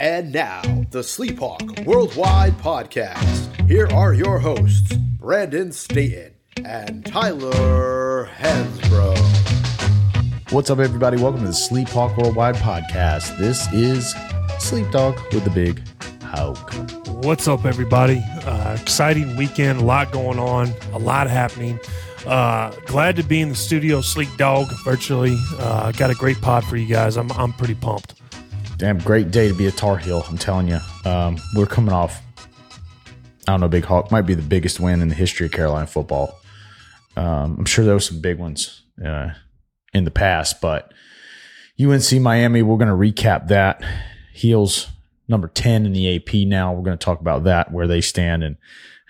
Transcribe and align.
And 0.00 0.32
now, 0.32 0.62
the 0.92 1.00
Sleephawk 1.00 1.84
Worldwide 1.84 2.56
Podcast. 2.56 3.68
Here 3.68 3.86
are 3.88 4.14
your 4.14 4.38
hosts, 4.38 4.96
Brandon 4.96 5.72
Staton 5.72 6.32
and 6.64 7.04
Tyler 7.04 8.30
Hansbrough. 8.38 9.18
What's 10.52 10.70
up, 10.70 10.78
everybody? 10.78 11.18
Welcome 11.18 11.40
to 11.42 11.48
the 11.48 11.52
Sleephawk 11.52 12.16
Worldwide 12.16 12.54
Podcast. 12.54 13.36
This 13.36 13.70
is 13.74 14.14
Sleep 14.58 14.90
Dawg 14.90 15.20
with 15.34 15.44
the 15.44 15.50
Big 15.50 15.82
Hawk. 16.22 16.72
What's 17.22 17.46
up, 17.46 17.66
everybody? 17.66 18.22
Uh, 18.46 18.78
exciting 18.80 19.36
weekend, 19.36 19.82
a 19.82 19.84
lot 19.84 20.12
going 20.12 20.38
on, 20.38 20.72
a 20.94 20.98
lot 20.98 21.28
happening. 21.28 21.78
Uh, 22.26 22.70
glad 22.86 23.16
to 23.16 23.22
be 23.22 23.42
in 23.42 23.50
the 23.50 23.54
studio, 23.54 24.00
Sleep 24.00 24.30
Dawg, 24.38 24.66
virtually. 24.82 25.36
Uh, 25.58 25.92
got 25.92 26.08
a 26.08 26.14
great 26.14 26.40
pod 26.40 26.64
for 26.64 26.78
you 26.78 26.86
guys. 26.86 27.18
I'm, 27.18 27.30
I'm 27.32 27.52
pretty 27.52 27.74
pumped. 27.74 28.19
Damn, 28.80 28.96
great 28.96 29.30
day 29.30 29.46
to 29.46 29.52
be 29.52 29.66
a 29.66 29.70
Tar 29.70 29.98
Heel. 29.98 30.24
I'm 30.26 30.38
telling 30.38 30.66
you. 30.66 30.78
Um, 31.04 31.36
we're 31.54 31.66
coming 31.66 31.92
off. 31.92 32.22
I 33.46 33.52
don't 33.52 33.60
know, 33.60 33.68
Big 33.68 33.84
Hawk 33.84 34.10
might 34.10 34.22
be 34.22 34.32
the 34.32 34.40
biggest 34.40 34.80
win 34.80 35.02
in 35.02 35.08
the 35.08 35.14
history 35.14 35.44
of 35.44 35.52
Carolina 35.52 35.86
football. 35.86 36.40
Um, 37.14 37.56
I'm 37.58 37.66
sure 37.66 37.84
there 37.84 37.92
were 37.92 38.00
some 38.00 38.22
big 38.22 38.38
ones 38.38 38.80
uh, 39.04 39.32
in 39.92 40.04
the 40.04 40.10
past, 40.10 40.62
but 40.62 40.94
UNC 41.78 42.10
Miami. 42.22 42.62
We're 42.62 42.78
going 42.78 42.88
to 42.88 42.94
recap 42.94 43.48
that. 43.48 43.84
Heels 44.32 44.88
number 45.28 45.48
ten 45.48 45.84
in 45.84 45.92
the 45.92 46.16
AP. 46.16 46.46
Now 46.48 46.72
we're 46.72 46.82
going 46.82 46.96
to 46.96 47.04
talk 47.04 47.20
about 47.20 47.44
that 47.44 47.70
where 47.70 47.86
they 47.86 48.00
stand, 48.00 48.42
and 48.42 48.56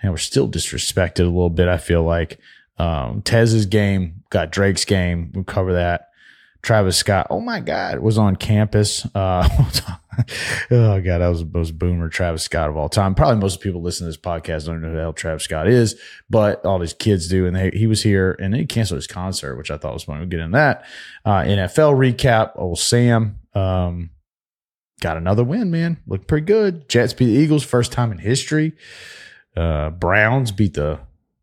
and 0.01 0.11
we're 0.11 0.17
still 0.17 0.49
disrespected 0.49 1.21
a 1.21 1.23
little 1.23 1.49
bit. 1.49 1.69
I 1.69 1.77
feel 1.77 2.03
like 2.03 2.39
um, 2.77 3.21
Tez's 3.21 3.67
game 3.67 4.25
got 4.31 4.51
Drake's 4.51 4.83
game. 4.83 5.31
We'll 5.33 5.45
cover 5.45 5.71
that. 5.75 6.09
Travis 6.61 6.97
Scott, 6.97 7.27
oh 7.29 7.39
my 7.39 7.59
God, 7.59 7.99
was 7.99 8.17
on 8.17 8.35
campus. 8.35 9.05
Uh, 9.15 9.47
oh 10.71 11.01
God, 11.01 11.17
that 11.19 11.27
was 11.27 11.39
the 11.39 11.49
most 11.51 11.79
boomer 11.79 12.07
Travis 12.07 12.43
Scott 12.43 12.69
of 12.69 12.77
all 12.77 12.87
time. 12.87 13.15
Probably 13.15 13.41
most 13.41 13.61
people 13.61 13.81
listening 13.81 14.11
to 14.11 14.17
this 14.17 14.21
podcast 14.21 14.67
don't 14.67 14.81
know 14.81 14.89
who 14.89 14.95
the 14.95 15.01
hell 15.01 15.13
Travis 15.13 15.43
Scott 15.43 15.67
is, 15.67 15.99
but 16.29 16.63
all 16.63 16.77
these 16.77 16.93
kids 16.93 17.27
do. 17.27 17.47
And 17.47 17.55
they, 17.55 17.71
he 17.71 17.87
was 17.87 18.03
here 18.03 18.35
and 18.39 18.55
he 18.55 18.65
canceled 18.65 18.99
his 18.99 19.07
concert, 19.07 19.55
which 19.55 19.71
I 19.71 19.77
thought 19.77 19.93
was 19.93 20.03
funny. 20.03 20.19
We'll 20.19 20.29
get 20.29 20.39
in 20.39 20.51
that. 20.51 20.85
Uh, 21.25 21.41
NFL 21.41 21.95
recap. 21.95 22.51
Old 22.55 22.77
Sam, 22.77 23.39
um, 23.55 24.11
got 25.01 25.17
another 25.17 25.43
win, 25.43 25.71
man. 25.71 25.97
Looked 26.05 26.27
pretty 26.27 26.45
good. 26.45 26.87
Jets 26.89 27.13
beat 27.13 27.25
the 27.25 27.31
Eagles, 27.31 27.63
first 27.63 27.91
time 27.91 28.11
in 28.11 28.19
history. 28.19 28.73
Uh, 29.57 29.89
Browns 29.89 30.51
beat 30.51 30.75
the, 30.75 30.99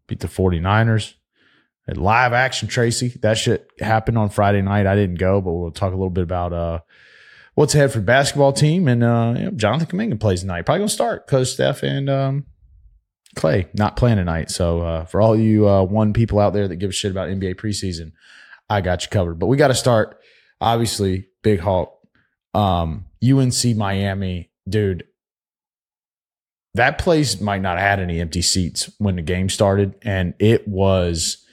beat 0.06 0.20
the 0.20 0.28
49ers 0.28 1.14
live 1.96 2.32
action 2.32 2.68
Tracy. 2.68 3.08
That 3.22 3.38
shit 3.38 3.70
happened 3.80 4.18
on 4.18 4.30
Friday 4.30 4.62
night. 4.62 4.86
I 4.86 4.94
didn't 4.94 5.18
go, 5.18 5.40
but 5.40 5.52
we'll 5.52 5.70
talk 5.70 5.92
a 5.92 5.96
little 5.96 6.10
bit 6.10 6.24
about 6.24 6.52
uh, 6.52 6.80
what's 7.54 7.74
ahead 7.74 7.92
for 7.92 7.98
the 7.98 8.04
basketball 8.04 8.52
team. 8.52 8.88
And 8.88 9.02
uh, 9.02 9.34
you 9.36 9.44
know, 9.46 9.50
Jonathan 9.52 9.86
Kuminga 9.86 10.20
plays 10.20 10.40
tonight. 10.40 10.62
Probably 10.62 10.80
gonna 10.80 10.88
start 10.88 11.26
because 11.26 11.52
Steph 11.52 11.82
and 11.82 12.10
um, 12.10 12.46
Clay 13.36 13.68
not 13.74 13.96
playing 13.96 14.16
tonight. 14.16 14.50
So 14.50 14.80
uh, 14.82 15.04
for 15.06 15.20
all 15.20 15.38
you 15.38 15.68
uh, 15.68 15.82
one 15.82 16.12
people 16.12 16.38
out 16.38 16.52
there 16.52 16.68
that 16.68 16.76
give 16.76 16.90
a 16.90 16.92
shit 16.92 17.10
about 17.10 17.28
NBA 17.28 17.54
preseason, 17.54 18.12
I 18.68 18.80
got 18.80 19.02
you 19.02 19.08
covered. 19.08 19.38
But 19.38 19.46
we 19.46 19.56
got 19.56 19.68
to 19.68 19.74
start. 19.74 20.20
Obviously, 20.60 21.28
Big 21.42 21.60
Hawk, 21.60 21.94
um, 22.54 23.06
UNC 23.24 23.76
Miami, 23.76 24.50
dude. 24.68 25.04
That 26.74 26.98
place 26.98 27.40
might 27.40 27.62
not 27.62 27.78
have 27.78 27.88
had 27.88 28.00
any 28.00 28.20
empty 28.20 28.42
seats 28.42 28.90
when 28.98 29.16
the 29.16 29.22
game 29.22 29.48
started, 29.48 29.94
and 30.02 30.34
it 30.38 30.68
was 30.68 31.44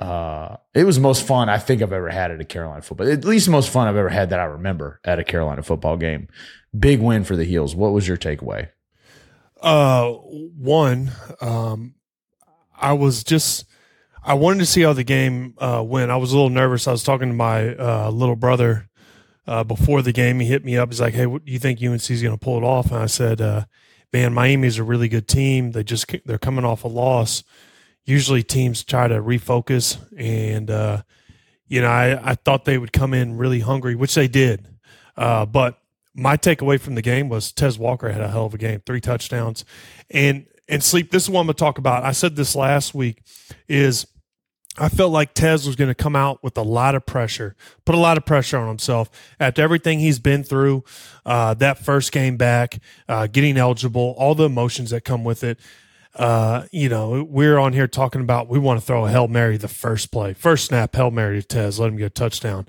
uh, 0.00 0.56
it 0.72 0.84
was 0.84 0.96
the 0.96 1.02
most 1.02 1.26
fun 1.26 1.50
I 1.50 1.58
think 1.58 1.82
I've 1.82 1.92
ever 1.92 2.08
had 2.08 2.30
at 2.30 2.40
a 2.40 2.44
Carolina 2.44 2.80
football. 2.80 3.08
At 3.08 3.24
least 3.24 3.44
the 3.44 3.52
most 3.52 3.68
fun 3.68 3.86
I've 3.86 3.96
ever 3.96 4.08
had 4.08 4.30
that 4.30 4.40
I 4.40 4.44
remember 4.44 4.98
at 5.04 5.18
a 5.18 5.24
Carolina 5.24 5.62
football 5.62 5.98
game. 5.98 6.28
Big 6.76 7.00
win 7.00 7.22
for 7.22 7.36
the 7.36 7.44
Heels. 7.44 7.74
What 7.74 7.92
was 7.92 8.08
your 8.08 8.16
takeaway? 8.16 8.70
Uh, 9.60 10.12
one, 10.12 11.12
um, 11.42 11.94
I 12.74 12.94
was 12.94 13.22
just 13.22 13.66
I 14.22 14.34
wanted 14.34 14.60
to 14.60 14.66
see 14.66 14.80
how 14.80 14.94
the 14.94 15.04
game 15.04 15.54
uh, 15.58 15.84
went. 15.86 16.10
I 16.10 16.16
was 16.16 16.32
a 16.32 16.34
little 16.34 16.48
nervous. 16.48 16.88
I 16.88 16.92
was 16.92 17.04
talking 17.04 17.28
to 17.28 17.34
my 17.34 17.74
uh, 17.74 18.10
little 18.10 18.36
brother 18.36 18.88
uh, 19.46 19.64
before 19.64 20.00
the 20.00 20.12
game. 20.12 20.40
He 20.40 20.46
hit 20.46 20.64
me 20.64 20.78
up. 20.78 20.88
He's 20.88 21.00
like, 21.00 21.12
"Hey, 21.12 21.26
what, 21.26 21.44
do 21.44 21.52
you 21.52 21.58
think 21.58 21.82
UNC 21.82 22.10
is 22.10 22.22
going 22.22 22.34
to 22.34 22.42
pull 22.42 22.56
it 22.56 22.64
off?" 22.64 22.86
And 22.86 23.00
I 23.00 23.06
said, 23.06 23.42
uh, 23.42 23.64
"Man, 24.14 24.32
Miami's 24.32 24.78
a 24.78 24.82
really 24.82 25.08
good 25.08 25.28
team. 25.28 25.72
They 25.72 25.84
just 25.84 26.10
they're 26.24 26.38
coming 26.38 26.64
off 26.64 26.84
a 26.84 26.88
loss." 26.88 27.44
Usually 28.04 28.42
teams 28.42 28.84
try 28.84 29.08
to 29.08 29.16
refocus 29.16 29.98
and 30.16 30.70
uh, 30.70 31.02
you 31.68 31.80
know 31.80 31.88
I, 31.88 32.30
I 32.30 32.34
thought 32.34 32.64
they 32.64 32.78
would 32.78 32.92
come 32.92 33.14
in 33.14 33.36
really 33.36 33.60
hungry 33.60 33.94
which 33.94 34.14
they 34.14 34.28
did. 34.28 34.66
Uh, 35.16 35.46
but 35.46 35.78
my 36.14 36.36
takeaway 36.36 36.80
from 36.80 36.94
the 36.94 37.02
game 37.02 37.28
was 37.28 37.52
Tez 37.52 37.78
Walker 37.78 38.10
had 38.10 38.20
a 38.20 38.28
hell 38.28 38.46
of 38.46 38.54
a 38.54 38.58
game 38.58 38.82
three 38.84 39.00
touchdowns. 39.00 39.64
And 40.10 40.46
and 40.68 40.82
sleep 40.82 41.10
this 41.10 41.24
is 41.24 41.30
what 41.30 41.40
I'm 41.40 41.46
gonna 41.46 41.54
talk 41.54 41.78
about. 41.78 42.04
I 42.04 42.12
said 42.12 42.36
this 42.36 42.54
last 42.54 42.94
week 42.94 43.22
is 43.68 44.06
I 44.78 44.88
felt 44.88 45.12
like 45.12 45.34
Tez 45.34 45.66
was 45.66 45.74
going 45.76 45.88
to 45.88 45.96
come 45.96 46.14
out 46.14 46.42
with 46.44 46.56
a 46.56 46.62
lot 46.62 46.94
of 46.94 47.04
pressure, 47.04 47.56
put 47.84 47.96
a 47.96 47.98
lot 47.98 48.16
of 48.16 48.24
pressure 48.24 48.56
on 48.56 48.68
himself 48.68 49.10
after 49.40 49.62
everything 49.62 49.98
he's 49.98 50.20
been 50.20 50.44
through, 50.44 50.84
uh, 51.26 51.54
that 51.54 51.78
first 51.78 52.12
game 52.12 52.36
back, 52.36 52.78
uh, 53.08 53.26
getting 53.26 53.56
eligible, 53.56 54.14
all 54.16 54.34
the 54.34 54.44
emotions 54.44 54.90
that 54.90 55.04
come 55.04 55.24
with 55.24 55.42
it 55.42 55.58
uh, 56.14 56.66
you 56.72 56.88
know, 56.88 57.22
we're 57.22 57.58
on 57.58 57.72
here 57.72 57.86
talking 57.86 58.20
about 58.20 58.48
we 58.48 58.58
want 58.58 58.80
to 58.80 58.86
throw 58.86 59.06
a 59.06 59.10
Hail 59.10 59.28
Mary 59.28 59.56
the 59.56 59.68
first 59.68 60.10
play, 60.10 60.32
first 60.34 60.66
snap, 60.66 60.94
Hail 60.94 61.10
Mary 61.10 61.40
to 61.40 61.46
Tez, 61.46 61.78
let 61.78 61.88
him 61.88 61.96
get 61.96 62.06
a 62.06 62.10
touchdown. 62.10 62.66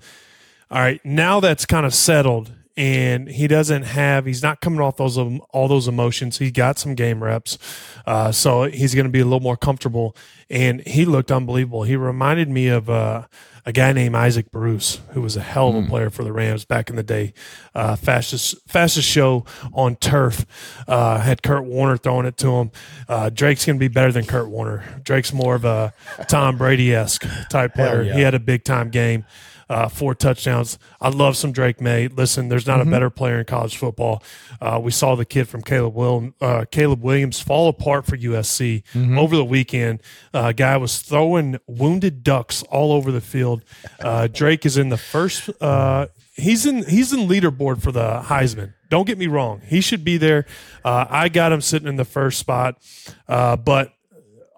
All 0.69 0.79
right, 0.79 1.03
now 1.03 1.40
that's 1.40 1.66
kind 1.66 1.85
of 1.85 1.94
settled 1.94 2.52
and 2.78 3.28
he 3.28 3.47
doesn't 3.47 3.84
have 3.84 4.25
he's 4.25 4.41
not 4.41 4.62
coming 4.62 4.79
off 4.79 4.97
those 4.97 5.18
all 5.18 5.68
those 5.68 5.88
emotions 5.88 6.38
he 6.38 6.50
got 6.50 6.79
some 6.79 6.96
game 6.96 7.22
reps 7.22 7.57
uh, 8.06 8.31
so 8.31 8.63
he's 8.63 8.96
going 8.96 9.06
to 9.06 9.12
be 9.12 9.19
a 9.19 9.25
little 9.25 9.41
more 9.41 9.58
comfortable 9.58 10.16
and 10.50 10.81
he 10.88 11.03
looked 11.03 11.31
unbelievable 11.31 11.84
he 11.84 11.96
reminded 11.96 12.50
me 12.50 12.68
of 12.68 12.90
uh, 12.90 13.25
a 13.66 13.72
guy 13.72 13.94
named 13.94 14.16
Isaac 14.16 14.51
Bruce, 14.51 14.99
who 15.11 15.22
was 15.22 15.35
a 15.35 15.41
hell 15.41 15.69
of 15.69 15.75
a 15.75 15.81
mm. 15.81 15.89
player 15.89 16.09
for 16.09 16.23
the 16.23 16.31
Rams 16.31 16.66
back 16.66 16.89
in 16.89 16.95
the 16.95 17.03
day. 17.03 17.33
Uh, 17.75 17.95
fastest 17.95 18.55
fastest 18.67 19.07
show 19.07 19.45
on 19.73 19.95
turf. 19.95 20.45
Uh, 20.88 21.19
had 21.19 21.44
Kurt 21.44 21.66
Warner 21.66 21.97
throwing 21.97 22.25
it 22.25 22.38
to 22.38 22.51
him. 22.55 22.72
Uh, 23.07 23.29
Drake's 23.29 23.66
going 23.66 23.77
to 23.77 23.79
be 23.79 23.88
better 23.88 24.11
than 24.11 24.25
Kurt 24.25 24.49
Warner. 24.49 25.01
Drake's 25.03 25.33
more 25.33 25.55
of 25.55 25.66
a 25.66 25.94
Tom 26.27 26.57
Brady 26.57 26.94
esque 26.94 27.25
type 27.49 27.75
player. 27.75 28.03
Yeah. 28.03 28.13
He 28.16 28.22
had 28.22 28.33
a 28.33 28.39
big 28.39 28.63
time 28.63 28.89
game 28.89 29.25
uh, 29.72 29.88
four 29.88 30.14
touchdowns. 30.14 30.78
I 31.00 31.08
love 31.08 31.38
some 31.38 31.54
Drake 31.54 31.80
Maye. 31.80 32.09
Listen, 32.09 32.50
there's 32.50 32.68
not 32.68 32.80
mm-hmm. 32.80 32.90
a 32.90 32.92
better 32.92 33.09
player 33.09 33.40
in 33.40 33.46
college 33.46 33.78
football. 33.78 34.22
Uh, 34.59 34.82
we 34.84 34.92
saw 34.92 35.16
the 35.16 35.24
kid 35.24 35.48
from 35.48 35.62
Caleb, 35.62 35.96
Will, 35.96 36.34
uh, 36.42 36.66
Caleb 36.70 37.02
Williams 37.02 37.40
fall 37.40 37.70
apart 37.70 38.06
for 38.06 38.18
USC 38.18 38.84
mm-hmm. 38.94 39.18
over 39.18 39.38
the 39.38 39.46
weekend. 39.46 40.02
Uh, 40.34 40.52
guy 40.52 40.76
was 40.76 41.00
throwing 41.00 41.58
wounded 41.68 42.22
ducks 42.22 42.64
all 42.64 42.92
over 42.92 43.14
the 43.14 43.22
field. 43.22 43.64
Uh, 44.02 44.28
Drake 44.28 44.66
is 44.66 44.76
in 44.78 44.90
the 44.90 44.98
first. 44.98 45.50
Uh, 45.62 46.08
he's 46.36 46.66
in. 46.66 46.84
He's 46.86 47.14
in 47.14 47.22
leaderboard 47.22 47.82
for 47.82 47.94
the 47.94 48.24
Heisman. 48.26 48.74
Don't 48.90 49.08
get 49.08 49.18
me 49.18 49.28
wrong. 49.28 49.62
He 49.66 49.80
should 49.80 50.03
be 50.03 50.18
there. 50.18 50.46
Uh, 50.84 51.06
I 51.09 51.30
got 51.30 51.53
him 51.53 51.62
sitting 51.62 51.88
in 51.88 51.96
the 51.96 52.03
first 52.03 52.40
spot, 52.40 52.82
but 53.26 53.94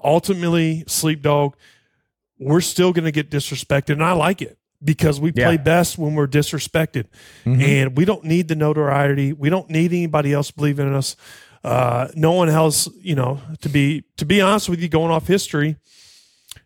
ultimately, 0.03 0.85
Sleep 0.87 1.21
Dawg, 1.21 1.55
we're 2.39 2.61
still 2.61 2.93
going 2.93 3.05
to 3.05 3.11
get 3.11 3.29
disrespected, 3.29 3.91
and 3.91 4.03
I 4.03 4.13
like 4.13 4.41
it 4.41 4.57
because 4.83 5.19
we 5.19 5.31
play 5.31 5.53
yeah. 5.53 5.57
best 5.57 5.97
when 5.97 6.15
we're 6.15 6.27
disrespected. 6.27 7.05
Mm-hmm. 7.45 7.61
And 7.61 7.97
we 7.97 8.05
don't 8.05 8.23
need 8.23 8.47
the 8.47 8.55
notoriety. 8.55 9.33
We 9.33 9.49
don't 9.49 9.69
need 9.69 9.91
anybody 9.91 10.33
else 10.33 10.51
believing 10.51 10.87
in 10.87 10.93
us. 10.93 11.15
Uh, 11.63 12.09
no 12.15 12.33
one 12.33 12.49
else, 12.49 12.89
you 12.99 13.15
know, 13.15 13.39
to 13.61 13.69
be 13.69 14.03
to 14.17 14.25
be 14.25 14.41
honest 14.41 14.67
with 14.67 14.81
you, 14.81 14.89
going 14.89 15.11
off 15.11 15.27
history, 15.27 15.77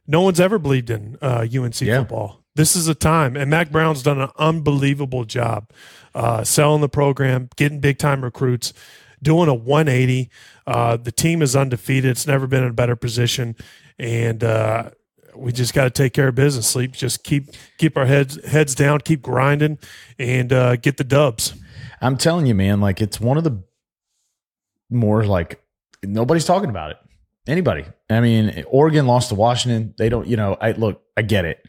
no 0.08 0.22
one's 0.22 0.40
ever 0.40 0.58
believed 0.58 0.90
in 0.90 1.18
uh, 1.22 1.46
UNC 1.54 1.82
yeah. 1.82 2.00
football. 2.00 2.44
This 2.56 2.76
is 2.76 2.88
a 2.88 2.96
time, 2.96 3.36
and 3.38 3.52
Mack 3.52 3.70
Brown's 3.70 4.02
done 4.02 4.20
an 4.20 4.30
unbelievable 4.40 5.26
job 5.26 5.70
uh, 6.16 6.44
selling 6.44 6.82
the 6.82 6.90
program, 6.90 7.50
getting 7.56 7.80
big 7.80 8.00
time 8.00 8.24
recruits, 8.24 8.74
doing 9.22 9.48
a 9.48 9.54
180. 9.54 10.32
Uh, 10.66 10.98
the 10.98 11.12
team 11.12 11.44
is 11.44 11.56
undefeated. 11.56 12.10
It's 12.10 12.26
never 12.26 12.48
been 12.48 12.64
in 12.64 12.72
a 12.72 12.74
better 12.74 12.96
position, 12.96 13.56
and 14.00 14.44
uh, 14.44 14.90
we 15.38 15.52
just 15.52 15.74
got 15.74 15.86
to 15.86 15.90
take 15.90 16.14
care 16.14 16.28
of 16.28 16.36
business. 16.36 16.68
Sleep, 16.68 16.92
just 16.92 17.24
keep 17.24 17.50
keep 17.78 17.98
our 17.98 18.06
heads 18.06 18.44
heads 18.46 18.76
down, 18.76 19.02
keep 19.02 19.22
grinding, 19.22 19.80
and 20.18 20.52
uh, 20.52 20.76
get 20.76 20.98
the 20.98 21.04
dubs. 21.04 21.54
I'm 22.02 22.18
telling 22.18 22.46
you, 22.46 22.56
man. 22.56 22.82
Like 22.82 23.02
it's 23.02 23.20
one 23.20 23.38
of 23.38 23.44
the 23.44 23.64
more 24.90 25.26
like 25.26 25.62
nobody's 26.04 26.46
talking 26.46 26.70
about 26.70 26.92
it. 26.92 26.98
Anybody? 27.48 27.86
I 28.10 28.20
mean, 28.20 28.64
Oregon 28.68 29.08
lost 29.08 29.30
to 29.30 29.36
Washington. 29.36 29.94
They 29.98 30.10
don't. 30.10 30.28
You 30.28 30.38
know, 30.38 30.58
I 30.60 30.72
look. 30.72 31.02
I 31.16 31.22
get 31.22 31.46
it. 31.46 31.66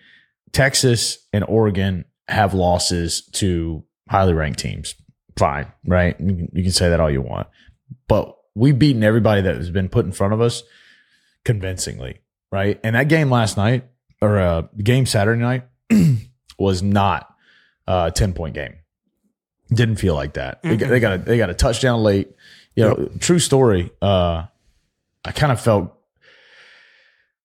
Texas 0.52 1.18
and 1.32 1.44
Oregon 1.46 2.04
have 2.28 2.54
losses 2.54 3.26
to 3.32 3.84
highly 4.08 4.34
ranked 4.34 4.58
teams. 4.58 4.94
Fine, 5.38 5.66
right? 5.86 6.16
You 6.20 6.62
can 6.62 6.72
say 6.72 6.88
that 6.88 7.00
all 7.00 7.10
you 7.10 7.22
want, 7.22 7.46
but 8.08 8.36
we've 8.54 8.78
beaten 8.78 9.04
everybody 9.04 9.40
that 9.42 9.54
has 9.54 9.70
been 9.70 9.88
put 9.88 10.04
in 10.04 10.10
front 10.12 10.34
of 10.34 10.40
us 10.40 10.64
convincingly 11.44 12.20
right? 12.50 12.80
And 12.82 12.94
that 12.94 13.08
game 13.08 13.30
last 13.30 13.56
night 13.56 13.84
or 14.20 14.38
uh, 14.38 14.62
game 14.82 15.06
Saturday 15.06 15.40
night 15.40 15.64
was 16.58 16.82
not 16.82 17.34
a 17.86 18.12
10 18.14 18.32
point 18.32 18.54
game. 18.54 18.76
Didn't 19.70 19.96
feel 19.96 20.14
like 20.14 20.34
that. 20.34 20.62
They, 20.62 20.76
got, 20.76 20.88
they 20.88 21.00
got 21.00 21.12
a 21.12 21.18
they 21.18 21.36
got 21.36 21.50
a 21.50 21.54
touchdown 21.54 22.02
late. 22.02 22.30
You 22.74 22.84
know, 22.84 23.10
true 23.18 23.38
story. 23.38 23.90
Uh, 24.00 24.46
I 25.24 25.32
kind 25.32 25.52
of 25.52 25.60
felt 25.60 25.92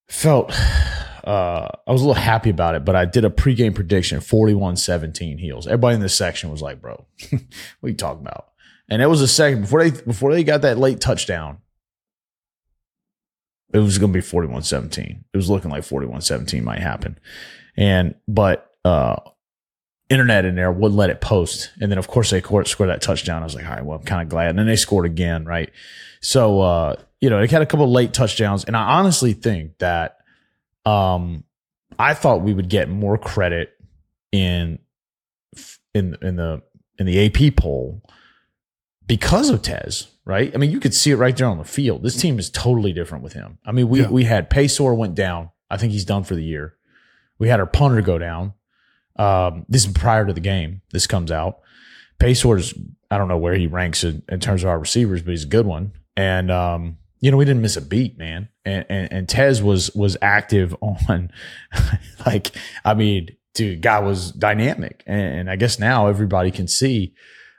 felt 0.07 0.51
uh, 1.25 1.67
I 1.85 1.91
was 1.91 2.01
a 2.01 2.05
little 2.05 2.13
happy 2.13 2.49
about 2.49 2.75
it, 2.75 2.85
but 2.85 2.95
I 2.95 3.03
did 3.03 3.25
a 3.25 3.29
pregame 3.29 3.75
prediction 3.75 4.19
41-17 4.19 5.37
heels. 5.37 5.67
Everybody 5.67 5.95
in 5.95 6.01
this 6.01 6.15
section 6.15 6.49
was 6.49 6.61
like, 6.61 6.79
"Bro, 6.79 7.05
what 7.29 7.41
are 7.83 7.89
you 7.89 7.95
talking 7.95 8.21
about?" 8.21 8.49
And 8.89 9.01
it 9.01 9.07
was 9.07 9.21
a 9.21 9.27
second 9.27 9.61
before 9.61 9.83
they 9.83 10.01
before 10.01 10.31
they 10.33 10.45
got 10.45 10.61
that 10.61 10.77
late 10.77 11.01
touchdown. 11.01 11.57
It 13.73 13.79
was 13.79 13.97
going 13.97 14.13
to 14.13 14.17
be 14.17 14.23
41-17. 14.23 15.23
It 15.33 15.37
was 15.37 15.49
looking 15.49 15.71
like 15.71 15.83
41-17 15.83 16.63
might 16.63 16.79
happen. 16.79 17.19
And 17.75 18.15
but 18.27 18.69
uh 18.85 19.15
internet 20.09 20.45
in 20.45 20.55
there 20.55 20.71
wouldn't 20.71 20.97
let 20.97 21.09
it 21.09 21.21
post. 21.21 21.71
And 21.81 21.91
then 21.91 21.97
of 21.97 22.07
course 22.07 22.29
they 22.29 22.41
scored, 22.41 22.67
that 22.89 23.01
touchdown. 23.01 23.41
I 23.41 23.45
was 23.45 23.55
like, 23.55 23.65
all 23.65 23.71
right, 23.71 23.83
well, 23.83 23.97
I'm 23.97 24.05
kind 24.05 24.21
of 24.21 24.29
glad. 24.29 24.49
And 24.49 24.59
then 24.59 24.67
they 24.67 24.75
scored 24.75 25.05
again, 25.05 25.45
right? 25.45 25.71
So 26.21 26.61
uh, 26.61 26.95
you 27.19 27.29
know, 27.29 27.39
they 27.39 27.47
had 27.47 27.61
a 27.61 27.65
couple 27.65 27.91
late 27.91 28.13
touchdowns. 28.13 28.63
And 28.63 28.77
I 28.77 28.99
honestly 28.99 29.33
think 29.33 29.77
that 29.79 30.17
um 30.85 31.43
I 31.97 32.13
thought 32.13 32.41
we 32.41 32.53
would 32.53 32.69
get 32.69 32.89
more 32.89 33.17
credit 33.17 33.71
in 34.31 34.79
in 35.93 36.17
in 36.21 36.35
the 36.35 36.61
in 36.99 37.05
the 37.05 37.25
AP 37.25 37.55
poll 37.55 38.01
because 39.07 39.49
of 39.49 39.61
Tez, 39.61 40.07
right? 40.25 40.51
I 40.53 40.57
mean, 40.57 40.71
you 40.71 40.79
could 40.79 40.93
see 40.93 41.11
it 41.11 41.15
right 41.17 41.35
there 41.35 41.47
on 41.47 41.57
the 41.57 41.63
field. 41.63 42.03
This 42.03 42.15
team 42.19 42.39
is 42.39 42.49
totally 42.49 42.93
different 42.93 43.23
with 43.23 43.33
him. 43.33 43.57
I 43.65 43.71
mean, 43.71 43.89
we 43.89 44.01
Yeah. 44.01 44.09
we 44.09 44.23
had 44.25 44.49
Paysour 44.49 44.95
went 44.95 45.15
down. 45.15 45.49
I 45.69 45.77
think 45.77 45.91
he's 45.93 46.05
done 46.05 46.23
for 46.23 46.35
the 46.35 46.43
year. 46.43 46.75
We 47.39 47.49
had 47.49 47.59
our 47.59 47.65
punter 47.65 48.01
go 48.01 48.17
down. 48.17 48.53
Um, 49.17 49.65
this 49.69 49.85
is 49.85 49.91
prior 49.93 50.25
to 50.25 50.33
the 50.33 50.39
game. 50.39 50.81
This 50.91 51.07
comes 51.07 51.31
out. 51.31 51.59
Paysour's 52.19 52.73
I 53.11 53.17
don't 53.17 53.27
know 53.27 53.37
where 53.37 53.53
he 53.55 53.67
ranks 53.67 54.03
in, 54.03 54.23
in 54.29 54.39
terms 54.39 54.63
of 54.63 54.69
our 54.69 54.79
receivers, 54.79 55.21
but 55.21 55.31
he's 55.31 55.43
a 55.43 55.47
good 55.47 55.65
one. 55.67 55.91
And 56.17 56.49
um, 56.51 56.97
you 57.19 57.29
know, 57.31 57.37
we 57.37 57.45
didn't 57.45 57.61
miss 57.61 57.77
a 57.77 57.81
beat, 57.81 58.17
man. 58.17 58.49
And 58.65 58.85
and, 58.89 59.11
and 59.11 59.29
Tez 59.29 59.61
was 59.61 59.93
was 59.95 60.15
active 60.21 60.75
on 60.81 61.31
like 62.25 62.51
I 62.85 62.93
mean, 62.93 63.29
dude, 63.53 63.81
guy 63.81 63.99
was 63.99 64.31
dynamic. 64.31 65.03
And, 65.05 65.21
and 65.39 65.49
I 65.49 65.55
guess 65.57 65.79
now 65.79 66.07
everybody 66.07 66.49
can 66.51 66.67
see 66.67 67.13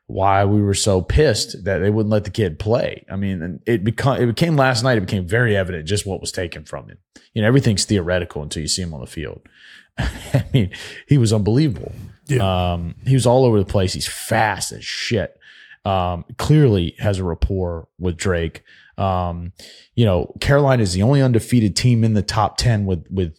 why 0.07 0.45
we 0.45 0.61
were 0.61 0.75
so 0.75 1.01
pissed 1.01 1.65
that 1.65 1.79
they 1.79 1.91
wouldn't 1.91 2.13
let 2.13 2.25
the 2.25 2.31
kid 2.31 2.59
play. 2.59 3.05
I 3.11 3.17
mean, 3.17 3.43
and 3.43 3.61
it 3.67 3.85
become 3.85 4.21
it 4.21 4.27
became 4.27 4.57
last 4.57 4.83
night. 4.83 4.99
It 4.99 5.03
became 5.03 5.27
very 5.27 5.57
evident 5.57 5.87
just 5.87 6.07
what 6.07 6.21
was 6.21 6.33
taken 6.33 6.65
from 6.65 6.89
him. 6.89 6.99
You 7.33 7.43
know, 7.43 7.49
everything's 7.49 7.85
theoretical 7.85 8.43
until 8.43 8.63
you 8.63 8.69
see 8.69 8.83
him 8.83 8.95
on 8.95 9.01
the 9.01 9.07
field. 9.07 9.43
I 9.99 10.45
mean, 10.53 10.71
he 11.07 11.19
was 11.19 11.33
unbelievable. 11.33 11.93
Yeah. 12.27 12.73
Um, 12.73 12.97
he 13.07 13.15
was 13.15 13.27
all 13.27 13.45
over 13.45 13.59
the 13.59 13.65
place. 13.65 13.93
He's 13.93 14.09
fast 14.09 14.73
as 14.73 14.85
shit. 14.85 15.39
Um, 15.85 16.25
clearly 16.39 16.95
has 16.99 17.19
a 17.19 17.25
rapport 17.25 17.89
with 17.99 18.17
Drake. 18.17 18.63
Um, 18.97 19.53
you 19.95 20.05
know, 20.05 20.35
Carolina 20.41 20.83
is 20.83 20.95
the 20.95 21.03
only 21.03 21.21
undefeated 21.21 21.77
team 21.77 22.05
in 22.05 22.15
the 22.15 22.23
top 22.23 22.57
10 22.57 22.87
with, 22.87 23.07
with 23.11 23.37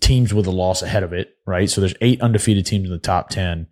teams 0.00 0.32
with 0.32 0.46
a 0.46 0.52
loss 0.52 0.82
ahead 0.82 1.02
of 1.02 1.12
it, 1.12 1.36
right? 1.46 1.68
So 1.68 1.80
there's 1.80 1.94
eight 2.00 2.20
undefeated 2.20 2.66
teams 2.66 2.86
in 2.86 2.92
the 2.92 2.98
top 2.98 3.30
10 3.30 3.66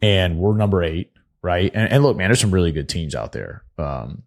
and 0.00 0.38
we're 0.38 0.56
number 0.56 0.82
eight, 0.82 1.12
right? 1.44 1.70
And, 1.74 1.92
and 1.92 2.02
look, 2.02 2.16
man, 2.16 2.28
there's 2.28 2.40
some 2.40 2.50
really 2.50 2.72
good 2.72 2.88
teams 2.88 3.14
out 3.14 3.32
there. 3.32 3.62
Um, 3.76 4.22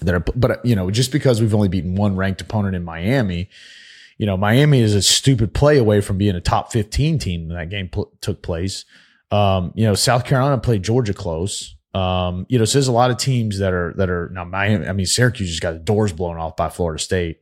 that 0.00 0.14
are, 0.16 0.20
but 0.20 0.64
you 0.66 0.74
know, 0.74 0.90
just 0.90 1.12
because 1.12 1.40
we've 1.40 1.54
only 1.54 1.68
beaten 1.68 1.94
one 1.94 2.16
ranked 2.16 2.40
opponent 2.40 2.74
in 2.74 2.84
Miami, 2.84 3.48
you 4.18 4.26
know, 4.26 4.36
Miami 4.36 4.80
is 4.80 4.94
a 4.94 5.00
stupid 5.00 5.54
play 5.54 5.78
away 5.78 6.00
from 6.00 6.18
being 6.18 6.34
a 6.34 6.40
top 6.40 6.72
15 6.72 7.20
team 7.20 7.46
when 7.46 7.56
that 7.56 7.70
game 7.70 7.88
pl- 7.88 8.12
took 8.20 8.42
place. 8.42 8.84
Um, 9.30 9.72
you 9.76 9.84
know, 9.84 9.94
South 9.94 10.24
Carolina 10.24 10.58
played 10.58 10.82
Georgia 10.82 11.14
close. 11.14 11.76
Um, 11.94 12.46
you 12.48 12.58
know, 12.58 12.64
so 12.64 12.78
there's 12.78 12.88
a 12.88 12.92
lot 12.92 13.12
of 13.12 13.18
teams 13.18 13.60
that 13.60 13.72
are, 13.72 13.94
that 13.96 14.10
are 14.10 14.28
now 14.30 14.44
Miami. 14.44 14.88
I 14.88 14.92
mean, 14.92 15.06
Syracuse 15.06 15.50
just 15.50 15.62
got 15.62 15.72
the 15.72 15.78
doors 15.78 16.12
blown 16.12 16.36
off 16.36 16.56
by 16.56 16.68
Florida 16.68 17.00
State, 17.00 17.40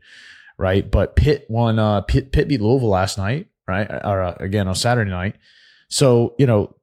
right? 0.59 0.88
But 0.88 1.17
Pitt 1.17 1.47
won, 1.49 1.79
uh, 1.79 2.03
Pitt, 2.03 2.31
Pitt 2.31 2.49
beat 2.49 2.61
Louisville 2.61 2.91
last 2.91 3.17
night, 3.17 3.47
right? 3.67 3.91
Or 3.91 4.23
uh, 4.23 4.37
again 4.38 4.69
on 4.69 4.75
Saturday 4.75 5.11
night. 5.11 5.37
So, 5.88 6.35
you 6.38 6.47
know, 6.47 6.77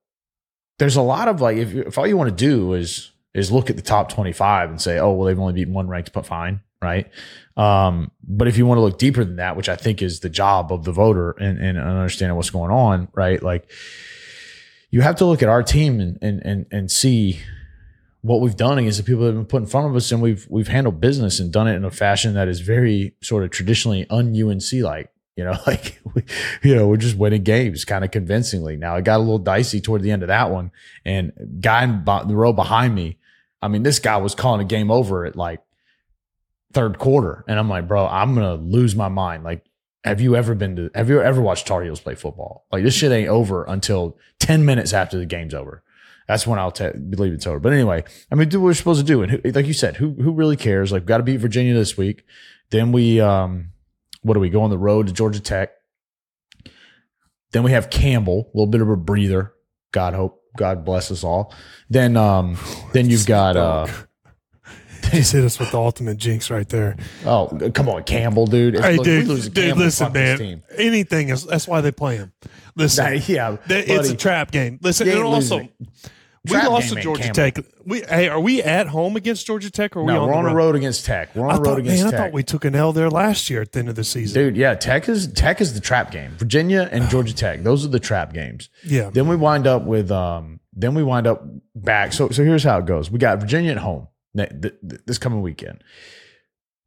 there's 0.79 0.95
a 0.95 1.01
lot 1.01 1.27
of 1.27 1.41
like, 1.41 1.57
if, 1.57 1.75
if 1.75 1.97
all 1.97 2.07
you 2.07 2.17
want 2.17 2.29
to 2.29 2.35
do 2.35 2.73
is, 2.73 3.11
is 3.33 3.51
look 3.51 3.69
at 3.69 3.75
the 3.75 3.83
top 3.83 4.11
25 4.11 4.69
and 4.71 4.81
say, 4.81 4.97
oh, 4.97 5.11
well, 5.11 5.27
they've 5.27 5.39
only 5.39 5.53
beaten 5.53 5.73
one 5.73 5.87
ranked, 5.87 6.11
but 6.13 6.25
fine. 6.25 6.61
Right. 6.81 7.11
Um, 7.57 8.09
but 8.23 8.47
if 8.47 8.57
you 8.57 8.65
want 8.65 8.77
to 8.77 8.81
look 8.81 8.97
deeper 8.97 9.25
than 9.25 9.35
that, 9.35 9.57
which 9.57 9.67
I 9.67 9.75
think 9.75 10.01
is 10.01 10.21
the 10.21 10.29
job 10.29 10.71
of 10.71 10.85
the 10.85 10.93
voter 10.93 11.31
and, 11.31 11.59
and 11.59 11.77
understanding 11.77 12.37
what's 12.37 12.49
going 12.49 12.71
on, 12.71 13.09
right? 13.13 13.43
Like 13.43 13.69
you 14.89 15.01
have 15.01 15.17
to 15.17 15.25
look 15.25 15.43
at 15.43 15.49
our 15.49 15.61
team 15.61 15.99
and, 15.99 16.17
and, 16.21 16.41
and, 16.45 16.65
and 16.71 16.89
see 16.89 17.41
what 18.21 18.39
we've 18.39 18.55
done 18.55 18.77
against 18.77 18.97
the 18.97 19.03
people 19.03 19.21
that 19.21 19.27
have 19.27 19.35
been 19.35 19.45
put 19.45 19.61
in 19.61 19.67
front 19.67 19.87
of 19.87 19.95
us. 19.97 20.09
And 20.13 20.21
we've, 20.21 20.47
we've 20.49 20.69
handled 20.69 21.01
business 21.01 21.41
and 21.41 21.51
done 21.51 21.67
it 21.67 21.75
in 21.75 21.83
a 21.83 21.91
fashion 21.91 22.33
that 22.35 22.47
is 22.47 22.61
very 22.61 23.13
sort 23.21 23.43
of 23.43 23.49
traditionally 23.49 24.07
un 24.09 24.33
UNC 24.41 24.71
like, 24.81 25.11
you 25.39 25.45
know, 25.45 25.57
like, 25.67 26.01
we, 26.13 26.23
you 26.63 26.75
know, 26.75 26.89
we're 26.89 26.97
just 26.97 27.15
winning 27.15 27.43
games 27.43 27.85
kind 27.85 28.03
of 28.03 28.11
convincingly. 28.11 28.75
Now 28.75 28.97
it 28.97 29.05
got 29.05 29.17
a 29.17 29.23
little 29.23 29.39
dicey 29.39 29.79
toward 29.79 30.01
the 30.01 30.11
end 30.11 30.21
of 30.21 30.27
that 30.27 30.51
one 30.51 30.71
and 31.05 31.31
guy 31.61 31.85
in 31.85 32.03
the 32.03 32.35
row 32.35 32.51
behind 32.51 32.93
me. 32.93 33.17
I 33.61 33.69
mean, 33.69 33.83
this 33.83 33.99
guy 33.99 34.17
was 34.17 34.35
calling 34.35 34.59
a 34.59 34.65
game 34.65 34.91
over 34.91 35.25
at 35.25 35.37
like 35.37 35.61
third 36.73 36.99
quarter. 36.99 37.45
And 37.47 37.57
I'm 37.57 37.69
like, 37.69 37.87
bro, 37.87 38.05
I'm 38.05 38.35
going 38.35 38.45
to 38.45 38.61
lose 38.61 38.97
my 38.97 39.07
mind. 39.07 39.45
Like, 39.45 39.63
have 40.03 40.19
you 40.19 40.35
ever 40.35 40.55
been 40.55 40.75
to, 40.75 40.91
have 40.93 41.07
you 41.07 41.21
ever 41.21 41.41
watched 41.41 41.67
Tar 41.67 41.83
Heels 41.83 42.01
play 42.01 42.15
football? 42.15 42.65
Like, 42.69 42.83
this 42.83 42.93
shit 42.93 43.13
ain't 43.13 43.29
over 43.29 43.63
until 43.63 44.17
10 44.39 44.65
minutes 44.65 44.91
after 44.91 45.17
the 45.17 45.25
game's 45.25 45.53
over. 45.53 45.83
That's 46.27 46.45
when 46.45 46.59
I'll 46.59 46.71
te- 46.71 46.97
believe 46.97 47.31
it's 47.31 47.47
over. 47.47 47.59
But 47.59 47.71
anyway, 47.71 48.03
I 48.29 48.35
mean, 48.35 48.49
do 48.49 48.59
what 48.59 48.65
we're 48.65 48.73
supposed 48.73 48.99
to 48.99 49.05
do. 49.05 49.23
And 49.23 49.31
who, 49.31 49.51
like 49.51 49.67
you 49.67 49.73
said, 49.73 49.95
who, 49.95 50.15
who 50.15 50.33
really 50.33 50.57
cares? 50.57 50.91
Like, 50.91 51.05
got 51.05 51.17
to 51.17 51.23
beat 51.23 51.37
Virginia 51.37 51.73
this 51.73 51.95
week. 51.95 52.25
Then 52.71 52.91
we, 52.91 53.21
um, 53.21 53.69
what 54.21 54.33
do 54.33 54.39
we 54.39 54.49
go 54.49 54.61
on 54.61 54.69
the 54.69 54.77
road 54.77 55.07
to 55.07 55.13
Georgia 55.13 55.39
Tech? 55.39 55.71
Then 57.51 57.63
we 57.63 57.71
have 57.71 57.89
Campbell, 57.89 58.51
a 58.53 58.57
little 58.57 58.69
bit 58.71 58.81
of 58.81 58.89
a 58.89 58.95
breather. 58.97 59.53
God 59.91 60.13
hope, 60.13 60.41
God 60.57 60.85
bless 60.85 61.09
us 61.11 61.23
all. 61.23 61.53
Then, 61.89 62.15
um, 62.15 62.57
then 62.93 63.09
you've 63.09 63.25
got, 63.25 63.57
uh, 63.57 63.87
hit 65.03 65.33
us 65.33 65.57
with 65.59 65.71
the 65.71 65.77
ultimate 65.79 66.17
jinx 66.17 66.51
right 66.51 66.69
there. 66.69 66.95
oh, 67.25 67.47
come 67.73 67.89
on, 67.89 68.03
Campbell, 68.03 68.45
dude. 68.45 68.75
If- 68.75 68.81
Hey, 68.83 68.97
look, 68.97 69.05
dude, 69.05 69.27
dude, 69.27 69.55
Campbell, 69.55 69.83
listen, 69.85 70.13
man. 70.13 70.63
Anything 70.77 71.29
is 71.29 71.45
that's 71.45 71.67
why 71.67 71.81
they 71.81 71.91
play 71.91 72.17
him. 72.17 72.31
Listen, 72.75 73.05
Nah, 73.05 73.11
yeah, 73.27 73.57
that- 73.67 73.89
it's 73.89 74.09
a 74.09 74.15
trap 74.15 74.51
game. 74.51 74.77
Listen, 74.81 75.09
and 75.09 75.23
also. 75.23 75.67
We 76.45 76.51
Trap 76.51 76.69
lost 76.69 76.93
to 76.93 77.01
Georgia 77.01 77.29
Tech. 77.31 77.57
We 77.85 78.01
hey, 78.01 78.29
are 78.29 78.39
we 78.39 78.61
at 78.63 78.87
home 78.87 79.15
against 79.17 79.45
Georgia 79.45 79.69
Tech 79.69 79.95
or 79.95 79.99
are 79.99 80.03
we 80.03 80.13
No, 80.13 80.21
on 80.23 80.27
we're 80.29 80.33
on 80.35 80.43
road? 80.45 80.49
the 80.51 80.55
road 80.55 80.75
against 80.75 81.05
Tech. 81.05 81.35
We're 81.35 81.45
on 81.45 81.51
I 81.51 81.53
the 81.55 81.59
road 81.61 81.65
thought, 81.65 81.79
against 81.79 82.03
man, 82.05 82.13
I 82.13 82.17
thought 82.17 82.31
we 82.33 82.43
took 82.43 82.63
an 82.65 82.75
L 82.75 82.93
there 82.93 83.09
last 83.09 83.49
year 83.49 83.61
at 83.61 83.71
the 83.73 83.79
end 83.79 83.89
of 83.89 83.95
the 83.95 84.03
season. 84.05 84.41
Dude, 84.41 84.55
yeah, 84.57 84.73
Tech 84.75 85.09
is 85.09 85.27
Tech 85.33 85.59
is 85.59 85.73
the 85.73 85.81
trap 85.81 86.11
game. 86.11 86.31
Virginia 86.37 86.87
and 86.91 87.09
Georgia 87.09 87.33
Tech, 87.35 87.63
those 87.63 87.83
are 87.85 87.89
the 87.89 87.99
trap 87.99 88.33
games. 88.33 88.69
Yeah. 88.85 89.09
Then 89.11 89.27
we 89.27 89.35
wind 89.35 89.67
up 89.67 89.83
with 89.83 90.11
um. 90.11 90.59
Then 90.73 90.93
we 90.93 91.03
wind 91.03 91.27
up 91.27 91.43
back. 91.75 92.13
So 92.13 92.29
so 92.29 92.43
here's 92.43 92.63
how 92.63 92.77
it 92.77 92.85
goes. 92.85 93.11
We 93.11 93.19
got 93.19 93.39
Virginia 93.41 93.71
at 93.71 93.77
home 93.79 94.07
ne- 94.33 94.47
th- 94.47 94.73
th- 94.87 95.01
this 95.05 95.17
coming 95.17 95.41
weekend. 95.41 95.83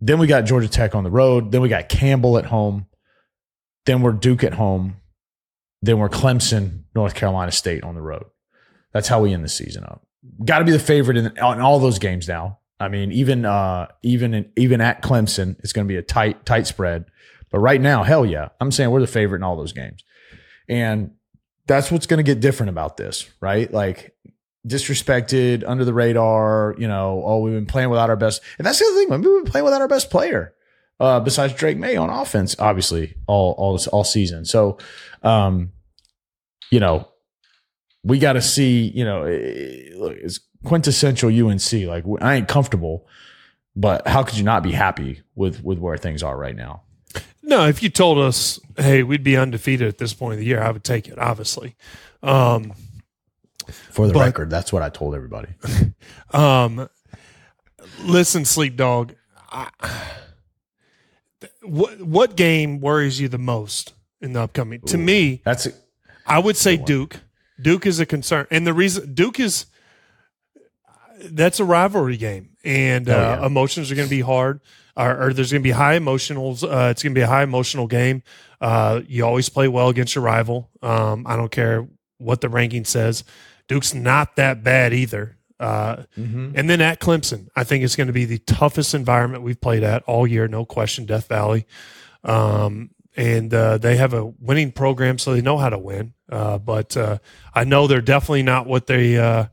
Then 0.01 0.19
we 0.19 0.27
got 0.27 0.43
Georgia 0.47 0.69
Tech 0.69 0.95
on 0.95 1.05
the 1.05 1.11
road. 1.11 1.53
Then 1.53 1.61
we 1.61 1.69
got 1.69 1.89
Campbell 1.91 2.39
at 2.39 2.47
home. 2.47 2.87
Then 3.85 4.01
we're 4.01 4.13
Duke 4.13 4.45
at 4.45 4.55
home. 4.55 4.97
Then 5.83 5.99
we're 5.99 6.09
Clemson, 6.09 6.85
North 6.95 7.15
Carolina 7.15 7.53
State 7.53 7.83
on 7.85 7.95
the 7.95 8.01
road. 8.01 8.25
That's 8.93 9.09
how 9.09 9.21
we 9.21 9.33
end 9.33 9.45
the 9.45 9.49
season 9.49 9.85
up. 9.85 10.07
Got 10.45 10.61
to 10.61 10.65
be 10.65 10.73
the 10.73 10.79
favorite 10.79 11.17
in, 11.17 11.27
in 11.27 11.39
all 11.43 11.79
those 11.79 11.99
games 11.99 12.29
now. 12.29 12.59
I 12.83 12.89
mean, 12.89 13.13
even 13.13 13.45
uh, 13.45 13.87
even 14.03 14.35
in, 14.35 14.53
even 14.57 14.81
at 14.81 15.03
Clemson, 15.03 15.57
it's 15.61 15.73
going 15.73 15.87
to 15.87 15.89
be 15.89 15.97
a 15.97 16.03
tight 16.03 16.45
tight 16.45 16.67
spread. 16.67 17.05
But 17.51 17.61
right 17.61 17.81
now, 17.81 18.03
hell 18.03 18.27
yeah, 18.27 18.49
I'm 18.61 18.73
saying 18.73 18.91
we're 18.91 19.01
the 19.01 19.07
favorite 19.07 19.39
in 19.39 19.43
all 19.45 19.57
those 19.57 19.73
games, 19.73 20.03
and 20.69 21.13
that's 21.67 21.93
what's 21.93 22.07
going 22.07 22.19
to 22.19 22.25
get 22.25 22.41
different 22.41 22.71
about 22.71 22.97
this, 22.97 23.31
right? 23.41 23.73
Like 23.73 24.17
disrespected, 24.67 25.63
under 25.65 25.85
the 25.85 25.95
radar. 25.95 26.75
You 26.77 26.89
know, 26.89 27.23
oh, 27.25 27.39
we've 27.41 27.55
been 27.55 27.67
playing 27.67 27.91
without 27.91 28.11
our 28.11 28.17
best, 28.17 28.43
and 28.59 28.67
that's 28.67 28.81
the 28.81 28.87
other 28.87 28.97
thing. 28.97 29.11
We've 29.11 29.45
been 29.45 29.53
playing 29.53 29.65
without 29.65 29.81
our 29.81 29.89
best 29.89 30.11
player, 30.11 30.53
uh, 30.99 31.21
besides 31.21 31.55
Drake 31.55 31.79
Maye 31.79 31.97
on 31.97 32.11
offense, 32.11 32.57
obviously 32.59 33.15
all 33.29 33.53
all 33.59 33.79
all 33.93 34.03
season. 34.03 34.45
So, 34.45 34.79
um, 35.23 35.71
you 36.73 36.81
know, 36.81 37.12
we 38.05 38.19
got 38.19 38.35
to 38.35 38.43
see. 38.43 38.89
You 38.95 39.05
know, 39.05 39.25
eh, 39.25 39.91
look, 39.97 40.17
it's 40.17 40.41
quintessential 40.65 41.29
UNC. 41.31 41.73
Like 41.87 42.05
I 42.21 42.37
ain't 42.37 42.49
comfortable, 42.49 43.07
but 43.77 44.07
how 44.07 44.23
could 44.23 44.37
you 44.37 44.45
not 44.45 44.63
be 44.63 44.73
happy 44.73 45.23
with 45.35 45.63
with 45.63 45.79
where 45.79 45.97
things 45.97 46.23
are 46.23 46.37
right 46.37 46.57
now? 46.57 46.83
No, 47.43 47.67
if 47.67 47.83
you 47.83 47.91
told 47.91 48.19
us, 48.19 48.61
hey, 48.77 49.03
we'd 49.03 49.25
be 49.25 49.37
undefeated 49.37 49.89
at 49.89 49.99
this 49.99 50.15
point 50.15 50.35
of 50.35 50.39
the 50.39 50.47
year, 50.47 50.63
I 50.63 50.71
would 50.71 50.85
take 50.85 51.09
it, 51.09 51.19
obviously. 51.19 51.77
Um, 52.23 52.73
For 53.67 54.07
the 54.07 54.13
But- 54.15 54.25
record, 54.27 54.49
that's 54.49 54.73
what 54.73 54.83
I 54.83 54.89
told 54.89 55.15
everybody. 55.15 55.49
um, 56.33 56.89
listen, 58.05 58.45
Sleep 58.45 58.77
Dawg, 58.77 59.17
I, 59.51 59.69
what 61.63 62.01
what 62.03 62.37
game 62.37 62.81
worries 62.81 63.21
you 63.21 63.29
the 63.29 63.39
most 63.39 63.95
in 64.21 64.33
the 64.33 64.41
upcoming? 64.41 64.81
To 64.83 64.97
me, 64.97 65.43
That's 65.45 65.69
I 66.27 66.39
would 66.39 66.57
say 66.57 66.77
Duke. 66.77 67.21
Duke 67.63 67.87
is 67.87 68.01
a 68.01 68.07
concern, 68.07 68.47
and 68.51 68.67
the 68.67 68.75
reason 68.75 69.15
Duke 69.15 69.39
is 69.41 69.67
that's 71.25 71.61
a 71.61 71.65
rivalry 71.65 72.17
game, 72.17 72.51
and 72.65 73.09
Oh, 73.09 73.13
uh, 73.43 73.47
emotions 73.47 73.91
are 73.91 73.95
going 73.95 74.09
to 74.09 74.15
be 74.15 74.21
hard. 74.23 74.61
Or, 74.95 75.29
or 75.29 75.33
there's 75.33 75.51
going 75.51 75.63
to 75.63 75.67
be 75.67 75.71
high 75.71 75.99
emotionals. 75.99 76.63
Uh, 76.63 76.91
it's 76.91 77.03
going 77.03 77.15
to 77.15 77.19
be 77.19 77.23
a 77.23 77.27
high 77.27 77.45
emotional 77.45 77.87
game. 77.87 78.23
Uh, 78.61 79.01
you 79.07 79.25
always 79.25 79.49
play 79.49 79.67
well 79.67 79.89
against 79.89 80.15
your 80.15 80.23
rival. 80.25 80.69
Um, 80.83 81.27
I 81.27 81.35
don't 81.37 81.51
care 81.51 81.87
what 82.19 82.43
the 82.43 82.51
ranking 82.51 82.85
says. 82.85 83.25
Duke's 83.69 83.95
not 83.95 84.37
that 84.37 84.63
bad 84.63 84.93
either. 84.93 85.39
Uh, 85.59 86.03
And 86.57 86.69
then 86.69 86.83
at 86.83 87.01
Clemson, 87.01 87.49
I 87.57 87.65
think 87.65 87.85
it's 87.85 87.97
going 87.97 88.09
to 88.09 88.13
be 88.13 88.27
the 88.27 88.39
toughest 88.41 88.93
environment 88.95 89.43
we've 89.45 89.61
played 89.61 89.83
at 89.83 90.03
all 90.03 90.27
year, 90.27 90.47
no 90.47 90.67
question. 90.67 91.07
Death 91.07 91.27
Valley, 91.29 91.67
um, 92.25 92.91
and 93.17 93.53
uh, 93.53 93.79
they 93.79 93.97
have 93.97 94.15
a 94.15 94.25
winning 94.25 94.73
program, 94.73 95.19
so 95.19 95.35
they 95.35 95.43
know 95.43 95.59
how 95.59 95.69
to 95.69 95.79
win. 95.79 96.15
Uh, 96.31 96.59
but 96.59 96.97
uh, 96.97 97.19
I 97.55 97.65
know 97.65 97.87
they're 97.87 98.01
definitely 98.01 98.43
not 98.43 98.67
what 98.67 98.87
they, 98.87 99.19
uh, 99.19 99.47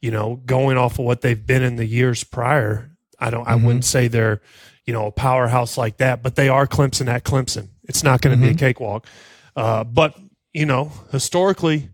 you 0.00 0.10
know, 0.10 0.36
going 0.44 0.76
off 0.76 0.98
of 0.98 1.04
what 1.04 1.22
they've 1.22 1.46
been 1.46 1.62
in 1.62 1.76
the 1.76 1.86
years 1.86 2.22
prior. 2.22 2.90
I 3.18 3.30
don't. 3.30 3.48
I 3.48 3.54
wouldn't 3.54 3.84
say 3.84 4.08
they're, 4.08 4.42
you 4.84 4.92
know, 4.92 5.06
a 5.06 5.12
powerhouse 5.12 5.78
like 5.78 5.96
that, 5.98 6.22
but 6.22 6.36
they 6.36 6.48
are 6.48 6.66
Clemson 6.66 7.08
at 7.08 7.24
Clemson. 7.24 7.68
It's 7.84 8.02
not 8.02 8.20
going 8.20 8.36
to 8.38 8.42
be 8.42 8.50
a 8.52 8.54
cakewalk. 8.58 9.06
Uh, 9.54 9.84
but 9.84 10.18
you 10.52 10.66
know, 10.66 10.92
historically, 11.12 11.88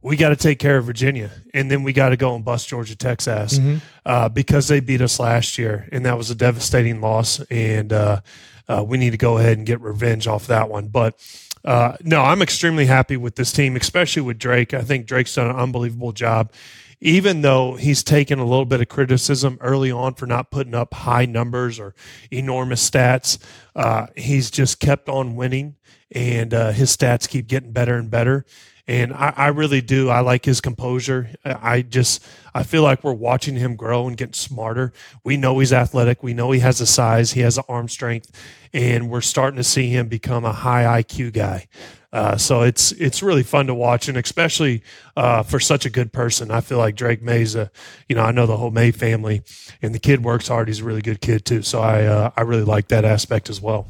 we 0.00 0.16
got 0.16 0.28
to 0.28 0.36
take 0.36 0.60
care 0.60 0.78
of 0.78 0.84
Virginia, 0.84 1.30
and 1.52 1.68
then 1.68 1.82
we 1.82 1.92
got 1.92 2.10
to 2.10 2.16
go 2.16 2.36
and 2.36 2.44
bust 2.44 2.68
Georgia 2.68 2.96
Tech's 2.96 3.26
ass 3.26 3.58
uh, 4.06 4.28
because 4.28 4.68
they 4.68 4.78
beat 4.78 5.00
us 5.00 5.18
last 5.18 5.58
year, 5.58 5.88
and 5.90 6.06
that 6.06 6.16
was 6.16 6.30
a 6.30 6.34
devastating 6.36 7.00
loss. 7.00 7.40
And 7.50 7.92
uh, 7.92 8.20
uh, 8.68 8.84
we 8.86 8.98
need 8.98 9.10
to 9.10 9.16
go 9.16 9.38
ahead 9.38 9.58
and 9.58 9.66
get 9.66 9.80
revenge 9.80 10.26
off 10.26 10.46
that 10.46 10.68
one. 10.68 10.88
But 10.88 11.18
uh, 11.64 11.96
no, 12.02 12.22
I'm 12.22 12.42
extremely 12.42 12.86
happy 12.86 13.16
with 13.16 13.36
this 13.36 13.52
team, 13.52 13.76
especially 13.76 14.22
with 14.22 14.38
Drake. 14.38 14.74
I 14.74 14.82
think 14.82 15.06
Drake's 15.06 15.34
done 15.34 15.50
an 15.50 15.56
unbelievable 15.56 16.12
job. 16.12 16.52
Even 17.00 17.42
though 17.42 17.76
he's 17.76 18.02
taken 18.02 18.40
a 18.40 18.44
little 18.44 18.64
bit 18.64 18.80
of 18.80 18.88
criticism 18.88 19.56
early 19.60 19.90
on 19.90 20.14
for 20.14 20.26
not 20.26 20.50
putting 20.50 20.74
up 20.74 20.92
high 20.94 21.26
numbers 21.26 21.78
or 21.78 21.94
enormous 22.32 22.88
stats, 22.88 23.38
uh, 23.76 24.08
he's 24.16 24.50
just 24.50 24.80
kept 24.80 25.08
on 25.08 25.36
winning, 25.36 25.76
and 26.10 26.52
uh, 26.52 26.72
his 26.72 26.96
stats 26.96 27.28
keep 27.28 27.46
getting 27.46 27.70
better 27.70 27.94
and 27.94 28.10
better 28.10 28.44
and 28.88 29.12
I, 29.12 29.34
I 29.36 29.48
really 29.48 29.82
do. 29.82 30.08
I 30.08 30.20
like 30.20 30.46
his 30.46 30.62
composure. 30.62 31.28
I 31.44 31.82
just 31.82 32.24
I 32.54 32.62
feel 32.62 32.82
like 32.82 33.04
we're 33.04 33.12
watching 33.12 33.54
him 33.54 33.76
grow 33.76 34.08
and 34.08 34.16
get 34.16 34.34
smarter. 34.34 34.94
We 35.22 35.36
know 35.36 35.58
he's 35.58 35.74
athletic. 35.74 36.22
We 36.22 36.32
know 36.32 36.50
he 36.50 36.60
has 36.60 36.78
the 36.78 36.86
size. 36.86 37.32
He 37.32 37.42
has 37.42 37.56
the 37.56 37.64
arm 37.68 37.88
strength, 37.88 38.32
and 38.72 39.10
we're 39.10 39.20
starting 39.20 39.58
to 39.58 39.64
see 39.64 39.90
him 39.90 40.08
become 40.08 40.46
a 40.46 40.52
high 40.52 41.02
IQ 41.02 41.34
guy. 41.34 41.68
Uh, 42.10 42.38
so 42.38 42.62
it's 42.62 42.92
it's 42.92 43.22
really 43.22 43.42
fun 43.42 43.66
to 43.66 43.74
watch, 43.74 44.08
and 44.08 44.16
especially 44.16 44.82
uh, 45.18 45.42
for 45.42 45.60
such 45.60 45.84
a 45.84 45.90
good 45.90 46.10
person. 46.10 46.50
I 46.50 46.62
feel 46.62 46.78
like 46.78 46.96
Drake 46.96 47.20
Maye's 47.20 47.54
a, 47.54 47.70
you 48.08 48.16
know, 48.16 48.22
I 48.22 48.32
know 48.32 48.46
the 48.46 48.56
whole 48.56 48.70
Maye 48.70 48.92
family, 48.92 49.42
and 49.82 49.94
the 49.94 49.98
kid 49.98 50.24
works 50.24 50.48
hard. 50.48 50.68
He's 50.68 50.80
a 50.80 50.84
really 50.84 51.02
good 51.02 51.20
kid 51.20 51.44
too. 51.44 51.60
So 51.60 51.82
I 51.82 52.06
uh, 52.06 52.30
I 52.34 52.40
really 52.40 52.64
like 52.64 52.88
that 52.88 53.04
aspect 53.04 53.50
as 53.50 53.60
well. 53.60 53.88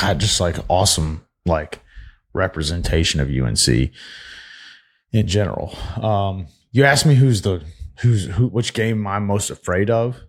God, 0.00 0.20
just 0.20 0.40
like 0.40 0.56
awesome, 0.68 1.26
like 1.44 1.80
representation 2.32 3.18
of 3.18 3.28
UNC 3.28 3.90
in 5.16 5.26
general. 5.26 5.74
Um, 6.00 6.46
you 6.72 6.84
asked 6.84 7.06
me 7.06 7.14
who's 7.14 7.42
the 7.42 7.64
who's 8.00 8.26
who, 8.26 8.48
which 8.48 8.74
game 8.74 9.06
I'm 9.06 9.26
most 9.26 9.50
afraid 9.50 9.90
of. 9.90 10.20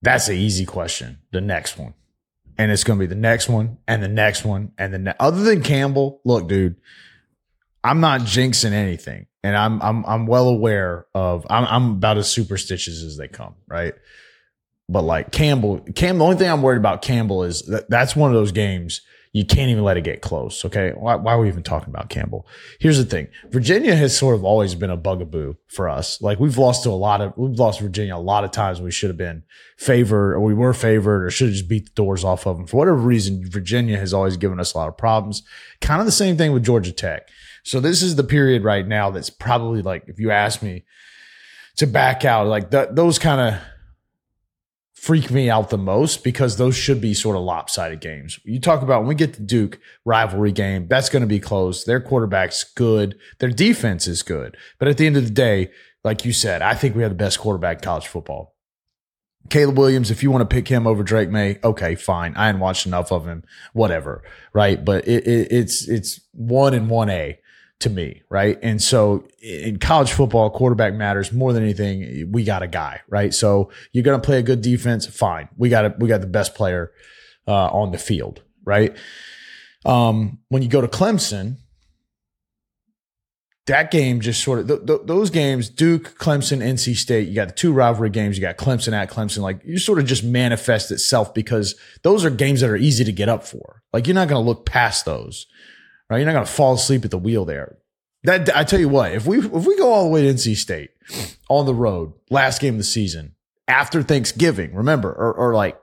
That's 0.00 0.28
an 0.28 0.36
easy 0.36 0.64
question. 0.64 1.18
The 1.32 1.40
next 1.40 1.76
one, 1.76 1.94
and 2.56 2.70
it's 2.70 2.84
going 2.84 2.98
to 2.98 3.02
be 3.02 3.08
the 3.08 3.20
next 3.20 3.48
one, 3.48 3.78
and 3.86 4.02
the 4.02 4.08
next 4.08 4.44
one, 4.44 4.72
and 4.78 4.94
the 4.94 4.98
ne- 4.98 5.14
other 5.18 5.42
than 5.42 5.62
Campbell. 5.62 6.20
Look, 6.24 6.48
dude, 6.48 6.76
I'm 7.82 8.00
not 8.00 8.22
jinxing 8.22 8.72
anything, 8.72 9.26
and 9.42 9.56
I'm 9.56 9.82
I'm 9.82 10.04
I'm 10.06 10.26
well 10.26 10.48
aware 10.48 11.06
of. 11.14 11.46
I'm 11.50 11.64
I'm 11.64 11.90
about 11.92 12.18
as 12.18 12.30
superstitious 12.30 13.02
as 13.02 13.16
they 13.16 13.28
come, 13.28 13.56
right? 13.66 13.94
But 14.88 15.02
like 15.02 15.32
Campbell, 15.32 15.80
Cam, 15.94 16.18
the 16.18 16.24
only 16.24 16.36
thing 16.36 16.50
I'm 16.50 16.62
worried 16.62 16.78
about 16.78 17.02
Campbell 17.02 17.44
is 17.44 17.62
that 17.62 17.88
that's 17.88 18.14
one 18.14 18.30
of 18.30 18.34
those 18.34 18.52
games 18.52 19.00
you 19.32 19.46
can't 19.46 19.70
even 19.70 19.82
let 19.82 19.96
it 19.96 20.04
get 20.04 20.20
close. 20.20 20.62
Okay. 20.66 20.90
Why, 20.90 21.14
why 21.14 21.32
are 21.32 21.40
we 21.40 21.48
even 21.48 21.62
talking 21.62 21.88
about 21.88 22.10
Campbell? 22.10 22.46
Here's 22.78 22.98
the 22.98 23.04
thing. 23.04 23.28
Virginia 23.50 23.94
has 23.96 24.16
sort 24.16 24.34
of 24.34 24.44
always 24.44 24.74
been 24.74 24.90
a 24.90 24.96
bugaboo 24.96 25.54
for 25.68 25.88
us. 25.88 26.20
Like 26.20 26.38
we've 26.38 26.58
lost 26.58 26.82
to 26.82 26.90
a 26.90 26.92
lot 26.92 27.22
of, 27.22 27.32
we've 27.38 27.58
lost 27.58 27.80
Virginia 27.80 28.14
a 28.14 28.18
lot 28.18 28.44
of 28.44 28.50
times 28.50 28.82
we 28.82 28.90
should 28.90 29.08
have 29.08 29.16
been 29.16 29.42
favored 29.78 30.34
or 30.34 30.40
we 30.40 30.52
were 30.52 30.74
favored 30.74 31.24
or 31.24 31.30
should 31.30 31.48
have 31.48 31.54
just 31.54 31.68
beat 31.68 31.86
the 31.86 31.94
doors 31.94 32.24
off 32.24 32.46
of 32.46 32.58
them. 32.58 32.66
For 32.66 32.76
whatever 32.76 32.98
reason, 32.98 33.48
Virginia 33.48 33.96
has 33.98 34.12
always 34.12 34.36
given 34.36 34.60
us 34.60 34.74
a 34.74 34.78
lot 34.78 34.88
of 34.88 34.98
problems. 34.98 35.42
Kind 35.80 36.00
of 36.00 36.06
the 36.06 36.12
same 36.12 36.36
thing 36.36 36.52
with 36.52 36.64
Georgia 36.64 36.92
Tech. 36.92 37.28
So 37.64 37.80
this 37.80 38.02
is 38.02 38.16
the 38.16 38.24
period 38.24 38.64
right 38.64 38.86
now 38.86 39.10
that's 39.10 39.30
probably 39.30 39.80
like, 39.80 40.04
if 40.08 40.18
you 40.18 40.30
ask 40.30 40.62
me 40.62 40.84
to 41.76 41.86
back 41.86 42.26
out, 42.26 42.48
like 42.48 42.70
that, 42.72 42.96
those 42.96 43.18
kind 43.18 43.40
of, 43.40 43.62
freak 45.02 45.32
me 45.32 45.50
out 45.50 45.70
the 45.70 45.76
most 45.76 46.22
because 46.22 46.56
those 46.56 46.76
should 46.76 47.00
be 47.00 47.12
sort 47.12 47.36
of 47.36 47.42
lopsided 47.42 48.00
games. 48.00 48.38
You 48.44 48.60
talk 48.60 48.82
about 48.82 49.00
when 49.00 49.08
we 49.08 49.16
get 49.16 49.34
to 49.34 49.42
Duke 49.42 49.80
rivalry 50.04 50.52
game, 50.52 50.86
that's 50.86 51.08
going 51.08 51.22
to 51.22 51.26
be 51.26 51.40
close. 51.40 51.82
Their 51.82 52.00
quarterback's 52.00 52.62
good. 52.62 53.18
Their 53.40 53.50
defense 53.50 54.06
is 54.06 54.22
good. 54.22 54.56
But 54.78 54.86
at 54.86 54.98
the 54.98 55.06
end 55.08 55.16
of 55.16 55.24
the 55.24 55.32
day, 55.32 55.72
like 56.04 56.24
you 56.24 56.32
said, 56.32 56.62
I 56.62 56.74
think 56.74 56.94
we 56.94 57.02
have 57.02 57.10
the 57.10 57.16
best 57.16 57.40
quarterback 57.40 57.78
in 57.78 57.82
college 57.82 58.06
football. 58.06 58.54
Caleb 59.50 59.76
Williams, 59.76 60.12
if 60.12 60.22
you 60.22 60.30
want 60.30 60.48
to 60.48 60.54
pick 60.54 60.68
him 60.68 60.86
over 60.86 61.02
Drake 61.02 61.30
Maye, 61.30 61.58
okay, 61.64 61.96
fine. 61.96 62.36
I 62.36 62.46
hadn't 62.46 62.60
watched 62.60 62.86
enough 62.86 63.10
of 63.10 63.26
him, 63.26 63.42
whatever. 63.72 64.22
Right. 64.52 64.84
But 64.84 65.08
it, 65.08 65.26
it, 65.26 65.48
it's, 65.50 65.88
it's 65.88 66.20
one 66.30 66.74
and 66.74 66.88
one 66.88 67.10
A 67.10 67.40
to 67.82 67.90
me, 67.90 68.22
right? 68.28 68.58
And 68.62 68.82
so 68.82 69.26
in 69.40 69.78
college 69.78 70.12
football, 70.12 70.50
quarterback 70.50 70.94
matters 70.94 71.32
more 71.32 71.52
than 71.52 71.62
anything. 71.62 72.30
We 72.32 72.44
got 72.44 72.62
a 72.62 72.66
guy, 72.66 73.00
right? 73.08 73.32
So 73.32 73.70
you're 73.92 74.04
going 74.04 74.20
to 74.20 74.24
play 74.24 74.38
a 74.38 74.42
good 74.42 74.62
defense, 74.62 75.06
fine. 75.06 75.48
We 75.56 75.68
got 75.68 75.84
a, 75.84 75.94
we 75.98 76.08
got 76.08 76.20
the 76.20 76.26
best 76.26 76.54
player 76.54 76.92
uh, 77.46 77.68
on 77.68 77.92
the 77.92 77.98
field, 77.98 78.42
right? 78.64 78.96
Um, 79.84 80.38
when 80.48 80.62
you 80.62 80.68
go 80.68 80.80
to 80.80 80.88
Clemson, 80.88 81.56
that 83.66 83.90
game 83.90 84.20
just 84.20 84.42
sort 84.42 84.58
of 84.58 84.68
th- 84.68 84.86
th- 84.86 85.00
those 85.04 85.30
games, 85.30 85.68
Duke, 85.68 86.18
Clemson, 86.18 86.58
NC 86.58 86.96
State. 86.96 87.28
You 87.28 87.34
got 87.34 87.48
the 87.48 87.54
two 87.54 87.72
rivalry 87.72 88.10
games. 88.10 88.36
You 88.36 88.42
got 88.42 88.56
Clemson 88.56 88.92
at 88.92 89.10
Clemson. 89.10 89.38
Like 89.38 89.60
you 89.64 89.78
sort 89.78 89.98
of 89.98 90.06
just 90.06 90.24
manifest 90.24 90.90
itself 90.90 91.32
because 91.32 91.76
those 92.02 92.24
are 92.24 92.30
games 92.30 92.60
that 92.60 92.70
are 92.70 92.76
easy 92.76 93.04
to 93.04 93.12
get 93.12 93.28
up 93.28 93.44
for. 93.44 93.82
Like 93.92 94.06
you're 94.06 94.14
not 94.14 94.28
going 94.28 94.42
to 94.42 94.46
look 94.46 94.66
past 94.66 95.04
those 95.04 95.46
right? 96.12 96.18
You're 96.18 96.26
not 96.26 96.34
going 96.34 96.46
to 96.46 96.52
fall 96.52 96.74
asleep 96.74 97.04
at 97.04 97.10
the 97.10 97.18
wheel 97.18 97.44
there. 97.44 97.78
That 98.24 98.54
I 98.54 98.62
tell 98.62 98.78
you 98.78 98.88
what, 98.88 99.12
if 99.12 99.26
we 99.26 99.38
if 99.38 99.66
we 99.66 99.76
go 99.76 99.92
all 99.92 100.04
the 100.04 100.10
way 100.10 100.22
to 100.22 100.32
NC 100.32 100.56
State 100.56 100.90
on 101.48 101.66
the 101.66 101.74
road, 101.74 102.12
last 102.30 102.60
game 102.60 102.74
of 102.74 102.78
the 102.78 102.84
season 102.84 103.34
after 103.66 104.02
Thanksgiving, 104.02 104.74
remember, 104.74 105.10
or, 105.10 105.32
or 105.32 105.54
like, 105.54 105.80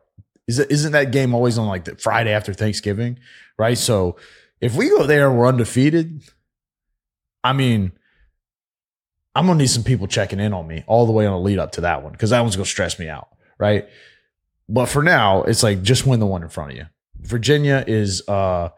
is 0.48 0.60
it, 0.60 0.72
isn't 0.72 0.94
that 0.94 1.12
game 1.12 1.34
always 1.34 1.58
on 1.58 1.68
like 1.68 1.84
the 1.84 1.96
Friday 1.96 2.32
after 2.32 2.54
Thanksgiving, 2.54 3.20
right? 3.58 3.78
So 3.78 4.16
if 4.62 4.76
we 4.76 4.90
go 4.90 5.06
there 5.06 5.30
and 5.30 5.38
we're 5.38 5.48
undefeated, 5.48 6.22
I 7.44 7.52
mean, 7.52 7.92
I'm 9.36 9.48
gonna 9.48 9.60
need 9.60 9.70
some 9.70 9.84
people 9.84 10.08
checking 10.08 10.40
in 10.40 10.54
on 10.54 10.66
me 10.66 10.84
all 10.88 11.06
the 11.06 11.12
way 11.12 11.26
on 11.26 11.34
the 11.34 11.40
lead 11.40 11.60
up 11.60 11.74
to 11.74 11.82
that 11.82 12.04
one 12.04 12.14
because 12.14 12.30
that 12.30 12.42
one's 12.42 12.56
gonna 12.56 12.66
stress 12.66 13.00
me 13.00 13.10
out, 13.10 13.28
right? 13.58 13.88
But 14.70 14.86
for 14.86 15.04
now, 15.04 15.44
it's 15.44 15.64
like 15.64 15.82
just 15.82 16.06
win 16.06 16.20
the 16.20 16.26
one 16.26 16.44
in 16.44 16.50
front 16.50 16.72
of 16.72 16.78
you. 16.78 16.86
Virginia 17.22 17.84
is 17.86 18.28
uh 18.30 18.70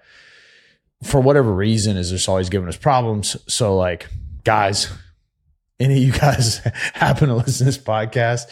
for 1.04 1.20
whatever 1.20 1.52
reason 1.52 1.98
is 1.98 2.12
just 2.12 2.30
always 2.30 2.50
giving 2.50 2.68
us 2.68 2.78
problems. 2.78 3.38
So 3.48 3.76
like 3.76 4.08
guys, 4.44 4.92
any 5.80 5.96
of 5.98 6.04
you 6.04 6.12
guys 6.12 6.60
happen 6.94 7.30
to 7.30 7.36
listen 7.36 7.60
to 7.60 7.64
this 7.66 7.78
podcast, 7.78 8.48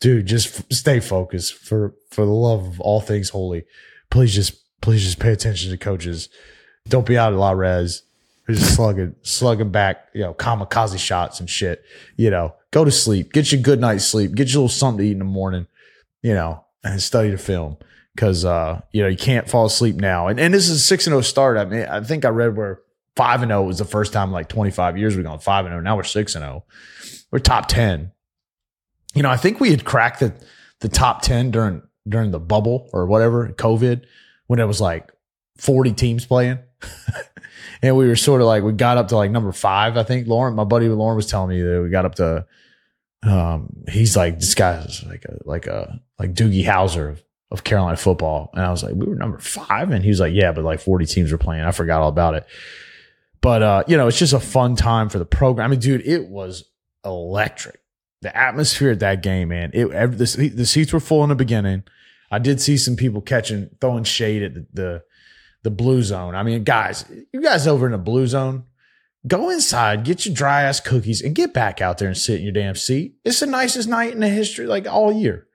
dude, 0.00 0.26
just 0.26 0.60
f- 0.60 0.66
stay 0.70 1.00
focused 1.00 1.54
for 1.54 1.94
for 2.10 2.24
the 2.24 2.32
love 2.32 2.66
of 2.66 2.80
all 2.80 3.00
things 3.00 3.30
holy. 3.30 3.64
Please 4.10 4.34
just 4.34 4.54
please 4.80 5.02
just 5.02 5.18
pay 5.18 5.32
attention 5.32 5.70
to 5.70 5.76
coaches. 5.76 6.28
Don't 6.88 7.06
be 7.06 7.16
out 7.16 7.32
at 7.32 7.38
La 7.38 7.52
Res. 7.52 8.02
Just 8.50 8.74
slugging, 8.74 9.14
slugging 9.22 9.70
back, 9.70 10.08
you 10.12 10.22
know, 10.22 10.34
kamikaze 10.34 10.98
shots 10.98 11.38
and 11.38 11.48
shit. 11.48 11.84
You 12.16 12.28
know, 12.28 12.56
go 12.72 12.84
to 12.84 12.90
sleep, 12.90 13.32
get 13.32 13.52
your 13.52 13.62
good 13.62 13.80
night's 13.80 14.04
sleep, 14.04 14.34
get 14.34 14.52
you 14.52 14.58
a 14.58 14.62
little 14.62 14.68
something 14.68 14.98
to 14.98 15.08
eat 15.08 15.12
in 15.12 15.20
the 15.20 15.24
morning, 15.24 15.68
you 16.22 16.34
know, 16.34 16.64
and 16.82 17.00
study 17.00 17.30
the 17.30 17.38
film 17.38 17.76
because 18.14 18.44
uh, 18.44 18.80
you 18.92 19.02
know 19.02 19.08
you 19.08 19.16
can't 19.16 19.48
fall 19.48 19.66
asleep 19.66 19.96
now. 19.96 20.28
And 20.28 20.38
and 20.38 20.52
this 20.52 20.68
is 20.68 20.76
a 20.76 20.80
six 20.80 21.06
and 21.06 21.12
zero 21.12 21.22
start. 21.22 21.56
I 21.56 21.64
mean, 21.64 21.86
I 21.86 22.00
think 22.02 22.24
I 22.24 22.28
read 22.28 22.56
where 22.56 22.80
five 23.16 23.42
and 23.42 23.50
zero 23.50 23.62
was 23.62 23.78
the 23.78 23.84
first 23.84 24.12
time 24.12 24.32
like 24.32 24.48
twenty 24.48 24.70
five 24.70 24.98
years 24.98 25.16
we've 25.16 25.24
gone 25.24 25.38
five 25.38 25.64
and 25.64 25.72
zero. 25.72 25.82
Now 25.82 25.96
we're 25.96 26.04
six 26.04 26.34
and 26.34 26.42
zero. 26.42 26.64
We're 27.30 27.38
top 27.38 27.68
ten. 27.68 28.12
You 29.14 29.22
know, 29.22 29.30
I 29.30 29.36
think 29.36 29.60
we 29.60 29.70
had 29.70 29.84
cracked 29.84 30.20
the 30.20 30.34
the 30.80 30.88
top 30.88 31.22
ten 31.22 31.50
during 31.50 31.82
during 32.08 32.30
the 32.30 32.40
bubble 32.40 32.88
or 32.92 33.06
whatever 33.06 33.48
COVID 33.48 34.04
when 34.46 34.58
it 34.60 34.66
was 34.66 34.80
like 34.80 35.10
forty 35.56 35.92
teams 35.92 36.26
playing. 36.26 36.58
and 37.82 37.96
we 37.96 38.06
were 38.06 38.16
sort 38.16 38.40
of 38.40 38.46
like 38.46 38.62
we 38.62 38.72
got 38.72 38.98
up 38.98 39.08
to 39.08 39.16
like 39.16 39.30
number 39.30 39.52
five. 39.52 39.96
I 39.96 40.02
think 40.02 40.26
Lauren, 40.26 40.54
my 40.54 40.64
buddy 40.64 40.88
Lauren 40.88 41.16
was 41.16 41.26
telling 41.26 41.50
me 41.50 41.62
that 41.62 41.82
we 41.82 41.90
got 41.90 42.04
up 42.04 42.16
to. 42.16 42.46
Um, 43.24 43.84
he's 43.88 44.16
like 44.16 44.40
this 44.40 44.54
guy's 44.54 45.04
like 45.04 45.24
a 45.24 45.38
like 45.44 45.66
a 45.66 46.00
like 46.18 46.34
Doogie 46.34 46.64
Howser 46.64 47.20
of 47.52 47.64
Carolina 47.64 47.96
football. 47.96 48.50
And 48.54 48.64
I 48.64 48.70
was 48.70 48.82
like, 48.82 48.94
we 48.94 49.06
were 49.06 49.14
number 49.14 49.38
five. 49.38 49.90
And 49.90 50.02
he 50.02 50.08
was 50.08 50.20
like, 50.20 50.32
yeah, 50.34 50.52
but 50.52 50.64
like 50.64 50.80
40 50.80 51.06
teams 51.06 51.30
were 51.30 51.38
playing. 51.38 51.62
I 51.62 51.70
forgot 51.70 52.00
all 52.00 52.08
about 52.08 52.34
it. 52.34 52.46
But, 53.40 53.62
uh, 53.62 53.84
you 53.86 53.96
know, 53.96 54.08
it's 54.08 54.18
just 54.18 54.32
a 54.32 54.40
fun 54.40 54.74
time 54.76 55.08
for 55.08 55.18
the 55.18 55.26
program. 55.26 55.66
I 55.66 55.68
mean, 55.68 55.80
dude, 55.80 56.06
it 56.06 56.28
was 56.28 56.64
electric. 57.04 57.80
the 58.22 58.36
atmosphere 58.36 58.92
at 58.92 59.00
that 59.00 59.22
game, 59.22 59.48
man. 59.48 59.70
It 59.74 59.90
every, 59.90 60.16
the, 60.16 60.48
the 60.54 60.66
seats 60.66 60.92
were 60.92 61.00
full 61.00 61.22
in 61.24 61.28
the 61.28 61.34
beginning. 61.34 61.82
I 62.30 62.38
did 62.38 62.60
see 62.60 62.76
some 62.76 62.96
people 62.96 63.20
catching 63.20 63.68
throwing 63.80 64.04
shade 64.04 64.42
at 64.42 64.54
the, 64.54 64.66
the 64.72 65.02
the 65.64 65.70
blue 65.70 66.02
zone. 66.02 66.34
I 66.34 66.42
mean, 66.42 66.64
guys, 66.64 67.04
you 67.32 67.42
guys 67.42 67.66
over 67.66 67.86
in 67.86 67.92
the 67.92 67.98
blue 67.98 68.26
zone, 68.26 68.64
go 69.26 69.50
inside, 69.50 70.04
get 70.04 70.26
your 70.26 70.34
dry 70.34 70.62
ass 70.62 70.80
cookies, 70.80 71.20
and 71.20 71.34
get 71.34 71.52
back 71.52 71.80
out 71.80 71.98
there 71.98 72.08
and 72.08 72.16
sit 72.16 72.38
in 72.38 72.42
your 72.42 72.52
damn 72.52 72.74
seat. 72.74 73.16
It's 73.24 73.40
the 73.40 73.46
nicest 73.46 73.88
night 73.88 74.12
in 74.12 74.20
the 74.20 74.28
history, 74.28 74.66
like 74.66 74.86
all 74.86 75.12
year, 75.12 75.46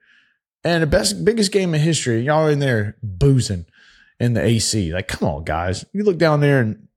and 0.64 0.82
the 0.82 0.86
best 0.86 1.24
biggest 1.24 1.52
game 1.52 1.74
in 1.74 1.80
history. 1.80 2.20
Y'all 2.20 2.48
in 2.48 2.58
there 2.58 2.96
boozing 3.02 3.66
in 4.20 4.34
the 4.34 4.42
AC. 4.42 4.92
Like, 4.92 5.08
come 5.08 5.28
on, 5.28 5.44
guys. 5.44 5.84
You 5.92 6.04
look 6.04 6.18
down 6.18 6.40
there 6.40 6.60
and 6.60 6.88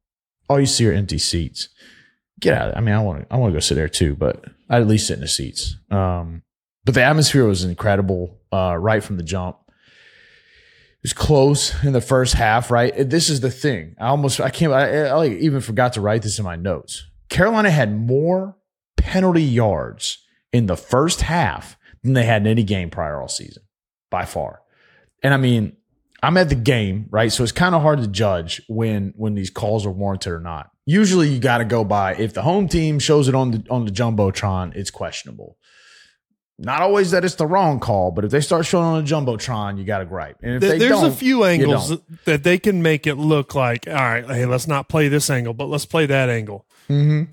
all 0.49 0.59
you 0.59 0.65
see 0.65 0.87
are 0.87 0.93
empty 0.93 1.17
seats. 1.17 1.69
Get 2.39 2.57
out. 2.57 2.75
I 2.75 2.81
mean, 2.81 2.95
I 2.95 3.01
want 3.01 3.21
to 3.21 3.33
I 3.33 3.37
want 3.37 3.51
to 3.51 3.55
go 3.55 3.59
sit 3.59 3.75
there 3.75 3.89
too, 3.89 4.15
but 4.15 4.43
I'd 4.69 4.81
at 4.81 4.87
least 4.87 5.07
sit 5.07 5.15
in 5.15 5.21
the 5.21 5.27
seats. 5.27 5.75
Um, 5.89 6.43
but 6.83 6.95
the 6.95 7.03
atmosphere 7.03 7.45
was 7.45 7.63
incredible 7.63 8.39
uh, 8.51 8.75
right 8.77 9.03
from 9.03 9.17
the 9.17 9.23
jump. 9.23 9.57
It 9.67 11.03
was 11.03 11.13
close 11.13 11.83
in 11.83 11.93
the 11.93 12.01
first 12.01 12.33
half, 12.33 12.71
right? 12.71 12.93
This 13.09 13.29
is 13.29 13.41
the 13.41 13.51
thing. 13.51 13.95
I 13.99 14.07
almost, 14.07 14.39
I 14.39 14.49
can't, 14.49 14.71
I, 14.71 15.05
I 15.07 15.13
like 15.13 15.31
even 15.33 15.61
forgot 15.61 15.93
to 15.93 16.01
write 16.01 16.21
this 16.21 16.37
in 16.37 16.45
my 16.45 16.55
notes. 16.55 17.05
Carolina 17.29 17.71
had 17.71 17.95
more 17.95 18.55
penalty 18.97 19.43
yards 19.43 20.19
in 20.51 20.67
the 20.67 20.77
first 20.77 21.21
half 21.21 21.77
than 22.03 22.13
they 22.13 22.25
had 22.25 22.41
in 22.41 22.47
any 22.47 22.63
game 22.63 22.89
prior 22.89 23.21
all 23.21 23.27
season, 23.27 23.63
by 24.09 24.25
far. 24.25 24.61
And 25.23 25.33
I 25.33 25.37
mean, 25.37 25.77
I'm 26.23 26.37
at 26.37 26.49
the 26.49 26.55
game, 26.55 27.07
right? 27.09 27.31
So 27.31 27.43
it's 27.43 27.51
kind 27.51 27.73
of 27.73 27.81
hard 27.81 27.99
to 28.01 28.07
judge 28.07 28.61
when 28.67 29.13
when 29.15 29.35
these 29.35 29.49
calls 29.49 29.85
are 29.85 29.91
warranted 29.91 30.33
or 30.33 30.39
not. 30.39 30.69
Usually, 30.85 31.29
you 31.29 31.39
got 31.39 31.59
to 31.59 31.65
go 31.65 31.83
by 31.83 32.15
if 32.15 32.33
the 32.33 32.41
home 32.41 32.67
team 32.67 32.99
shows 32.99 33.27
it 33.27 33.35
on 33.35 33.51
the 33.51 33.63
on 33.69 33.85
the 33.85 33.91
jumbotron, 33.91 34.75
it's 34.75 34.91
questionable. 34.91 35.57
Not 36.63 36.81
always 36.81 37.09
that 37.11 37.25
it's 37.25 37.35
the 37.35 37.47
wrong 37.47 37.79
call, 37.79 38.11
but 38.11 38.23
if 38.23 38.29
they 38.29 38.39
start 38.39 38.67
showing 38.67 38.85
on 38.85 38.99
a 38.99 39.03
jumbotron, 39.03 39.79
you 39.79 39.83
got 39.83 39.99
to 39.99 40.05
gripe. 40.05 40.37
And 40.43 40.55
if 40.55 40.61
they 40.61 40.77
There's 40.77 41.01
a 41.01 41.11
few 41.11 41.43
angles 41.43 41.97
that 42.25 42.43
they 42.43 42.59
can 42.59 42.83
make 42.83 43.07
it 43.07 43.15
look 43.15 43.55
like, 43.55 43.87
all 43.87 43.95
right, 43.95 44.23
hey, 44.27 44.45
let's 44.45 44.67
not 44.67 44.87
play 44.87 45.07
this 45.07 45.31
angle, 45.31 45.55
but 45.55 45.69
let's 45.69 45.87
play 45.87 46.05
that 46.05 46.29
angle. 46.29 46.67
Mm-hmm. 46.87 47.31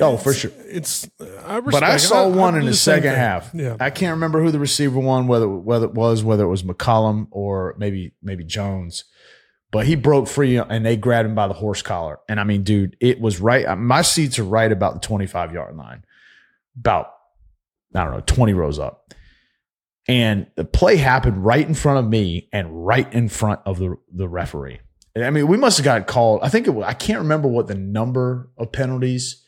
Oh, 0.00 0.16
for 0.16 0.32
sure. 0.32 0.50
It's, 0.56 1.08
I 1.44 1.60
But 1.60 1.82
I 1.82 1.96
saw 1.98 2.28
one 2.28 2.54
do 2.54 2.60
in 2.60 2.66
the, 2.66 2.74
same 2.74 2.96
second 2.96 3.10
thing. 3.10 3.18
half. 3.18 3.50
Yeah. 3.54 3.76
I 3.80 3.90
can't 3.90 4.12
remember 4.12 4.42
who 4.42 4.50
the 4.50 4.58
receiver 4.58 4.98
won, 4.98 5.26
whether 5.26 5.48
whether 5.48 5.86
it 5.86 5.94
was 5.94 6.24
whether 6.24 6.44
it 6.44 6.48
was 6.48 6.62
McCollum 6.62 7.28
or 7.30 7.74
maybe 7.78 8.12
maybe 8.22 8.44
Jones. 8.44 9.04
But 9.70 9.86
he 9.86 9.96
broke 9.96 10.28
free 10.28 10.56
and 10.56 10.84
they 10.84 10.96
grabbed 10.96 11.28
him 11.28 11.34
by 11.34 11.46
the 11.46 11.54
horse 11.54 11.82
collar. 11.82 12.20
And 12.28 12.40
I 12.40 12.44
mean, 12.44 12.62
dude, 12.62 12.96
it 13.00 13.20
was 13.20 13.38
right. 13.38 13.66
Uh, 13.66 13.76
my 13.76 14.00
seats 14.00 14.38
are 14.38 14.44
right 14.44 14.72
about 14.72 14.94
the 14.94 15.00
25 15.00 15.52
yard 15.52 15.76
line, 15.76 16.04
about, 16.78 17.12
I 17.94 18.04
don't 18.04 18.14
know, 18.14 18.22
20 18.24 18.54
rows 18.54 18.78
up. 18.78 19.12
And 20.08 20.46
the 20.56 20.64
play 20.64 20.96
happened 20.96 21.44
right 21.44 21.66
in 21.66 21.74
front 21.74 21.98
of 21.98 22.10
me 22.10 22.48
and 22.50 22.86
right 22.86 23.12
in 23.12 23.28
front 23.28 23.60
of 23.66 23.78
the, 23.78 23.96
the 24.10 24.26
referee. 24.26 24.80
And 25.14 25.22
I 25.22 25.28
mean, 25.28 25.48
we 25.48 25.58
must 25.58 25.76
have 25.76 25.84
got 25.84 26.06
called. 26.06 26.40
I 26.42 26.48
think 26.48 26.66
it 26.66 26.70
was, 26.70 26.86
I 26.86 26.94
can't 26.94 27.18
remember 27.18 27.46
what 27.46 27.66
the 27.66 27.74
number 27.74 28.48
of 28.56 28.72
penalties 28.72 29.44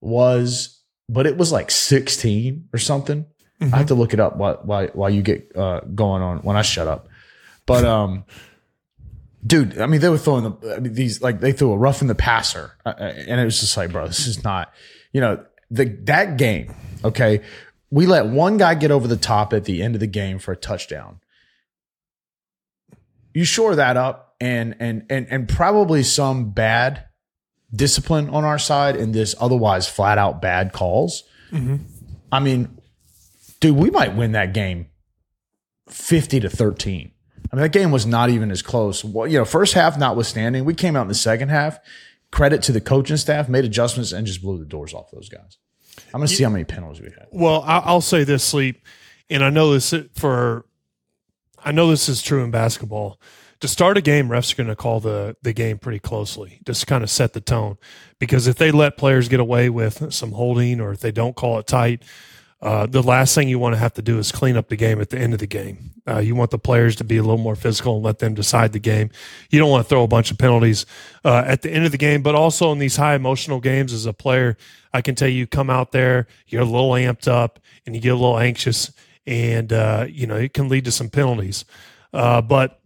was, 0.00 0.80
but 1.08 1.26
it 1.26 1.36
was 1.36 1.52
like 1.52 1.70
16 1.70 2.68
or 2.72 2.78
something. 2.78 3.26
I 3.60 3.76
have 3.78 3.86
to 3.86 3.94
look 3.94 4.14
it 4.14 4.20
up 4.20 4.36
while 4.36 4.60
while, 4.62 4.86
while 4.88 5.10
you 5.10 5.22
get 5.22 5.56
uh, 5.56 5.80
going 5.80 6.22
on 6.22 6.38
when 6.38 6.56
I 6.56 6.62
shut 6.62 6.86
up. 6.86 7.08
But 7.66 7.84
um, 7.84 8.24
dude, 9.44 9.80
I 9.80 9.86
mean, 9.86 10.00
they 10.00 10.08
were 10.08 10.18
throwing 10.18 10.44
the 10.44 10.74
I 10.76 10.80
mean, 10.80 10.94
these 10.94 11.20
like 11.22 11.40
they 11.40 11.52
threw 11.52 11.72
a 11.72 11.76
rough 11.76 12.00
in 12.00 12.06
the 12.06 12.14
passer, 12.14 12.72
uh, 12.86 12.94
uh, 12.98 13.02
and 13.02 13.40
it 13.40 13.44
was 13.44 13.60
just 13.60 13.76
like, 13.76 13.90
bro, 13.90 14.06
this 14.06 14.26
is 14.26 14.44
not, 14.44 14.72
you 15.12 15.20
know, 15.20 15.44
the 15.70 15.86
that 16.04 16.36
game. 16.36 16.72
Okay, 17.04 17.42
we 17.90 18.06
let 18.06 18.26
one 18.26 18.58
guy 18.58 18.74
get 18.74 18.92
over 18.92 19.08
the 19.08 19.16
top 19.16 19.52
at 19.52 19.64
the 19.64 19.82
end 19.82 19.96
of 19.96 20.00
the 20.00 20.06
game 20.06 20.38
for 20.38 20.52
a 20.52 20.56
touchdown. 20.56 21.20
You 23.34 23.44
shore 23.44 23.74
that 23.74 23.96
up, 23.96 24.36
and 24.40 24.76
and 24.78 25.04
and 25.10 25.26
and 25.30 25.48
probably 25.48 26.04
some 26.04 26.50
bad 26.50 27.07
discipline 27.74 28.30
on 28.30 28.44
our 28.44 28.58
side, 28.58 28.96
and 28.96 29.14
this 29.14 29.34
otherwise 29.40 29.88
flat 29.88 30.18
out 30.18 30.40
bad 30.40 30.72
calls. 30.72 31.24
I 32.30 32.40
mean, 32.40 32.78
dude, 33.60 33.76
we 33.76 33.90
might 33.90 34.14
win 34.14 34.32
that 34.32 34.52
game 34.52 34.88
50 35.88 36.40
to 36.40 36.50
13. 36.50 37.12
I 37.50 37.56
mean, 37.56 37.62
that 37.62 37.72
game 37.72 37.90
was 37.90 38.04
not 38.04 38.28
even 38.28 38.50
as 38.50 38.60
close. 38.60 39.02
Well, 39.02 39.26
you 39.26 39.38
know, 39.38 39.44
first 39.44 39.72
half 39.74 39.98
notwithstanding, 39.98 40.64
we 40.64 40.74
came 40.74 40.96
out 40.96 41.02
in 41.02 41.08
the 41.08 41.14
second 41.14 41.48
half. 41.48 41.78
Credit 42.30 42.60
to 42.64 42.72
the 42.72 42.80
coaching 42.82 43.16
staff, 43.16 43.48
made 43.48 43.64
adjustments 43.64 44.12
and 44.12 44.26
just 44.26 44.42
blew 44.42 44.58
the 44.58 44.66
doors 44.66 44.92
off 44.92 45.10
those 45.10 45.30
guys. 45.30 45.56
I'm 46.12 46.20
going 46.20 46.28
to 46.28 46.34
see 46.34 46.44
how 46.44 46.50
many 46.50 46.64
penalties 46.64 47.00
we 47.00 47.06
had. 47.06 47.26
Well, 47.32 47.64
I'll 47.66 48.02
say 48.02 48.24
this, 48.24 48.44
sleep, 48.44 48.82
and 49.30 49.42
I 49.42 49.48
know 49.48 49.72
this 49.72 49.94
for, 50.14 50.66
I 51.64 51.72
know 51.72 51.88
this 51.88 52.10
is 52.10 52.20
true 52.20 52.44
in 52.44 52.50
basketball. 52.50 53.18
To 53.60 53.68
start 53.68 53.96
a 53.96 54.00
game, 54.00 54.28
refs 54.28 54.52
are 54.52 54.56
going 54.56 54.68
to 54.68 54.76
call 54.76 55.00
the 55.00 55.36
the 55.42 55.52
game 55.52 55.78
pretty 55.78 55.98
closely, 55.98 56.60
just 56.64 56.86
kind 56.86 57.02
of 57.02 57.10
set 57.10 57.32
the 57.32 57.40
tone. 57.40 57.76
Because 58.18 58.46
if 58.46 58.56
they 58.56 58.70
let 58.70 58.96
players 58.96 59.28
get 59.28 59.40
away 59.40 59.68
with 59.68 60.12
some 60.12 60.32
holding, 60.32 60.80
or 60.80 60.92
if 60.92 61.00
they 61.00 61.10
don't 61.10 61.34
call 61.34 61.58
it 61.58 61.66
tight, 61.66 62.04
uh, 62.60 62.86
the 62.86 63.02
last 63.02 63.34
thing 63.34 63.48
you 63.48 63.58
want 63.58 63.72
to 63.74 63.78
have 63.78 63.94
to 63.94 64.02
do 64.02 64.18
is 64.18 64.32
clean 64.32 64.56
up 64.56 64.68
the 64.68 64.76
game 64.76 65.00
at 65.00 65.10
the 65.10 65.18
end 65.18 65.32
of 65.32 65.38
the 65.38 65.46
game. 65.46 65.92
Uh, 66.08 66.18
you 66.18 66.34
want 66.34 66.50
the 66.50 66.58
players 66.58 66.96
to 66.96 67.04
be 67.04 67.16
a 67.16 67.22
little 67.22 67.38
more 67.38 67.54
physical 67.54 67.96
and 67.96 68.04
let 68.04 68.18
them 68.18 68.34
decide 68.34 68.72
the 68.72 68.80
game. 68.80 69.10
You 69.50 69.60
don't 69.60 69.70
want 69.70 69.84
to 69.84 69.88
throw 69.88 70.02
a 70.02 70.08
bunch 70.08 70.32
of 70.32 70.38
penalties 70.38 70.84
uh, 71.24 71.44
at 71.46 71.62
the 71.62 71.70
end 71.70 71.84
of 71.84 71.92
the 71.92 71.98
game, 71.98 72.22
but 72.22 72.34
also 72.34 72.72
in 72.72 72.78
these 72.78 72.96
high 72.96 73.14
emotional 73.14 73.60
games 73.60 73.92
as 73.92 74.06
a 74.06 74.12
player, 74.12 74.56
I 74.92 75.02
can 75.02 75.14
tell 75.14 75.28
you, 75.28 75.46
come 75.46 75.70
out 75.70 75.92
there, 75.92 76.26
you're 76.48 76.62
a 76.62 76.64
little 76.64 76.90
amped 76.90 77.28
up, 77.28 77.60
and 77.86 77.94
you 77.94 78.00
get 78.00 78.08
a 78.08 78.16
little 78.16 78.38
anxious, 78.38 78.90
and 79.26 79.72
uh, 79.72 80.06
you 80.08 80.26
know 80.26 80.36
it 80.36 80.52
can 80.52 80.68
lead 80.68 80.84
to 80.86 80.92
some 80.92 81.10
penalties. 81.10 81.64
Uh, 82.12 82.40
but 82.40 82.80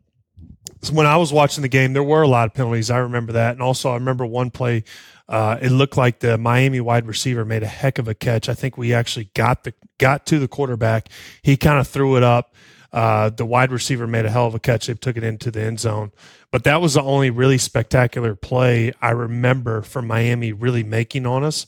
when 0.90 1.06
I 1.06 1.16
was 1.16 1.32
watching 1.32 1.62
the 1.62 1.68
game, 1.68 1.92
there 1.92 2.02
were 2.02 2.22
a 2.22 2.28
lot 2.28 2.46
of 2.46 2.54
penalties. 2.54 2.90
I 2.90 2.98
remember 2.98 3.32
that, 3.32 3.52
and 3.52 3.62
also 3.62 3.90
I 3.90 3.94
remember 3.94 4.26
one 4.26 4.50
play. 4.50 4.84
Uh, 5.28 5.56
it 5.62 5.70
looked 5.70 5.96
like 5.96 6.18
the 6.18 6.36
Miami 6.36 6.80
wide 6.80 7.06
receiver 7.06 7.44
made 7.44 7.62
a 7.62 7.68
heck 7.68 7.98
of 7.98 8.08
a 8.08 8.14
catch. 8.14 8.48
I 8.48 8.54
think 8.54 8.76
we 8.76 8.92
actually 8.92 9.30
got 9.34 9.64
the 9.64 9.74
got 9.98 10.26
to 10.26 10.38
the 10.38 10.48
quarterback. 10.48 11.08
He 11.42 11.56
kind 11.56 11.78
of 11.78 11.86
threw 11.86 12.16
it 12.16 12.22
up. 12.22 12.54
Uh, 12.92 13.30
the 13.30 13.46
wide 13.46 13.72
receiver 13.72 14.06
made 14.06 14.26
a 14.26 14.30
hell 14.30 14.46
of 14.46 14.54
a 14.54 14.58
catch. 14.58 14.86
They 14.86 14.94
took 14.94 15.16
it 15.16 15.24
into 15.24 15.50
the 15.50 15.62
end 15.62 15.80
zone. 15.80 16.12
But 16.50 16.64
that 16.64 16.82
was 16.82 16.94
the 16.94 17.02
only 17.02 17.30
really 17.30 17.56
spectacular 17.56 18.34
play 18.34 18.92
I 19.00 19.10
remember 19.10 19.80
from 19.80 20.06
Miami 20.06 20.52
really 20.52 20.82
making 20.82 21.24
on 21.24 21.44
us. 21.44 21.66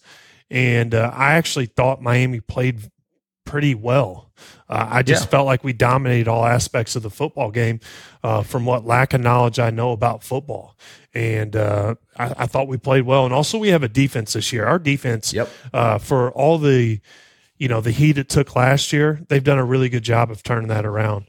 And 0.51 0.95
uh, 0.95 1.11
I 1.15 1.33
actually 1.33 1.67
thought 1.67 2.03
Miami 2.03 2.41
played 2.41 2.91
pretty 3.45 3.75
well. 3.75 4.31
Uh, 4.69 4.87
I 4.91 5.03
just 5.03 5.25
Yeah. 5.25 5.29
felt 5.31 5.47
like 5.47 5.63
we 5.65 5.73
dominated 5.73 6.29
all 6.29 6.45
aspects 6.45 6.97
of 6.97 7.03
the 7.03 7.11
football 7.11 7.51
game 7.51 7.81
uh, 8.23 8.43
from 8.43 8.65
what 8.65 8.85
lack 8.87 9.15
of 9.15 9.21
knowledge 9.21 9.59
I 9.59 9.71
know 9.71 9.93
about 9.93 10.23
football. 10.25 10.77
And 11.15 11.55
uh, 11.55 11.95
I, 12.19 12.35
I 12.39 12.47
thought 12.47 12.67
we 12.69 12.77
played 12.77 13.03
well. 13.03 13.25
And 13.25 13.33
also, 13.35 13.59
we 13.59 13.69
have 13.69 13.83
a 13.83 13.89
defense 13.89 14.33
this 14.33 14.53
year. 14.53 14.65
Our 14.67 14.79
defense, 14.79 15.33
Yep. 15.33 15.49
uh, 15.73 15.99
for 15.99 16.33
all 16.33 16.59
the 16.59 17.01
you 17.57 17.69
know 17.69 17.81
the 17.81 17.93
heat 17.93 18.19
it 18.19 18.29
took 18.29 18.57
last 18.57 18.93
year, 18.93 19.21
they've 19.29 19.45
done 19.45 19.59
a 19.59 19.65
really 19.65 19.89
good 19.89 20.03
job 20.03 20.31
of 20.31 20.43
turning 20.43 20.69
that 20.69 20.85
around. 20.85 21.27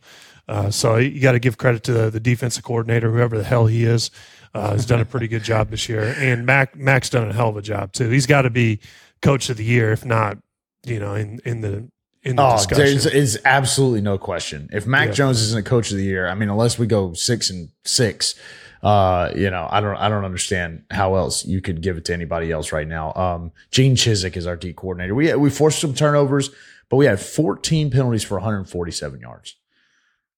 Uh, 0.47 0.69
so 0.71 0.95
you 0.97 1.19
got 1.21 1.33
to 1.33 1.39
give 1.39 1.57
credit 1.57 1.83
to 1.83 1.91
the, 1.93 2.09
the 2.09 2.19
defensive 2.19 2.63
coordinator, 2.63 3.11
whoever 3.11 3.37
the 3.37 3.43
hell 3.43 3.65
he 3.67 3.83
is, 3.83 4.09
uh, 4.53 4.71
has 4.71 4.85
done 4.85 4.99
a 5.01 5.05
pretty 5.05 5.27
good 5.27 5.43
job 5.51 5.69
this 5.69 5.87
year. 5.89 6.15
And 6.17 6.45
Mack 6.45 6.75
Mack's 6.75 7.09
done 7.09 7.29
a 7.29 7.33
hell 7.33 7.49
of 7.49 7.57
a 7.57 7.61
job 7.61 7.93
too. 7.93 8.09
He's 8.09 8.25
got 8.25 8.43
to 8.43 8.49
be 8.49 8.79
coach 9.21 9.49
of 9.49 9.57
the 9.57 9.63
year, 9.63 9.91
if 9.91 10.03
not, 10.03 10.37
you 10.85 10.99
know, 10.99 11.13
in 11.13 11.39
in 11.45 11.61
the 11.61 11.87
in 12.25 12.35
the 12.35 12.43
Oh, 12.43 12.57
discussion. 12.57 12.83
there's 12.85 13.05
is 13.05 13.39
absolutely 13.45 14.01
no 14.01 14.17
question. 14.17 14.69
If 14.73 14.85
Mac 14.87 15.07
Yeah. 15.09 15.13
Jones 15.13 15.41
isn't 15.41 15.59
a 15.59 15.63
coach 15.63 15.91
of 15.91 15.97
the 15.97 16.03
year, 16.03 16.27
I 16.27 16.33
mean, 16.35 16.49
unless 16.49 16.77
we 16.79 16.87
go 16.87 17.13
six 17.13 17.49
and 17.49 17.69
six, 17.85 18.35
uh, 18.83 19.31
you 19.35 19.49
know, 19.49 19.67
I 19.69 19.79
don't, 19.79 19.95
I 19.95 20.09
don't 20.09 20.25
understand 20.25 20.83
how 20.91 21.15
else 21.15 21.45
you 21.45 21.61
could 21.61 21.81
give 21.81 21.97
it 21.97 22.05
to 22.05 22.13
anybody 22.13 22.51
else 22.51 22.71
right 22.71 22.87
now. 22.87 23.13
Um, 23.13 23.51
Gene 23.71 23.95
Chizik 23.95 24.35
is 24.37 24.45
our 24.47 24.55
D 24.55 24.73
coordinator. 24.73 25.15
We 25.15 25.33
we 25.35 25.49
forced 25.49 25.79
some 25.79 25.93
turnovers, 25.93 26.49
but 26.89 26.97
we 26.97 27.05
had 27.05 27.19
14 27.19 27.89
penalties 27.91 28.23
for 28.23 28.35
147 28.37 29.19
yards. 29.21 29.55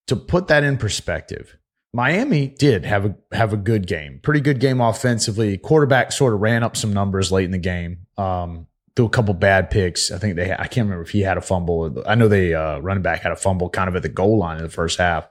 To 0.08 0.16
put 0.16 0.48
that 0.48 0.64
in 0.64 0.78
perspective, 0.78 1.58
Miami 1.94 2.48
did 2.48 2.86
have 2.86 3.06
a 3.06 3.16
have 3.34 3.52
a 3.54 3.58
good 3.58 3.88
game, 3.88 4.20
pretty 4.22 4.40
good 4.42 4.60
game 4.60 4.80
offensively. 4.80 5.58
Quarterback 5.58 6.12
sort 6.14 6.34
of 6.34 6.40
ran 6.40 6.64
up 6.64 6.78
some 6.78 6.94
numbers 6.94 7.32
late 7.32 7.46
in 7.46 7.52
the 7.52 7.58
game. 7.58 8.06
Um, 8.18 8.68
threw 8.98 9.06
a 9.06 9.10
couple 9.10 9.34
bad 9.36 9.70
picks. 9.70 10.12
I 10.12 10.18
think 10.18 10.36
they 10.36 10.52
I 10.52 10.68
can't 10.68 10.86
remember 10.86 11.04
if 11.04 11.12
he 11.12 11.22
had 11.22 11.38
a 11.38 11.42
fumble. 11.42 12.04
I 12.06 12.16
know 12.16 12.28
they 12.28 12.54
uh, 12.54 12.80
running 12.80 13.04
back 13.04 13.22
had 13.22 13.32
a 13.32 13.38
fumble 13.38 13.70
kind 13.70 13.88
of 13.88 13.96
at 13.96 14.02
the 14.02 14.10
goal 14.10 14.40
line 14.40 14.58
in 14.58 14.64
the 14.64 14.70
first 14.70 14.98
half. 14.98 15.30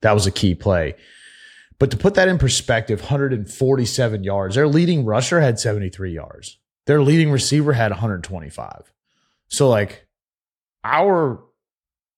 That 0.00 0.12
was 0.12 0.26
a 0.26 0.30
key 0.30 0.54
play. 0.54 0.94
But 1.80 1.90
to 1.90 1.96
put 1.96 2.14
that 2.14 2.28
in 2.28 2.38
perspective, 2.38 3.00
147 3.00 4.22
yards. 4.22 4.54
Their 4.54 4.68
leading 4.68 5.04
rusher 5.04 5.40
had 5.40 5.58
73 5.58 6.12
yards. 6.12 6.58
Their 6.86 7.02
leading 7.02 7.30
receiver 7.32 7.72
had 7.72 7.90
125. 7.90 8.92
So 9.48 9.68
like 9.68 10.06
our 10.84 11.42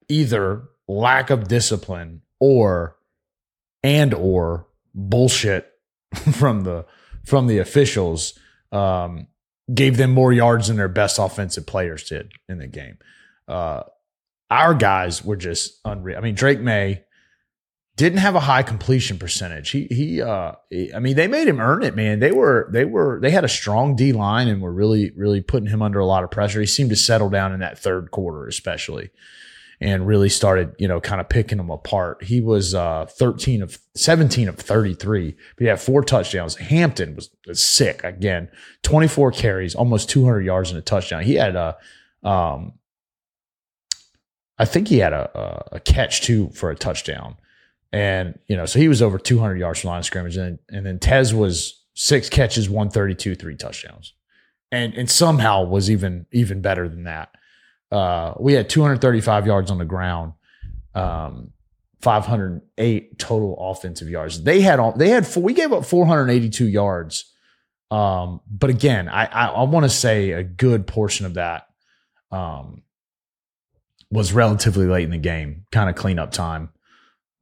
either 0.09 0.65
lack 0.87 1.31
of 1.31 1.49
discipline 1.49 2.21
or 2.39 2.97
and 3.83 4.13
or 4.13 4.67
bullshit 4.95 5.73
from 6.33 6.65
the 6.65 6.85
from 7.25 7.47
the 7.47 7.59
officials 7.59 8.39
um 8.73 9.29
gave 9.73 9.97
them 9.97 10.11
more 10.13 10.33
yards 10.33 10.69
than 10.69 10.77
their 10.77 10.89
best 10.89 11.19
offensive 11.19 11.67
players 11.67 12.09
did 12.09 12.33
in 12.49 12.59
the 12.59 12.67
game. 12.67 12.99
Uh, 13.49 13.83
our 14.51 14.75
guys 14.75 15.25
were 15.25 15.37
just 15.37 15.81
unreal. 15.85 16.19
I 16.19 16.21
mean, 16.21 16.35
Drake 16.35 16.61
Maye 16.61 17.05
didn't 17.97 18.19
have 18.19 18.35
a 18.35 18.41
high 18.41 18.63
completion 18.63 19.19
percentage. 19.19 19.71
He 19.71 19.87
he 19.91 20.23
uh 20.23 20.53
I 20.95 20.99
mean 20.99 21.17
they 21.17 21.27
made 21.27 21.49
him 21.49 21.61
earn 21.61 21.83
it, 21.83 21.95
man. 21.95 22.21
They 22.21 22.33
were 22.33 22.69
they 22.73 22.85
were 22.85 23.19
they 23.21 23.31
had 23.31 23.45
a 23.45 23.49
strong 23.49 23.97
D 23.97 24.13
line 24.13 24.49
and 24.49 24.63
were 24.63 24.73
really 24.73 25.11
really 25.17 25.43
putting 25.43 25.69
him 25.69 25.83
under 25.83 25.99
a 25.99 26.07
lot 26.07 26.25
of 26.25 26.31
pressure. 26.31 26.61
He 26.61 26.67
seemed 26.67 26.91
to 26.91 26.97
settle 26.97 27.29
down 27.29 27.53
in 27.53 27.61
that 27.61 27.79
third 27.79 28.11
quarter 28.11 28.47
especially 28.47 29.11
and 29.83 30.07
really 30.07 30.29
started, 30.29 30.75
you 30.79 30.87
know, 30.87 31.01
kind 31.01 31.21
of 31.21 31.29
picking 31.29 31.59
them 31.59 31.71
apart. 31.71 32.23
He 32.23 32.41
was 32.41 32.75
uh 32.75 33.07
13 33.07 33.63
of 33.63 33.79
17 33.97 34.49
of 34.49 34.57
33. 34.57 35.33
But 35.57 35.63
he 35.63 35.67
had 35.67 35.81
four 35.81 36.03
touchdowns. 36.05 36.57
Hampton 36.57 37.17
was, 37.17 37.31
was 37.47 37.63
sick 37.63 38.03
again. 38.05 38.49
24 38.85 39.33
carries, 39.33 39.75
almost 39.75 40.09
200 40.09 40.43
yards 40.43 40.71
and 40.71 40.79
a 40.79 40.83
touchdown. 40.83 41.25
He 41.25 41.35
had 41.35 41.57
a 41.57 41.77
um 42.23 42.75
I 44.59 44.65
think 44.65 44.87
he 44.87 44.99
had 44.99 45.13
a, 45.13 45.65
a, 45.73 45.81
catch 45.81 46.21
too 46.21 46.51
for 46.51 46.71
a 46.71 46.77
touchdown. 46.77 47.37
And, 47.91 48.39
you 48.47 48.57
know, 48.57 48.65
so 48.65 48.79
he 48.79 48.87
was 48.87 49.03
over 49.03 49.19
200 49.19 49.59
yards 49.59 49.81
from 49.81 49.89
line 49.89 49.99
of 49.99 50.05
scrimmage. 50.05 50.37
And, 50.37 50.61
and 50.69 50.87
then 50.87 51.01
Tez 51.01 51.35
was 51.35 51.83
six 51.95 52.29
catches, 52.29 52.71
132, 52.71 53.35
three 53.35 53.57
touchdowns. 53.57 54.15
And, 54.71 54.95
and 54.95 55.11
somehow 55.11 55.65
was 55.65 55.91
even, 55.91 56.27
even 56.31 56.61
better 56.61 56.89
than 56.89 57.05
that. 57.05 57.35
Uh, 57.93 58.35
we 58.41 58.55
had 58.55 58.69
235 58.69 59.47
yards 59.47 59.71
on 59.71 59.79
the 59.79 59.85
ground, 59.85 60.33
um, 60.95 61.53
508 62.01 63.19
total 63.19 63.57
offensive 63.59 64.09
yards. 64.09 64.43
They 64.43 64.61
had 64.61 64.81
all, 64.81 64.93
they 64.93 65.11
had 65.11 65.27
four, 65.27 65.43
we 65.43 65.53
gave 65.53 65.73
up 65.73 65.85
482 65.85 66.67
yards. 66.67 67.33
Um, 67.91 68.41
but 68.51 68.71
again, 68.71 69.09
I, 69.09 69.27
I, 69.27 69.47
I 69.49 69.63
want 69.65 69.85
to 69.85 69.91
say 69.91 70.31
a 70.31 70.43
good 70.43 70.87
portion 70.87 71.27
of 71.27 71.35
that, 71.35 71.67
um, 72.31 72.83
was 74.11 74.33
relatively 74.33 74.87
late 74.87 75.05
in 75.05 75.11
the 75.11 75.19
game, 75.19 75.67
kind 75.71 75.89
of 75.89 75.97
cleanup 75.97 76.33
time 76.33 76.71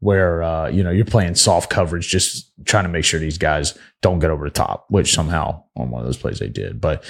where 0.01 0.43
uh, 0.43 0.69
you 0.69 0.83
know 0.83 0.91
you're 0.91 1.05
playing 1.05 1.35
soft 1.35 1.71
coverage, 1.71 2.09
just 2.09 2.51
trying 2.65 2.85
to 2.85 2.89
make 2.89 3.05
sure 3.05 3.21
these 3.21 3.39
guys 3.39 3.79
don't 4.01 4.19
get 4.19 4.31
over 4.31 4.45
the 4.45 4.51
top, 4.51 4.87
which 4.89 5.13
somehow 5.13 5.63
on 5.77 5.91
one 5.91 6.01
of 6.01 6.07
those 6.07 6.17
plays 6.17 6.39
they 6.39 6.49
did. 6.49 6.81
But 6.81 7.05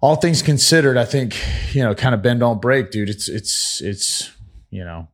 all 0.00 0.16
things 0.16 0.42
considered, 0.42 0.96
I 0.96 1.04
think 1.04 1.36
you 1.74 1.82
know, 1.82 1.94
kind 1.94 2.14
of 2.14 2.22
bend 2.22 2.40
don't 2.40 2.60
break, 2.60 2.90
dude. 2.90 3.08
It's 3.08 3.28
it's 3.28 3.80
it's 3.80 4.30
you 4.70 4.84
know 4.84 5.08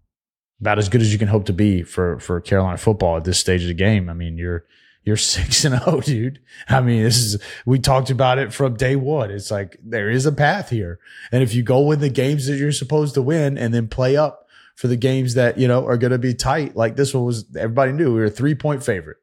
about 0.61 0.79
as 0.79 0.89
good 0.89 1.01
as 1.01 1.13
you 1.13 1.19
can 1.19 1.29
hope 1.29 1.47
to 1.47 1.53
be 1.53 1.83
for 1.83 2.19
for 2.21 2.41
Carolina 2.41 2.79
football 2.79 3.17
at 3.17 3.25
this 3.25 3.39
stage 3.39 3.63
of 3.63 3.69
the 3.69 3.75
game. 3.75 4.09
I 4.09 4.15
mean, 4.15 4.39
you're 4.39 4.65
you're 5.05 5.17
six 5.17 5.65
and 5.65 5.81
zero, 5.83 6.01
dude. 6.01 6.41
I 6.69 6.81
mean, 6.81 7.03
this 7.03 7.19
is 7.19 7.43
we 7.65 7.79
talked 7.79 8.11
about 8.11 8.39
it 8.39 8.53
from 8.53 8.77
day 8.77 8.97
one. 8.97 9.31
It's 9.31 9.51
like 9.51 9.79
there 9.83 10.11
is 10.11 10.27
a 10.27 10.33
path 10.33 10.71
here, 10.71 10.99
and 11.33 11.43
if 11.43 11.55
you 11.55 11.63
go 11.63 11.81
win 11.81 12.01
the 12.01 12.09
games 12.09 12.47
that 12.47 12.57
you're 12.57 12.73
supposed 12.73 13.15
to 13.15 13.23
win, 13.23 13.59
and 13.59 13.75
then 13.75 13.89
play 13.89 14.17
up 14.17 14.47
for 14.77 14.89
the 14.89 14.97
games 14.97 15.35
that, 15.35 15.59
you 15.59 15.67
know, 15.67 15.85
are 15.87 15.97
going 15.97 16.13
to 16.13 16.19
be 16.19 16.35
tight. 16.35 16.77
Like 16.77 16.97
this 16.97 17.13
one 17.15 17.25
was, 17.25 17.47
everybody 17.57 17.93
knew 17.93 18.13
we 18.13 18.21
were 18.21 18.27
a 18.27 18.31
three 18.31 18.55
point 18.55 18.85
favorite. 18.85 19.17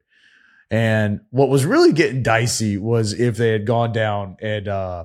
And 0.70 1.20
what 1.30 1.48
was 1.48 1.64
really 1.64 1.92
getting 1.92 2.22
dicey 2.22 2.76
was 2.76 3.12
if 3.12 3.36
they 3.36 3.50
had 3.50 3.64
gone 3.64 3.92
down 3.92 4.36
and, 4.42 4.66
uh, 4.66 5.04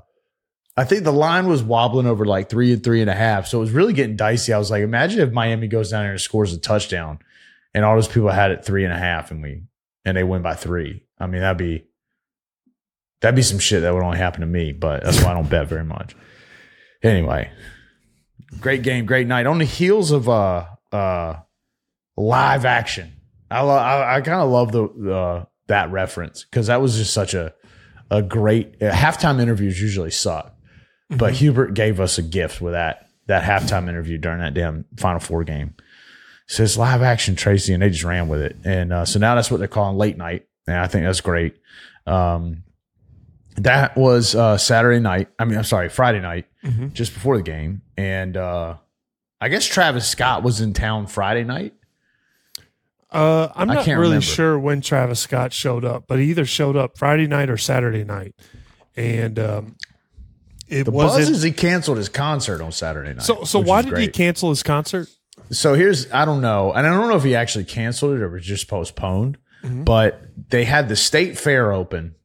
I 0.77 0.85
think 0.85 1.03
the 1.03 1.11
line 1.11 1.47
was 1.47 1.61
wobbling 1.61 2.05
over 2.07 2.25
like 2.25 2.49
three 2.49 2.71
and 2.73 2.83
three 2.83 3.01
and 3.01 3.09
a 3.09 3.15
half. 3.15 3.47
So 3.47 3.57
it 3.57 3.61
was 3.61 3.71
really 3.71 3.93
getting 3.93 4.15
dicey. 4.15 4.53
I 4.53 4.57
was 4.57 4.71
like, 4.71 4.81
imagine 4.83 5.19
if 5.19 5.31
Miami 5.31 5.67
goes 5.67 5.91
down 5.91 6.03
there 6.03 6.11
and 6.11 6.21
scores 6.21 6.53
a 6.53 6.59
touchdown 6.59 7.19
and 7.73 7.83
all 7.83 7.95
those 7.95 8.07
people 8.07 8.29
had 8.29 8.51
it 8.51 8.63
three 8.63 8.85
and 8.85 8.93
a 8.93 8.97
half 8.97 9.31
and 9.31 9.41
we, 9.43 9.63
and 10.05 10.15
they 10.15 10.23
win 10.23 10.41
by 10.41 10.55
three. 10.55 11.03
I 11.19 11.27
mean, 11.27 11.41
that'd 11.41 11.57
be, 11.57 11.85
that'd 13.19 13.35
be 13.35 13.41
some 13.41 13.59
shit 13.59 13.81
that 13.81 13.93
would 13.93 14.03
only 14.03 14.17
happen 14.17 14.41
to 14.41 14.47
me, 14.47 14.71
but 14.71 15.03
that's 15.03 15.21
why 15.21 15.31
I 15.31 15.33
don't 15.33 15.49
bet 15.49 15.67
very 15.67 15.83
much. 15.83 16.15
Anyway, 17.03 17.51
great 18.59 18.83
game, 18.83 19.05
great 19.05 19.27
night. 19.27 19.45
On 19.45 19.57
the 19.57 19.65
heels 19.65 20.11
of 20.11 20.27
uh 20.29 20.65
uh 20.91 21.35
live 22.17 22.65
action, 22.65 23.13
I 23.51 23.61
lo- 23.61 23.75
I, 23.75 24.17
I 24.17 24.21
kind 24.21 24.41
of 24.41 24.49
love 24.49 24.71
the 24.71 25.13
uh, 25.13 25.45
that 25.67 25.91
reference 25.91 26.43
because 26.43 26.67
that 26.67 26.81
was 26.81 26.97
just 26.97 27.13
such 27.13 27.33
a 27.33 27.53
a 28.11 28.21
great 28.21 28.81
uh, 28.81 28.91
halftime 28.91 29.41
interviews 29.41 29.81
usually 29.81 30.11
suck, 30.11 30.55
mm-hmm. 31.09 31.17
but 31.17 31.33
Hubert 31.33 31.73
gave 31.73 31.99
us 31.99 32.17
a 32.17 32.21
gift 32.21 32.61
with 32.61 32.73
that 32.73 33.09
that 33.27 33.43
halftime 33.43 33.87
interview 33.87 34.17
during 34.17 34.39
that 34.39 34.53
damn 34.53 34.85
Final 34.97 35.19
Four 35.19 35.43
game. 35.43 35.75
So 36.47 36.63
it's 36.63 36.77
live 36.77 37.03
action 37.03 37.35
Tracy, 37.35 37.73
and 37.73 37.83
they 37.83 37.89
just 37.89 38.03
ran 38.03 38.27
with 38.27 38.41
it, 38.41 38.57
and 38.63 38.91
uh, 38.91 39.05
so 39.05 39.19
now 39.19 39.35
that's 39.35 39.51
what 39.51 39.57
they're 39.57 39.67
calling 39.67 39.97
late 39.97 40.17
night, 40.17 40.47
and 40.67 40.77
I 40.77 40.87
think 40.87 41.05
that's 41.05 41.21
great. 41.21 41.55
Um, 42.07 42.63
that 43.57 43.95
was 43.95 44.35
uh, 44.35 44.57
Saturday 44.57 44.99
night. 44.99 45.27
I 45.37 45.45
mean, 45.45 45.57
I'm 45.57 45.63
sorry, 45.63 45.89
Friday 45.89 46.21
night, 46.21 46.47
mm-hmm. 46.63 46.89
just 46.89 47.13
before 47.13 47.37
the 47.37 47.43
game, 47.43 47.81
and 47.97 48.35
uh, 48.35 48.77
I 49.39 49.49
guess 49.49 49.65
Travis 49.65 50.07
Scott 50.07 50.43
was 50.43 50.59
in 50.61 50.73
town 50.73 51.07
Friday 51.07 51.43
night. 51.43 51.73
Uh, 53.11 53.49
I'm 53.55 53.67
not 53.67 53.87
really 53.87 54.01
remember. 54.01 54.21
sure 54.21 54.59
when 54.59 54.81
Travis 54.81 55.19
Scott 55.19 55.51
showed 55.51 55.83
up, 55.83 56.05
but 56.07 56.19
he 56.19 56.25
either 56.25 56.45
showed 56.45 56.75
up 56.75 56.97
Friday 56.97 57.25
night 57.25 57.49
or 57.49 57.57
Saturday 57.57 58.03
night, 58.03 58.35
and 58.95 59.39
um, 59.39 59.75
it 60.69 60.83
the 60.85 60.91
was 60.91 61.15
buzz 61.15 61.29
is 61.29 61.41
he 61.41 61.51
canceled 61.51 61.97
his 61.97 62.09
concert 62.09 62.61
on 62.61 62.71
Saturday 62.71 63.13
night. 63.13 63.23
So, 63.23 63.43
so 63.43 63.59
why 63.59 63.81
did 63.81 63.91
great. 63.91 64.01
he 64.03 64.07
cancel 64.09 64.49
his 64.49 64.63
concert? 64.63 65.09
So 65.51 65.73
here's 65.73 66.11
I 66.11 66.25
don't 66.25 66.41
know, 66.41 66.71
and 66.71 66.85
I 66.85 66.89
don't 66.91 67.09
know 67.09 67.15
if 67.15 67.23
he 67.23 67.35
actually 67.35 67.65
canceled 67.65 68.17
it 68.17 68.21
or 68.21 68.29
was 68.29 68.45
just 68.45 68.67
postponed. 68.67 69.37
Mm-hmm. 69.63 69.83
But 69.83 70.21
they 70.49 70.65
had 70.65 70.89
the 70.89 70.95
state 70.95 71.37
fair 71.37 71.71
open 71.71 72.15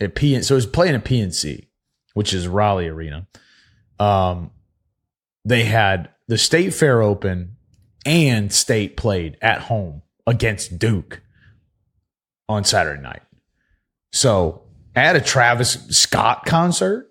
at 0.00 0.14
PNC. 0.14 0.44
So 0.44 0.54
it 0.54 0.56
was 0.56 0.66
playing 0.66 0.94
at 0.94 1.04
PNC, 1.04 1.68
which 2.14 2.32
is 2.32 2.48
Raleigh 2.48 2.88
Arena. 2.88 3.26
Um, 3.98 4.50
they 5.44 5.64
had 5.64 6.10
the 6.26 6.38
state 6.38 6.74
fair 6.74 7.02
open 7.02 7.56
and 8.06 8.52
state 8.52 8.96
played 8.96 9.36
at 9.40 9.62
home 9.62 10.02
against 10.26 10.78
Duke 10.78 11.20
on 12.48 12.64
Saturday 12.64 13.00
night. 13.00 13.22
So 14.12 14.62
at 14.96 15.16
a 15.16 15.20
Travis 15.20 15.86
Scott 15.90 16.44
concert, 16.44 17.09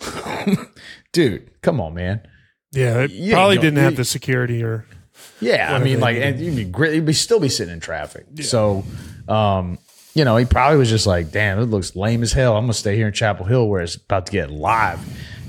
dude, 1.12 1.50
come 1.62 1.80
on, 1.80 1.94
man. 1.94 2.26
Yeah, 2.72 3.02
it 3.02 3.12
you 3.12 3.32
probably 3.32 3.58
didn't 3.58 3.78
have 3.78 3.96
the 3.96 4.04
security 4.04 4.62
or. 4.62 4.86
Yeah, 5.40 5.74
I 5.74 5.78
mean, 5.78 6.00
like, 6.00 6.16
and 6.16 6.40
you'd 6.40 6.56
be 6.56 6.64
great. 6.64 6.94
You'd 6.94 7.06
be 7.06 7.12
still 7.12 7.38
be 7.38 7.48
sitting 7.48 7.72
in 7.72 7.80
traffic. 7.80 8.26
Yeah. 8.34 8.44
So, 8.44 8.84
um, 9.28 9.78
you 10.14 10.24
know, 10.24 10.36
he 10.36 10.44
probably 10.44 10.78
was 10.78 10.88
just 10.88 11.06
like, 11.06 11.32
damn, 11.32 11.58
it 11.58 11.66
looks 11.66 11.96
lame 11.96 12.22
as 12.22 12.32
hell. 12.32 12.56
I'm 12.56 12.64
gonna 12.64 12.72
stay 12.72 12.96
here 12.96 13.08
in 13.08 13.12
Chapel 13.12 13.44
Hill 13.44 13.68
where 13.68 13.82
it's 13.82 13.96
about 13.96 14.26
to 14.26 14.32
get 14.32 14.50
live. 14.50 15.00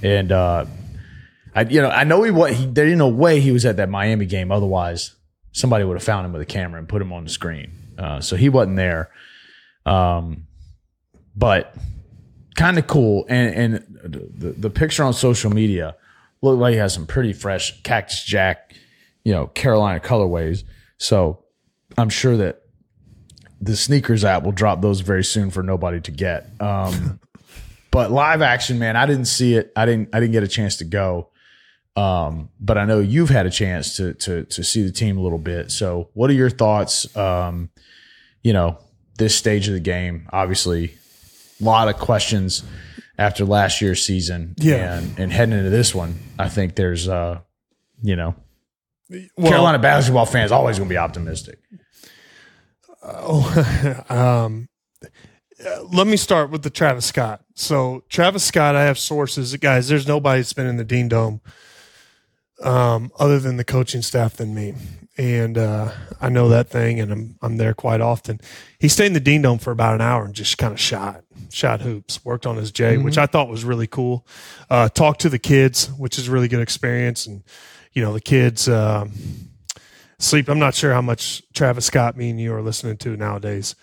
And 0.04 0.32
uh 0.32 0.66
I 1.54 1.62
you 1.62 1.82
know, 1.82 1.90
I 1.90 2.04
know 2.04 2.24
he 2.24 2.32
what 2.32 2.54
he 2.54 2.66
there 2.66 2.88
ain't 2.88 2.98
no 2.98 3.08
way 3.08 3.40
he 3.40 3.52
was 3.52 3.66
at 3.66 3.78
that 3.78 3.90
Miami 3.90 4.26
game. 4.26 4.52
Otherwise, 4.52 5.16
somebody 5.52 5.84
would 5.84 5.96
have 5.96 6.04
found 6.04 6.26
him 6.26 6.34
with 6.34 6.42
a 6.42 6.46
camera 6.46 6.80
and 6.80 6.90
put 6.90 7.02
him 7.02 7.14
on 7.14 7.24
the 7.24 7.30
screen. 7.30 7.72
Uh, 7.98 8.20
so 8.22 8.36
he 8.36 8.50
wasn't 8.50 8.76
there. 8.76 9.12
Um 9.86 10.48
but 11.36 11.76
kind 12.56 12.80
of 12.80 12.88
cool. 12.88 13.26
And 13.30 13.56
and 13.56 13.95
the, 14.10 14.52
the 14.52 14.70
picture 14.70 15.04
on 15.04 15.14
social 15.14 15.52
media 15.52 15.96
looked 16.42 16.60
like 16.60 16.74
he 16.74 16.78
has 16.78 16.94
some 16.94 17.06
pretty 17.06 17.34
fresh 17.34 17.82
Cactus 17.84 18.24
Jack, 18.24 18.76
you 19.24 19.34
know, 19.34 19.48
Carolina 19.48 20.00
colorways. 20.00 20.64
So 20.98 21.44
I'm 21.98 22.10
sure 22.10 22.38
that 22.38 22.62
the 23.62 23.76
sneakers 23.76 24.24
app 24.24 24.44
will 24.44 24.52
drop 24.52 24.82
those 24.82 25.02
very 25.02 25.24
soon 25.24 25.50
for 25.50 25.64
nobody 25.64 26.00
to 26.02 26.12
get. 26.12 26.50
Um, 26.60 27.20
but 27.92 28.12
live 28.12 28.42
action, 28.42 28.80
man, 28.80 28.96
I 28.96 29.06
didn't 29.06 29.26
see 29.26 29.56
it. 29.56 29.72
I 29.76 29.86
didn't. 29.86 30.10
I 30.14 30.20
didn't 30.20 30.34
get 30.34 30.44
a 30.44 30.48
chance 30.48 30.78
to 30.78 30.86
go. 30.86 31.30
Um, 31.98 32.50
but 32.60 32.78
I 32.78 32.84
know 32.84 33.00
you've 33.00 33.30
had 33.30 33.46
a 33.46 33.50
chance 33.50 33.96
to 33.98 34.14
to 34.16 34.44
to 34.46 34.64
see 34.64 34.84
the 34.84 34.92
team 34.92 35.18
a 35.18 35.22
little 35.22 35.38
bit. 35.38 35.72
So, 35.72 36.10
what 36.14 36.30
are 36.30 36.34
your 36.34 36.50
thoughts? 36.50 37.16
Um, 37.16 37.70
you 38.44 38.54
know, 38.54 38.78
this 39.18 39.36
stage 39.36 39.68
of 39.68 39.74
the 39.74 39.80
game, 39.80 40.28
obviously, 40.32 40.96
a 41.62 41.64
lot 41.64 41.88
of 41.88 41.98
questions 41.98 42.64
after 43.18 43.46
last 43.46 43.82
year's 43.82 44.04
season. 44.04 44.56
Yeah, 44.58 44.98
and, 44.98 45.20
and 45.20 45.34
heading 45.34 45.58
into 45.58 45.70
this 45.70 45.94
one, 45.96 46.16
I 46.38 46.50
think 46.50 46.76
there's, 46.76 47.08
uh, 47.08 47.40
you 48.02 48.16
know, 48.16 48.36
well, 49.10 49.50
Carolina 49.52 49.80
basketball 49.80 50.26
fans 50.26 50.52
always 50.52 50.78
going 50.78 50.90
to 50.90 50.94
be 50.94 50.98
optimistic. 50.98 51.60
Oh, 53.04 54.04
um, 54.10 54.68
let 55.94 56.08
me 56.08 56.18
start 56.18 56.50
with 56.50 56.64
the 56.64 56.70
Travis 56.70 57.06
Scott. 57.06 57.44
So 57.54 58.04
Travis 58.10 58.44
Scott, 58.44 58.76
I 58.76 58.84
have 58.84 59.00
sources, 59.00 59.56
guys. 59.58 59.88
There's 59.88 60.08
nobody 60.08 60.40
that's 60.40 60.54
been 60.54 60.68
in 60.68 60.78
the 60.78 60.84
Dean 60.84 61.08
Dome, 61.08 61.42
um, 62.62 63.12
other 63.20 63.40
than 63.40 63.58
the 63.58 63.64
coaching 63.64 64.02
staff 64.02 64.38
than 64.38 64.54
me, 64.54 64.74
and 65.18 65.58
uh, 65.58 65.92
I 66.20 66.30
know 66.30 66.50
that 66.50 66.70
thing, 66.70 67.00
and 67.00 67.12
I'm 67.12 67.36
I'm 67.42 67.58
there 67.58 67.74
quite 67.74 68.02
often. 68.02 68.40
He 68.80 68.88
stayed 68.88 69.08
in 69.08 69.14
the 69.14 69.20
Dean 69.20 69.42
Dome 69.42 69.60
for 69.60 69.72
about 69.72 69.96
an 69.96 70.02
hour 70.02 70.26
and 70.26 70.34
just 70.34 70.58
kind 70.58 70.74
of 70.74 70.80
shot 70.80 71.24
shot 71.52 71.82
hoops, 71.82 72.24
worked 72.26 72.46
on 72.46 72.58
his 72.58 72.72
J, 72.72 72.96
mm-hmm. 72.96 73.04
which 73.04 73.18
I 73.18 73.26
thought 73.26 73.48
was 73.48 73.64
really 73.64 73.88
cool. 73.88 74.28
Uh, 74.70 74.90
talked 74.90 75.22
to 75.22 75.30
the 75.30 75.40
kids, 75.40 75.88
which 75.98 76.18
is 76.18 76.28
a 76.28 76.32
really 76.32 76.48
good 76.48 76.62
experience, 76.62 77.26
and 77.26 77.44
you 77.94 78.02
know 78.02 78.14
the 78.14 78.22
kids. 78.22 78.68
Uh, 78.68 79.08
sleep. 80.18 80.50
I'm 80.50 80.60
not 80.60 80.76
sure 80.76 80.94
how 80.94 81.02
much 81.02 81.44
Travis 81.54 81.86
Scott, 81.86 82.18
me 82.18 82.30
and 82.30 82.40
you 82.40 82.54
are 82.54 82.62
listening 82.62 82.98
to 82.98 83.16
nowadays. 83.16 83.76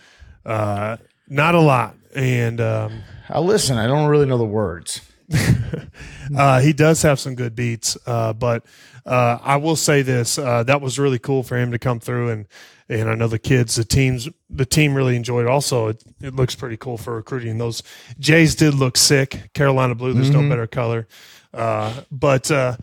Uh, 0.44 0.96
Not 1.28 1.54
a 1.54 1.60
lot, 1.60 1.94
and 2.14 2.60
um, 2.60 3.02
I 3.28 3.38
listen. 3.40 3.78
I 3.78 3.86
don't 3.86 4.08
really 4.08 4.26
know 4.26 4.38
the 4.38 4.44
words. 4.44 5.00
uh, 6.36 6.60
he 6.60 6.72
does 6.72 7.02
have 7.02 7.18
some 7.18 7.34
good 7.34 7.54
beats, 7.54 7.96
uh, 8.06 8.32
but 8.32 8.64
uh, 9.04 9.38
I 9.42 9.56
will 9.56 9.76
say 9.76 10.02
this: 10.02 10.38
uh, 10.38 10.62
that 10.64 10.80
was 10.80 10.98
really 10.98 11.18
cool 11.18 11.42
for 11.42 11.56
him 11.56 11.72
to 11.72 11.78
come 11.78 12.00
through, 12.00 12.30
and 12.30 12.46
and 12.88 13.08
I 13.08 13.14
know 13.14 13.28
the 13.28 13.38
kids, 13.38 13.76
the 13.76 13.84
teams, 13.84 14.28
the 14.50 14.66
team 14.66 14.94
really 14.94 15.16
enjoyed. 15.16 15.46
It. 15.46 15.50
Also, 15.50 15.88
it, 15.88 16.02
it 16.20 16.34
looks 16.34 16.54
pretty 16.54 16.76
cool 16.76 16.98
for 16.98 17.16
recruiting. 17.16 17.58
Those 17.58 17.82
Jays 18.18 18.54
did 18.54 18.74
look 18.74 18.96
sick. 18.96 19.50
Carolina 19.54 19.94
blue. 19.94 20.12
There's 20.12 20.30
mm-hmm. 20.30 20.42
no 20.42 20.48
better 20.48 20.66
color, 20.66 21.08
uh, 21.52 22.02
but. 22.10 22.50
Uh, 22.50 22.76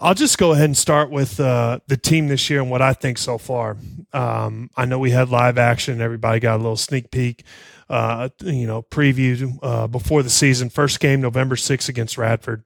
I'll 0.00 0.14
just 0.14 0.38
go 0.38 0.52
ahead 0.52 0.66
and 0.66 0.76
start 0.76 1.10
with 1.10 1.40
uh, 1.40 1.80
the 1.88 1.96
team 1.96 2.28
this 2.28 2.48
year 2.48 2.60
and 2.60 2.70
what 2.70 2.80
I 2.80 2.92
think 2.92 3.18
so 3.18 3.36
far. 3.36 3.76
Um, 4.12 4.70
I 4.76 4.84
know 4.84 5.00
we 5.00 5.10
had 5.10 5.28
live 5.28 5.58
action; 5.58 6.00
everybody 6.00 6.38
got 6.38 6.54
a 6.54 6.62
little 6.62 6.76
sneak 6.76 7.10
peek, 7.10 7.42
uh, 7.88 8.28
you 8.42 8.66
know, 8.66 8.82
preview 8.82 9.58
uh, 9.62 9.86
before 9.86 10.22
the 10.22 10.30
season. 10.30 10.70
First 10.70 11.00
game, 11.00 11.20
November 11.20 11.56
6th 11.56 11.88
against 11.88 12.18
Radford, 12.18 12.64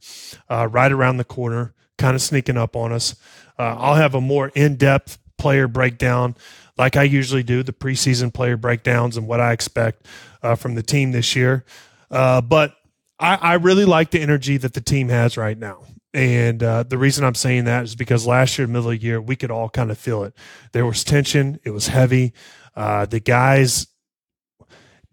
uh, 0.49 0.69
right 0.71 0.91
around 0.91 1.17
the 1.17 1.25
corner, 1.25 1.75
kind 1.99 2.15
of 2.15 2.23
sneaking 2.23 2.57
up 2.57 2.77
on 2.77 2.93
us. 2.93 3.15
Uh, 3.59 3.77
I'll 3.79 3.95
have 3.95 4.15
a 4.15 4.21
more 4.21 4.49
in 4.55 4.77
depth 4.77 5.19
player 5.39 5.69
breakdown, 5.69 6.37
like 6.79 6.97
I 6.97 7.03
usually 7.03 7.43
do, 7.43 7.63
the 7.63 7.73
preseason 7.73 8.33
player 8.33 8.57
breakdowns 8.57 9.17
and 9.17 9.27
what 9.27 9.41
I 9.41 9.53
expect 9.53 10.07
uh, 10.43 10.55
from 10.55 10.75
the 10.75 10.83
team 10.83 11.13
this 11.13 11.37
year. 11.37 11.65
but 12.11 12.77
I, 13.19 13.37
I 13.37 13.55
really 13.55 13.85
like 13.85 14.11
the 14.11 14.21
energy 14.21 14.57
that 14.57 14.75
the 14.75 14.81
team 14.81 15.09
has 15.09 15.37
right 15.37 15.57
now. 15.57 15.85
And 16.15 16.63
uh, 16.63 16.83
the 16.83 16.99
reason 16.99 17.25
I'm 17.25 17.35
saying 17.35 17.65
that 17.65 17.85
is 17.85 17.95
because 17.95 18.27
last 18.27 18.59
year, 18.59 18.67
middle 18.67 18.91
of 18.91 18.99
the 18.99 19.05
year, 19.05 19.21
we 19.21 19.37
could 19.37 19.51
all 19.51 19.71
kind 19.71 19.91
of 19.91 19.97
feel 19.97 20.25
it. 20.25 20.35
There 20.73 20.85
was 20.85 21.05
tension. 21.05 21.59
It 21.65 21.71
was 21.71 21.87
heavy. 21.89 22.35
Uh, 22.75 23.07
the 23.07 23.21
guys 23.21 23.87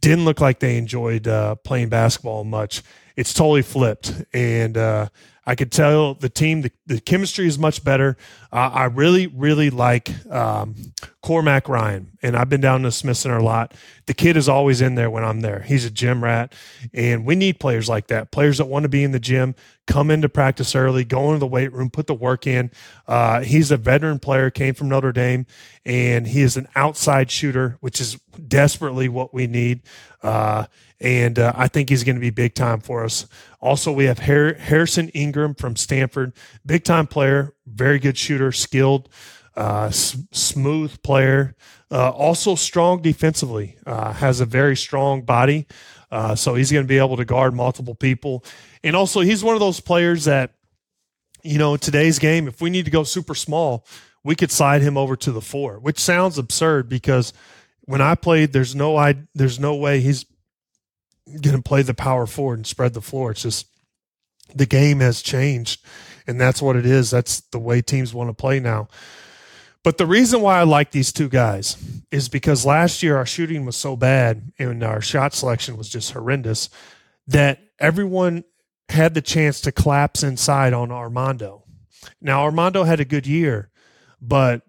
didn't 0.01 0.25
look 0.25 0.39
like 0.39 0.59
they 0.59 0.77
enjoyed 0.77 1.27
uh, 1.27 1.55
playing 1.55 1.89
basketball 1.89 2.43
much. 2.43 2.81
It's 3.15 3.33
totally 3.33 3.61
flipped. 3.61 4.23
And 4.33 4.77
uh, 4.77 5.09
I 5.45 5.55
could 5.55 5.71
tell 5.71 6.13
the 6.13 6.29
team, 6.29 6.61
the, 6.61 6.71
the 6.85 6.99
chemistry 7.01 7.47
is 7.47 7.59
much 7.59 7.83
better. 7.83 8.17
Uh, 8.51 8.71
I 8.73 8.83
really, 8.85 9.27
really 9.27 9.69
like 9.69 10.09
um, 10.31 10.75
Cormac 11.21 11.69
Ryan, 11.69 12.17
and 12.23 12.35
I've 12.35 12.49
been 12.49 12.61
down 12.61 12.81
to 12.81 12.91
Smith 12.91 13.17
Center 13.17 13.37
a 13.37 13.43
lot. 13.43 13.75
The 14.07 14.15
kid 14.15 14.35
is 14.35 14.49
always 14.49 14.81
in 14.81 14.95
there 14.95 15.09
when 15.09 15.23
I'm 15.23 15.41
there. 15.41 15.61
He's 15.61 15.85
a 15.85 15.91
gym 15.91 16.23
rat, 16.23 16.53
and 16.91 17.25
we 17.25 17.35
need 17.35 17.59
players 17.59 17.87
like 17.87 18.07
that. 18.07 18.31
Players 18.31 18.57
that 18.57 18.65
want 18.65 18.83
to 18.83 18.89
be 18.89 19.03
in 19.03 19.11
the 19.11 19.19
gym, 19.19 19.53
come 19.85 20.09
into 20.09 20.29
practice 20.29 20.73
early, 20.73 21.03
go 21.03 21.27
into 21.27 21.39
the 21.39 21.47
weight 21.47 21.71
room, 21.71 21.91
put 21.91 22.07
the 22.07 22.15
work 22.15 22.47
in. 22.47 22.71
Uh, 23.07 23.41
he's 23.41 23.69
a 23.69 23.77
veteran 23.77 24.17
player, 24.17 24.49
came 24.49 24.73
from 24.73 24.89
Notre 24.89 25.11
Dame, 25.11 25.45
and 25.85 26.25
he 26.25 26.41
is 26.41 26.57
an 26.57 26.67
outside 26.75 27.29
shooter, 27.29 27.77
which 27.81 28.01
is 28.01 28.19
desperately 28.47 29.09
what 29.09 29.31
we 29.31 29.45
need. 29.45 29.81
Uh, 30.23 30.65
and 31.01 31.39
uh, 31.39 31.53
I 31.55 31.67
think 31.67 31.89
he's 31.89 32.03
going 32.03 32.15
to 32.15 32.21
be 32.21 32.29
big 32.29 32.55
time 32.55 32.81
for 32.81 33.05
us. 33.05 33.25
Also, 33.61 33.91
we 33.91 34.05
have 34.05 34.19
Harrison 34.19 35.09
Ingram 35.09 35.55
from 35.55 35.75
Stanford, 35.75 36.33
big 36.65 36.83
time 36.83 37.07
player, 37.07 37.53
very 37.73 37.99
good 37.99 38.17
shooter, 38.17 38.51
skilled, 38.51 39.09
uh, 39.55 39.85
s- 39.85 40.17
smooth 40.31 41.01
player, 41.03 41.55
uh, 41.91 42.09
also 42.09 42.55
strong 42.55 43.01
defensively, 43.01 43.77
uh, 43.85 44.13
has 44.13 44.39
a 44.39 44.45
very 44.45 44.75
strong 44.75 45.21
body. 45.23 45.67
Uh, 46.11 46.35
so 46.35 46.55
he's 46.55 46.71
going 46.71 46.83
to 46.83 46.87
be 46.87 46.97
able 46.97 47.17
to 47.17 47.25
guard 47.25 47.53
multiple 47.53 47.95
people. 47.95 48.43
And 48.83 48.95
also, 48.95 49.21
he's 49.21 49.43
one 49.43 49.55
of 49.55 49.59
those 49.59 49.79
players 49.79 50.25
that, 50.25 50.53
you 51.43 51.57
know, 51.57 51.77
today's 51.77 52.19
game, 52.19 52.47
if 52.47 52.61
we 52.61 52.69
need 52.69 52.85
to 52.85 52.91
go 52.91 53.03
super 53.03 53.35
small, 53.35 53.85
we 54.23 54.35
could 54.35 54.51
slide 54.51 54.81
him 54.81 54.97
over 54.97 55.15
to 55.15 55.31
the 55.31 55.41
four, 55.41 55.79
which 55.79 55.99
sounds 55.99 56.37
absurd 56.37 56.89
because 56.89 57.33
when 57.81 58.01
I 58.01 58.15
played, 58.15 58.53
there's 58.53 58.75
no 58.75 58.97
I 58.97 59.15
there's 59.33 59.59
no 59.59 59.75
way 59.75 60.01
he's 60.01 60.25
going 61.25 61.55
to 61.55 61.61
play 61.61 61.81
the 61.81 61.93
power 61.93 62.25
forward 62.25 62.59
and 62.59 62.67
spread 62.67 62.93
the 62.93 63.01
floor. 63.01 63.31
It's 63.31 63.43
just 63.43 63.67
the 64.53 64.65
game 64.65 64.99
has 64.99 65.21
changed, 65.21 65.83
and 66.29 66.39
that's 66.39 66.61
what 66.61 66.75
it 66.75 66.85
is. 66.85 67.09
That's 67.09 67.41
the 67.51 67.59
way 67.59 67.81
teams 67.81 68.13
want 68.13 68.29
to 68.29 68.33
play 68.33 68.59
now. 68.59 68.87
But 69.83 69.97
the 69.97 70.05
reason 70.05 70.41
why 70.41 70.59
I 70.59 70.63
like 70.63 70.91
these 70.91 71.11
two 71.11 71.27
guys 71.27 71.75
is 72.11 72.29
because 72.29 72.65
last 72.65 73.01
year 73.01 73.17
our 73.17 73.25
shooting 73.25 73.65
was 73.65 73.75
so 73.75 73.95
bad 73.95 74.51
and 74.59 74.83
our 74.83 75.01
shot 75.01 75.33
selection 75.33 75.75
was 75.75 75.89
just 75.89 76.11
horrendous 76.11 76.69
that 77.27 77.59
everyone 77.79 78.43
had 78.89 79.13
the 79.13 79.21
chance 79.21 79.61
to 79.61 79.71
collapse 79.71 80.21
inside 80.21 80.73
on 80.73 80.91
Armando. 80.91 81.63
Now 82.21 82.43
Armando 82.43 82.83
had 82.83 82.99
a 82.99 83.05
good 83.05 83.25
year, 83.25 83.71
but 84.21 84.61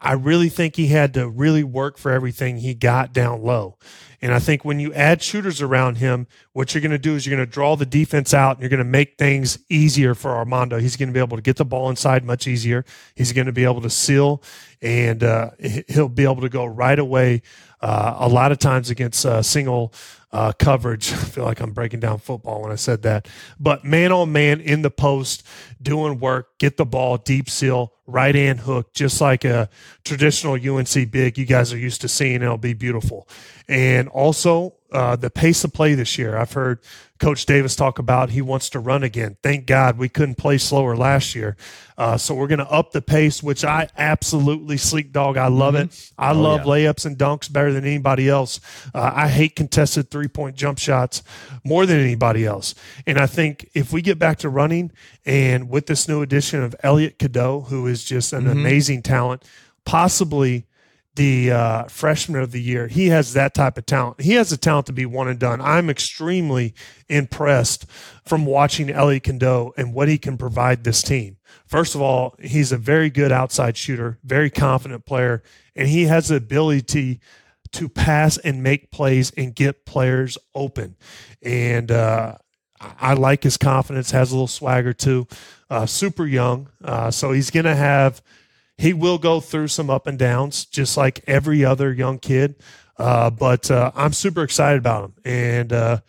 I 0.00 0.12
really 0.12 0.48
think 0.48 0.76
he 0.76 0.86
had 0.88 1.14
to 1.14 1.28
really 1.28 1.64
work 1.64 1.98
for 1.98 2.12
everything 2.12 2.58
he 2.58 2.74
got 2.74 3.12
down 3.12 3.42
low. 3.42 3.78
And 4.22 4.34
I 4.34 4.38
think 4.38 4.64
when 4.64 4.78
you 4.78 4.92
add 4.92 5.22
shooters 5.22 5.62
around 5.62 5.96
him, 5.96 6.26
what 6.52 6.74
you're 6.74 6.82
going 6.82 6.90
to 6.90 6.98
do 6.98 7.14
is 7.14 7.26
you're 7.26 7.34
going 7.34 7.46
to 7.46 7.50
draw 7.50 7.74
the 7.74 7.86
defense 7.86 8.34
out 8.34 8.56
and 8.56 8.60
you're 8.60 8.68
going 8.68 8.78
to 8.78 8.84
make 8.84 9.16
things 9.16 9.58
easier 9.70 10.14
for 10.14 10.32
Armando. 10.32 10.78
He's 10.78 10.96
going 10.96 11.08
to 11.08 11.12
be 11.12 11.20
able 11.20 11.38
to 11.38 11.42
get 11.42 11.56
the 11.56 11.64
ball 11.64 11.88
inside 11.88 12.24
much 12.24 12.46
easier. 12.46 12.84
He's 13.14 13.32
going 13.32 13.46
to 13.46 13.52
be 13.52 13.64
able 13.64 13.80
to 13.80 13.90
seal 13.90 14.42
and 14.82 15.24
uh, 15.24 15.50
he'll 15.88 16.08
be 16.08 16.24
able 16.24 16.42
to 16.42 16.48
go 16.50 16.66
right 16.66 16.98
away. 16.98 17.42
Uh, 17.80 18.16
a 18.18 18.28
lot 18.28 18.52
of 18.52 18.58
times 18.58 18.90
against 18.90 19.24
uh, 19.24 19.40
single 19.42 19.94
uh, 20.32 20.52
coverage. 20.52 21.12
I 21.12 21.16
feel 21.16 21.44
like 21.44 21.60
I'm 21.60 21.72
breaking 21.72 22.00
down 22.00 22.18
football 22.18 22.62
when 22.62 22.72
I 22.72 22.76
said 22.76 23.02
that. 23.02 23.28
But 23.58 23.84
man 23.84 24.12
on 24.12 24.32
man 24.32 24.60
in 24.60 24.82
the 24.82 24.90
post, 24.90 25.46
doing 25.80 26.20
work, 26.20 26.58
get 26.58 26.76
the 26.76 26.86
ball, 26.86 27.16
deep 27.16 27.48
seal, 27.50 27.92
right 28.06 28.34
hand 28.34 28.60
hook, 28.60 28.92
just 28.92 29.20
like 29.20 29.44
a 29.44 29.68
traditional 30.04 30.54
UNC 30.54 31.10
big 31.10 31.38
you 31.38 31.46
guys 31.46 31.72
are 31.72 31.78
used 31.78 32.00
to 32.02 32.08
seeing. 32.08 32.42
It'll 32.42 32.58
be 32.58 32.74
beautiful. 32.74 33.28
And 33.68 34.08
also, 34.08 34.74
uh, 34.92 35.16
the 35.16 35.30
pace 35.30 35.62
of 35.64 35.72
play 35.72 35.94
this 35.94 36.18
year. 36.18 36.36
I've 36.36 36.52
heard 36.52 36.80
Coach 37.20 37.44
Davis 37.44 37.76
talk 37.76 37.98
about 37.98 38.30
he 38.30 38.40
wants 38.40 38.70
to 38.70 38.80
run 38.80 39.02
again. 39.02 39.36
Thank 39.42 39.66
God 39.66 39.98
we 39.98 40.08
couldn't 40.08 40.36
play 40.36 40.56
slower 40.56 40.96
last 40.96 41.34
year. 41.34 41.54
Uh, 41.98 42.16
so 42.16 42.34
we're 42.34 42.46
going 42.46 42.60
to 42.60 42.70
up 42.70 42.92
the 42.92 43.02
pace, 43.02 43.42
which 43.42 43.62
I 43.62 43.88
absolutely 43.98 44.78
sleek 44.78 45.12
dog. 45.12 45.36
I 45.36 45.48
love 45.48 45.74
mm-hmm. 45.74 45.84
it. 45.84 46.12
I 46.18 46.30
oh, 46.30 46.40
love 46.40 46.60
yeah. 46.60 46.72
layups 46.72 47.04
and 47.04 47.18
dunks 47.18 47.52
better 47.52 47.74
than 47.74 47.84
anybody 47.84 48.26
else. 48.26 48.58
Uh, 48.94 49.12
I 49.14 49.28
hate 49.28 49.54
contested 49.54 50.10
three 50.10 50.28
point 50.28 50.56
jump 50.56 50.78
shots 50.78 51.22
more 51.62 51.84
than 51.84 52.00
anybody 52.00 52.46
else. 52.46 52.74
And 53.06 53.18
I 53.18 53.26
think 53.26 53.68
if 53.74 53.92
we 53.92 54.00
get 54.00 54.18
back 54.18 54.38
to 54.38 54.48
running 54.48 54.90
and 55.26 55.68
with 55.68 55.86
this 55.86 56.08
new 56.08 56.22
addition 56.22 56.62
of 56.62 56.74
Elliot 56.82 57.18
Cadeau, 57.18 57.60
who 57.68 57.86
is 57.86 58.02
just 58.02 58.32
an 58.32 58.44
mm-hmm. 58.44 58.50
amazing 58.50 59.02
talent, 59.02 59.44
possibly 59.84 60.64
the 61.20 61.50
uh, 61.50 61.84
freshman 61.84 62.40
of 62.40 62.50
the 62.50 62.62
year. 62.62 62.88
He 62.88 63.08
has 63.08 63.34
that 63.34 63.52
type 63.52 63.76
of 63.76 63.84
talent. 63.84 64.22
He 64.22 64.32
has 64.36 64.48
the 64.48 64.56
talent 64.56 64.86
to 64.86 64.92
be 64.94 65.04
one 65.04 65.28
and 65.28 65.38
done. 65.38 65.60
I'm 65.60 65.90
extremely 65.90 66.72
impressed 67.10 67.84
from 68.24 68.46
watching 68.46 68.88
Ellie 68.88 69.20
Cadeau 69.20 69.74
and 69.76 69.92
what 69.92 70.08
he 70.08 70.16
can 70.16 70.38
provide 70.38 70.82
this 70.82 71.02
team. 71.02 71.36
First 71.66 71.94
of 71.94 72.00
all, 72.00 72.36
he's 72.40 72.72
a 72.72 72.78
very 72.78 73.10
good 73.10 73.32
outside 73.32 73.76
shooter, 73.76 74.18
very 74.24 74.48
confident 74.48 75.04
player, 75.04 75.42
and 75.76 75.88
he 75.88 76.04
has 76.04 76.28
the 76.28 76.36
ability 76.36 77.20
to 77.72 77.88
pass 77.90 78.38
and 78.38 78.62
make 78.62 78.90
plays 78.90 79.30
and 79.36 79.54
get 79.54 79.84
players 79.84 80.38
open. 80.54 80.96
And 81.42 81.90
uh, 81.90 82.38
I 82.98 83.12
like 83.12 83.42
his 83.42 83.58
confidence, 83.58 84.10
has 84.12 84.32
a 84.32 84.34
little 84.36 84.46
swagger 84.46 84.94
too. 84.94 85.28
Uh, 85.68 85.84
super 85.84 86.24
young, 86.24 86.70
uh, 86.82 87.10
so 87.10 87.32
he's 87.32 87.50
going 87.50 87.66
to 87.66 87.76
have– 87.76 88.22
he 88.80 88.94
will 88.94 89.18
go 89.18 89.40
through 89.40 89.68
some 89.68 89.90
up 89.90 90.06
and 90.06 90.18
downs, 90.18 90.64
just 90.64 90.96
like 90.96 91.22
every 91.26 91.62
other 91.66 91.92
young 91.92 92.18
kid. 92.18 92.54
Uh, 92.96 93.28
but 93.28 93.70
uh, 93.70 93.92
I'm 93.94 94.14
super 94.14 94.42
excited 94.42 94.78
about 94.78 95.04
him, 95.04 95.14
and 95.22 95.72
uh, 95.72 96.00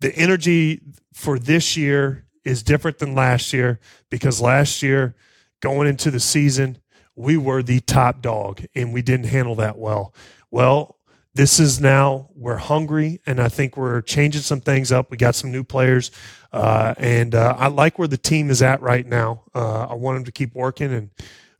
the 0.00 0.14
energy 0.14 0.82
for 1.14 1.38
this 1.38 1.74
year 1.74 2.26
is 2.44 2.62
different 2.62 2.98
than 2.98 3.14
last 3.14 3.54
year 3.54 3.80
because 4.10 4.42
last 4.42 4.82
year, 4.82 5.16
going 5.60 5.88
into 5.88 6.10
the 6.10 6.20
season, 6.20 6.76
we 7.16 7.38
were 7.38 7.62
the 7.62 7.80
top 7.80 8.20
dog 8.20 8.62
and 8.74 8.92
we 8.92 9.00
didn't 9.00 9.26
handle 9.26 9.54
that 9.56 9.78
well. 9.78 10.14
Well, 10.50 10.98
this 11.34 11.58
is 11.58 11.80
now 11.80 12.28
we're 12.34 12.56
hungry 12.56 13.20
and 13.24 13.40
i 13.40 13.48
think 13.48 13.76
we're 13.76 14.00
changing 14.00 14.40
some 14.40 14.60
things 14.60 14.90
up 14.90 15.08
we 15.08 15.16
got 15.16 15.36
some 15.36 15.52
new 15.52 15.62
players 15.62 16.10
uh, 16.52 16.94
and 16.96 17.32
uh, 17.32 17.54
i 17.56 17.68
like 17.68 17.96
where 17.96 18.08
the 18.08 18.16
team 18.16 18.50
is 18.50 18.60
at 18.60 18.80
right 18.80 19.06
now 19.06 19.44
uh, 19.54 19.84
i 19.84 19.94
want 19.94 20.16
them 20.16 20.24
to 20.24 20.32
keep 20.32 20.52
working 20.54 20.92
and 20.92 21.10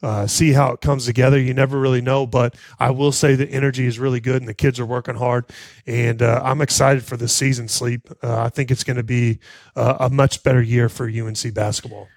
uh, 0.03 0.27
see 0.27 0.53
how 0.53 0.73
it 0.73 0.81
comes 0.81 1.07
together. 1.07 1.39
You 1.39 1.55
never 1.55 1.79
really 1.79 2.01
know, 2.01 2.27
but 2.27 2.55
I 2.79 2.91
will 2.91 3.13
say 3.13 3.35
the 3.35 3.49
energy 3.49 3.87
is 3.87 3.99
really 3.99 4.21
good 4.21 4.43
and 4.43 4.49
the 4.49 4.55
kids 4.55 4.79
are 4.79 4.87
working 4.87 5.17
hard. 5.17 5.45
And 5.87 6.23
uh, 6.23 6.41
I'm 6.45 6.61
excited 6.61 7.05
for 7.05 7.17
the 7.17 7.29
season 7.29 7.69
sleep. 7.69 8.09
Uh, 8.23 8.43
I 8.43 8.49
think 8.49 8.71
it's 8.71 8.85
going 8.85 8.97
to 8.97 9.03
be 9.03 9.41
a 9.75 10.09
much 10.11 10.43
better 10.43 10.63
year 10.63 10.89
for 10.89 11.09
UNC 11.09 11.55
basketball. 11.55 12.09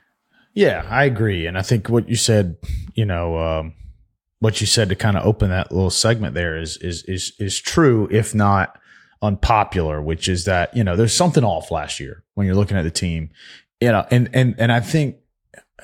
Yeah, 0.53 0.85
I 0.89 1.05
agree. 1.05 1.47
And 1.47 1.57
I 1.57 1.61
think 1.61 1.89
what 1.89 2.09
you 2.09 2.15
said, 2.15 2.57
you 2.93 3.05
know, 3.05 3.37
um, 3.37 3.73
what 4.39 4.59
you 4.59 4.67
said 4.67 4.89
to 4.89 4.95
kind 4.95 5.17
of 5.17 5.25
open 5.25 5.49
that 5.49 5.71
little 5.71 5.89
segment 5.89 6.33
there 6.33 6.57
is, 6.57 6.77
is, 6.77 7.03
is, 7.03 7.33
is 7.39 7.59
true, 7.59 8.07
if 8.11 8.35
not 8.35 8.77
unpopular, 9.21 10.01
which 10.01 10.27
is 10.27 10.45
that, 10.45 10.75
you 10.75 10.83
know, 10.83 10.95
there's 10.95 11.15
something 11.15 11.43
off 11.43 11.71
last 11.71 11.99
year 11.99 12.23
when 12.33 12.47
you're 12.47 12.55
looking 12.55 12.75
at 12.75 12.83
the 12.83 12.91
team, 12.91 13.29
you 13.79 13.91
know, 13.91 14.05
and, 14.11 14.29
and, 14.33 14.55
and 14.57 14.71
I 14.71 14.79
think, 14.79 15.17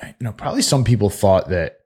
you 0.02 0.24
know, 0.24 0.32
probably 0.32 0.62
some 0.62 0.84
people 0.84 1.08
thought 1.08 1.48
that 1.50 1.77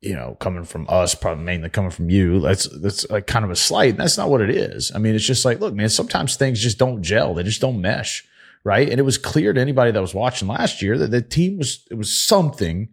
you 0.00 0.14
know, 0.14 0.36
coming 0.40 0.64
from 0.64 0.86
us, 0.88 1.14
probably 1.14 1.44
mainly 1.44 1.70
coming 1.70 1.90
from 1.90 2.10
you, 2.10 2.40
that's 2.40 2.68
that's 2.80 3.08
like 3.10 3.26
kind 3.26 3.44
of 3.44 3.50
a 3.50 3.56
slight. 3.56 3.96
That's 3.96 4.18
not 4.18 4.30
what 4.30 4.40
it 4.40 4.50
is. 4.50 4.92
I 4.94 4.98
mean, 4.98 5.14
it's 5.14 5.24
just 5.24 5.44
like, 5.44 5.60
look, 5.60 5.74
man, 5.74 5.88
sometimes 5.88 6.36
things 6.36 6.60
just 6.60 6.78
don't 6.78 7.02
gel. 7.02 7.34
They 7.34 7.42
just 7.42 7.60
don't 7.60 7.80
mesh, 7.80 8.26
right? 8.64 8.88
And 8.88 8.98
it 8.98 9.04
was 9.04 9.18
clear 9.18 9.52
to 9.52 9.60
anybody 9.60 9.90
that 9.90 10.00
was 10.00 10.14
watching 10.14 10.48
last 10.48 10.82
year 10.82 10.98
that 10.98 11.10
the 11.10 11.22
team 11.22 11.58
was 11.58 11.86
it 11.90 11.94
was 11.94 12.14
something 12.14 12.88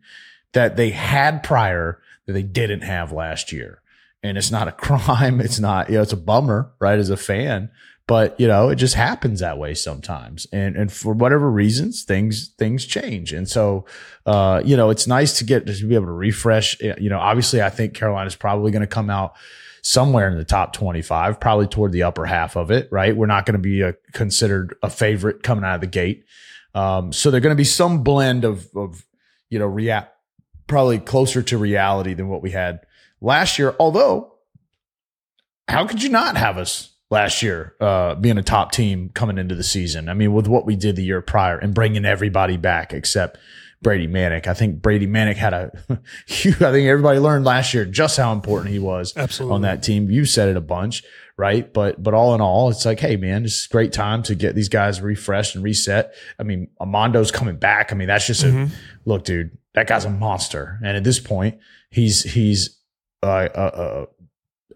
that 0.54 0.75
they 0.75 0.89
had 0.89 1.43
prior 1.43 2.01
that 2.25 2.34
they 2.34 2.43
didn't 2.43 2.82
have 2.82 3.12
last 3.12 3.51
year. 3.51 3.82
And 4.23 4.38
it's 4.38 4.51
not 4.51 4.67
a 4.67 4.71
crime. 4.71 5.41
It's 5.41 5.60
not, 5.60 5.89
you 5.89 5.95
know, 5.95 6.01
it's 6.01 6.13
a 6.13 6.17
bummer, 6.17 6.71
right? 6.80 6.99
As 6.99 7.10
a 7.10 7.17
fan, 7.17 7.69
but 8.12 8.38
you 8.38 8.45
know, 8.45 8.67
it 8.67 8.76
just 8.76 8.95
happens 8.95 9.39
that 9.39 9.58
way 9.58 9.74
sometimes. 9.74 10.45
And, 10.52 10.76
and 10.76 10.91
for 10.91 11.13
whatever 11.13 11.50
reasons, 11.50 12.04
things, 12.04 12.50
things 12.58 12.86
change. 12.86 13.32
And 13.32 13.47
so, 13.47 13.86
uh, 14.26 14.62
you 14.65 14.76
know, 14.76 14.89
it's 14.89 15.08
nice 15.08 15.38
to 15.38 15.45
get 15.45 15.65
to 15.65 15.88
be 15.88 15.95
able 15.95 16.08
to 16.08 16.12
refresh. 16.12 16.78
You 16.82 17.10
know, 17.10 17.19
obviously 17.19 17.62
I 17.62 17.69
think 17.69 17.93
Carolina's 17.93 18.36
probably 18.36 18.69
going 18.69 18.82
to 18.82 18.86
come 18.86 19.10
out 19.10 19.36
somewhere 19.82 20.30
in 20.30 20.38
the 20.38 20.43
top 20.43 20.74
25, 20.74 21.39
probably 21.39 21.67
toward 21.67 21.93
the 21.93 22.04
upper 22.04 22.26
half 22.26 22.58
of 22.58 22.69
it, 22.69 22.89
right? 22.91 23.15
We're 23.15 23.28
not 23.28 23.45
going 23.45 23.54
to 23.54 23.60
be 23.60 23.80
a, 23.80 23.93
considered 24.12 24.76
a 24.84 24.89
favorite 24.89 25.41
coming 25.41 25.63
out 25.63 25.76
of 25.76 25.82
the 25.82 25.88
gate. 25.88 26.26
Um, 26.76 27.13
so 27.13 27.32
there's 27.32 27.41
going 27.41 27.56
to 27.56 27.58
be 27.58 27.63
some 27.63 28.04
blend 28.04 28.43
of, 28.43 28.67
of, 28.76 29.06
you 29.50 29.58
know, 29.58 29.67
react, 29.67 30.13
probably 30.67 31.00
closer 31.00 31.41
to 31.43 31.58
reality 31.58 32.13
than 32.13 32.28
what 32.28 32.41
we 32.41 32.52
had 32.52 32.82
last 33.21 33.58
year. 33.58 33.74
Although, 33.80 34.34
how 35.69 35.88
could 35.88 36.04
you 36.04 36.10
not 36.10 36.36
have 36.36 36.58
us 36.58 36.91
last 37.12 37.43
year 37.43 37.76
uh, 37.80 38.15
being 38.15 38.39
a 38.39 38.43
top 38.43 38.71
team 38.71 39.10
coming 39.13 39.38
into 39.38 39.54
the 39.54 39.63
season? 39.63 40.10
I 40.10 40.15
mean, 40.15 40.34
with 40.34 40.47
what 40.47 40.65
we 40.65 40.76
did 40.76 40.95
the 40.95 41.04
year 41.04 41.21
prior 41.21 41.58
and 41.60 41.74
bringing 41.76 42.06
everybody 42.06 42.58
back 42.58 42.93
except 42.93 43.38
Brady 43.84 44.08
Manek. 44.08 44.45
I 44.45 44.54
think 44.54 44.80
Brady 44.82 45.08
Manek 45.08 45.36
had 45.38 45.54
a, 45.54 45.71
I 45.89 45.95
think 45.97 46.88
everybody 46.88 47.17
learned 47.19 47.45
last 47.45 47.74
year 47.74 47.84
just 47.84 48.15
how 48.15 48.32
important 48.32 48.69
he 48.71 48.78
was 48.80 49.12
Absolutely. 49.17 49.56
on 49.56 49.62
that 49.63 49.82
team. 49.82 50.10
You 50.12 50.24
said 50.26 50.50
it 50.50 50.56
a 50.56 50.62
bunch, 50.62 51.02
right? 51.36 51.74
But, 51.74 52.02
but 52.02 52.13
all 52.13 52.36
in 52.36 52.41
all, 52.41 52.69
it's 52.69 52.86
like, 52.86 53.00
hey, 53.00 53.15
man, 53.17 53.43
it's 53.43 53.65
a 53.65 53.69
great 53.69 53.91
time 53.91 54.21
to 54.24 54.36
get 54.36 54.54
these 54.54 54.69
guys 54.69 55.02
refreshed 55.02 55.56
and 55.56 55.63
reset. 55.63 56.13
I 56.38 56.43
mean, 56.43 56.67
Armando's 56.80 57.32
coming 57.32 57.56
back. 57.58 57.91
I 57.91 57.95
mean, 57.95 58.08
that's 58.08 58.28
just 58.28 58.43
Mhm. 58.45 58.67
a 58.69 58.71
look, 59.06 59.24
dude, 59.24 59.58
that 59.74 59.88
guy's 59.88 60.06
a 60.06 60.12
monster. 60.12 60.78
And 60.84 60.95
at 60.95 61.04
this 61.04 61.19
point, 61.19 61.58
he's, 61.89 62.21
he's, 62.21 62.78
uh, 63.24 63.26
uh, 63.56 63.58
uh, 63.58 64.06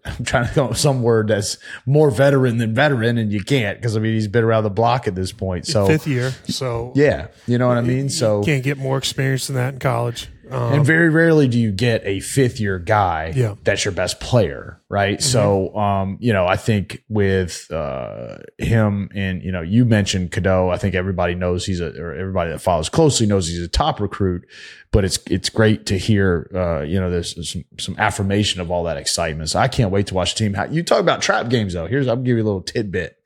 I'm 0.06 0.24
trying 0.24 0.46
to 0.46 0.54
come 0.54 0.64
up 0.64 0.70
with 0.70 0.78
some 0.78 1.02
word 1.02 1.28
that's 1.28 1.58
more 1.84 2.10
veteran 2.10 2.58
than 2.58 2.74
veteran, 2.74 3.18
and 3.18 3.32
you 3.32 3.42
can't 3.42 3.78
because 3.78 3.96
I 3.96 4.00
mean 4.00 4.14
he's 4.14 4.28
been 4.28 4.44
around 4.44 4.64
the 4.64 4.70
block 4.70 5.06
at 5.06 5.14
this 5.14 5.32
point. 5.32 5.66
So 5.66 5.86
fifth 5.86 6.06
year. 6.06 6.32
So 6.48 6.92
yeah, 6.94 7.28
you 7.46 7.58
know 7.58 7.68
what 7.68 7.78
I 7.78 7.82
mean. 7.82 8.08
So 8.08 8.42
can't 8.42 8.64
get 8.64 8.78
more 8.78 8.98
experience 8.98 9.46
than 9.46 9.56
that 9.56 9.74
in 9.74 9.80
college. 9.80 10.28
Um, 10.50 10.74
and 10.74 10.86
very 10.86 11.08
rarely 11.08 11.48
do 11.48 11.58
you 11.58 11.72
get 11.72 12.02
a 12.04 12.20
fifth 12.20 12.60
year 12.60 12.78
guy 12.78 13.32
Yeah. 13.34 13.54
that's 13.64 13.84
your 13.84 13.92
best 13.92 14.20
player, 14.20 14.80
right? 14.88 15.20
So, 15.22 15.74
um, 15.76 16.18
you 16.20 16.32
know, 16.32 16.46
I 16.46 16.56
think 16.56 17.02
with 17.08 17.70
uh, 17.72 18.38
him 18.58 19.10
and 19.14 19.42
you 19.42 19.50
know, 19.50 19.62
you 19.62 19.84
mentioned 19.84 20.30
Cadeau. 20.32 20.68
I 20.70 20.78
think 20.78 20.94
everybody 20.94 21.34
knows 21.34 21.66
he's 21.66 21.80
a, 21.80 21.88
or 22.00 22.14
everybody 22.14 22.50
that 22.50 22.60
follows 22.60 22.88
closely 22.88 23.26
knows 23.26 23.48
he's 23.48 23.60
a 23.62 23.68
top 23.68 24.00
recruit. 24.00 24.46
But 24.92 25.04
it's 25.04 25.18
it's 25.28 25.48
great 25.50 25.86
to 25.86 25.98
hear, 25.98 26.48
uh, 26.54 26.82
you 26.82 27.00
know, 27.00 27.10
there's 27.10 27.50
some 27.50 27.64
some 27.78 27.96
affirmation 27.98 28.60
of 28.60 28.70
all 28.70 28.84
that 28.84 28.96
excitement. 28.96 29.50
So 29.50 29.58
I 29.58 29.68
can't 29.68 29.90
wait 29.90 30.06
to 30.08 30.14
watch 30.14 30.34
the 30.34 30.38
team. 30.44 30.54
How, 30.54 30.64
you 30.66 30.82
talk 30.82 31.00
about 31.00 31.22
trap 31.22 31.48
games 31.48 31.72
though. 31.72 31.86
Here's 31.86 32.06
I'll 32.08 32.16
give 32.16 32.36
you 32.36 32.42
a 32.42 32.46
little 32.46 32.62
tidbit. 32.62 33.16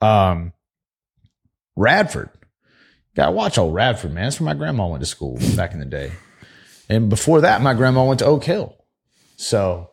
Um, 0.00 0.52
Radford. 1.76 2.30
Gotta 3.14 3.32
watch 3.32 3.56
old 3.58 3.74
Radford, 3.74 4.12
man. 4.12 4.24
That's 4.24 4.40
where 4.40 4.44
my 4.46 4.54
grandma 4.54 4.86
went 4.88 5.02
to 5.02 5.06
school 5.06 5.38
back 5.56 5.72
in 5.72 5.80
the 5.80 5.86
day. 5.86 6.12
And 6.88 7.08
before 7.08 7.40
that, 7.40 7.62
my 7.62 7.74
grandma 7.74 8.04
went 8.04 8.20
to 8.20 8.26
Oak 8.26 8.44
Hill. 8.44 8.76
So 9.36 9.90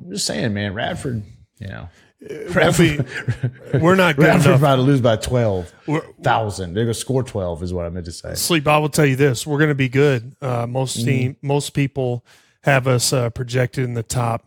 I'm 0.00 0.10
just 0.10 0.26
saying, 0.26 0.52
man, 0.54 0.74
Radford, 0.74 1.22
you 1.58 1.68
know, 1.68 1.88
won't 2.20 3.82
we're 3.82 3.94
not 3.96 4.16
good 4.16 4.26
Radford 4.26 4.46
enough. 4.46 4.60
about 4.60 4.76
to 4.76 4.82
lose 4.82 5.00
by 5.00 5.16
12,000. 5.16 5.74
We're- 5.86 6.02
They're 6.74 6.84
going 6.84 6.86
to 6.86 6.94
score 6.94 7.22
12 7.22 7.62
is 7.62 7.72
what 7.74 7.84
I 7.86 7.90
meant 7.90 8.06
to 8.06 8.12
say. 8.12 8.34
Sleep. 8.34 8.66
I 8.66 8.78
will 8.78 8.88
tell 8.88 9.04
you 9.06 9.16
this: 9.16 9.46
we're 9.46 9.58
going 9.58 9.68
to 9.68 9.74
be 9.74 9.88
good. 9.88 10.34
Uh, 10.40 10.66
most 10.66 10.98
Mm-hmm. 10.98 11.06
team, 11.06 11.36
most 11.42 11.70
people 11.70 12.24
have 12.62 12.86
us 12.86 13.12
uh, 13.12 13.30
projected 13.30 13.84
in 13.84 13.94
the 13.94 14.02
top 14.02 14.46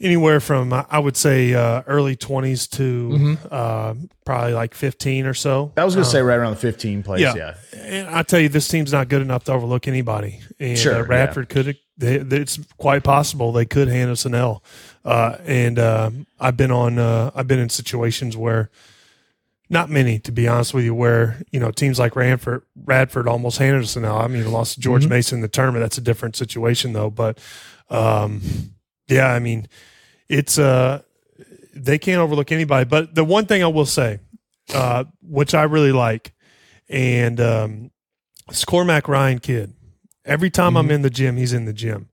anywhere 0.00 0.40
from 0.40 0.72
uh, 0.72 0.84
I 0.90 0.98
would 0.98 1.16
say 1.16 1.54
uh, 1.54 1.82
early 1.86 2.16
twenties 2.16 2.66
to 2.68 3.08
Mm-hmm. 3.12 3.46
uh, 3.50 3.94
probably 4.24 4.52
like 4.54 4.74
fifteen 4.74 5.26
or 5.26 5.34
so. 5.34 5.72
I 5.76 5.84
was 5.84 5.94
going 5.94 6.04
to 6.04 6.10
say 6.10 6.20
right 6.20 6.34
around 6.36 6.50
the 6.52 6.60
15 6.60 7.02
place. 7.02 7.20
Yeah. 7.20 7.34
Yeah. 7.36 7.54
And 7.76 8.08
I 8.08 8.22
tell 8.22 8.40
you, 8.40 8.48
this 8.48 8.66
team's 8.68 8.92
not 8.92 9.08
good 9.08 9.22
enough 9.22 9.44
to 9.44 9.52
overlook 9.52 9.86
anybody. 9.86 10.40
And 10.58 10.76
Sure, 10.78 10.96
uh, 10.96 11.06
Radford 11.06 11.48
could. 11.48 11.76
They, 11.98 12.18
they- 12.18 12.38
it's 12.38 12.58
quite 12.76 13.04
possible 13.04 13.52
they 13.52 13.64
could 13.64 13.88
hand 13.88 14.10
us 14.10 14.24
an 14.26 14.34
L. 14.34 14.62
Uh, 15.04 15.36
and 15.46 15.78
um 15.78 16.26
I've 16.40 16.56
been 16.56 16.70
on. 16.72 16.98
Uh, 16.98 17.30
I've 17.34 17.46
been 17.46 17.60
in 17.60 17.68
situations 17.70 18.36
where, 18.36 18.70
not 19.70 19.88
many, 19.88 20.18
to 20.20 20.32
be 20.32 20.46
honest 20.48 20.74
with 20.74 20.84
you, 20.84 20.94
where 20.94 21.40
you 21.52 21.60
know 21.60 21.70
teams 21.70 21.98
like 21.98 22.14
Radford, 22.16 22.62
Radford 22.84 23.28
almost 23.28 23.58
handed 23.58 23.82
us 23.82 23.94
an 23.96 24.04
L. 24.04 24.18
I 24.18 24.26
mean, 24.26 24.50
lost 24.50 24.74
to 24.74 24.80
George 24.80 25.02
Mm-hmm. 25.04 25.10
Mason 25.10 25.38
in 25.38 25.42
the 25.42 25.48
tournament. 25.48 25.82
That's 25.84 25.96
a 25.98 26.02
different 26.02 26.36
situation 26.36 26.92
though. 26.92 27.10
But 27.10 27.38
um, 27.88 28.42
yeah, 29.08 29.32
I 29.32 29.38
mean, 29.38 29.68
it's 30.28 30.58
uh, 30.58 31.02
they 31.74 31.98
can't 31.98 32.20
overlook 32.20 32.52
anybody. 32.52 32.84
But 32.84 33.14
the 33.14 33.24
one 33.24 33.46
thing 33.46 33.62
I 33.62 33.68
will 33.68 33.86
say, 33.86 34.20
uh, 34.74 35.04
which 35.22 35.54
I 35.54 35.62
really 35.64 35.92
like, 35.92 36.32
and 36.88 37.40
um, 37.40 37.90
this 38.48 38.64
Cormac 38.64 39.08
Ryan 39.08 39.38
kid. 39.38 39.72
Every 40.24 40.50
time 40.50 40.76
I'm 40.76 40.90
in 40.90 41.02
the 41.02 41.10
gym, 41.10 41.36
he's 41.36 41.52
in 41.52 41.66
the 41.66 41.72
gym. 41.72 42.08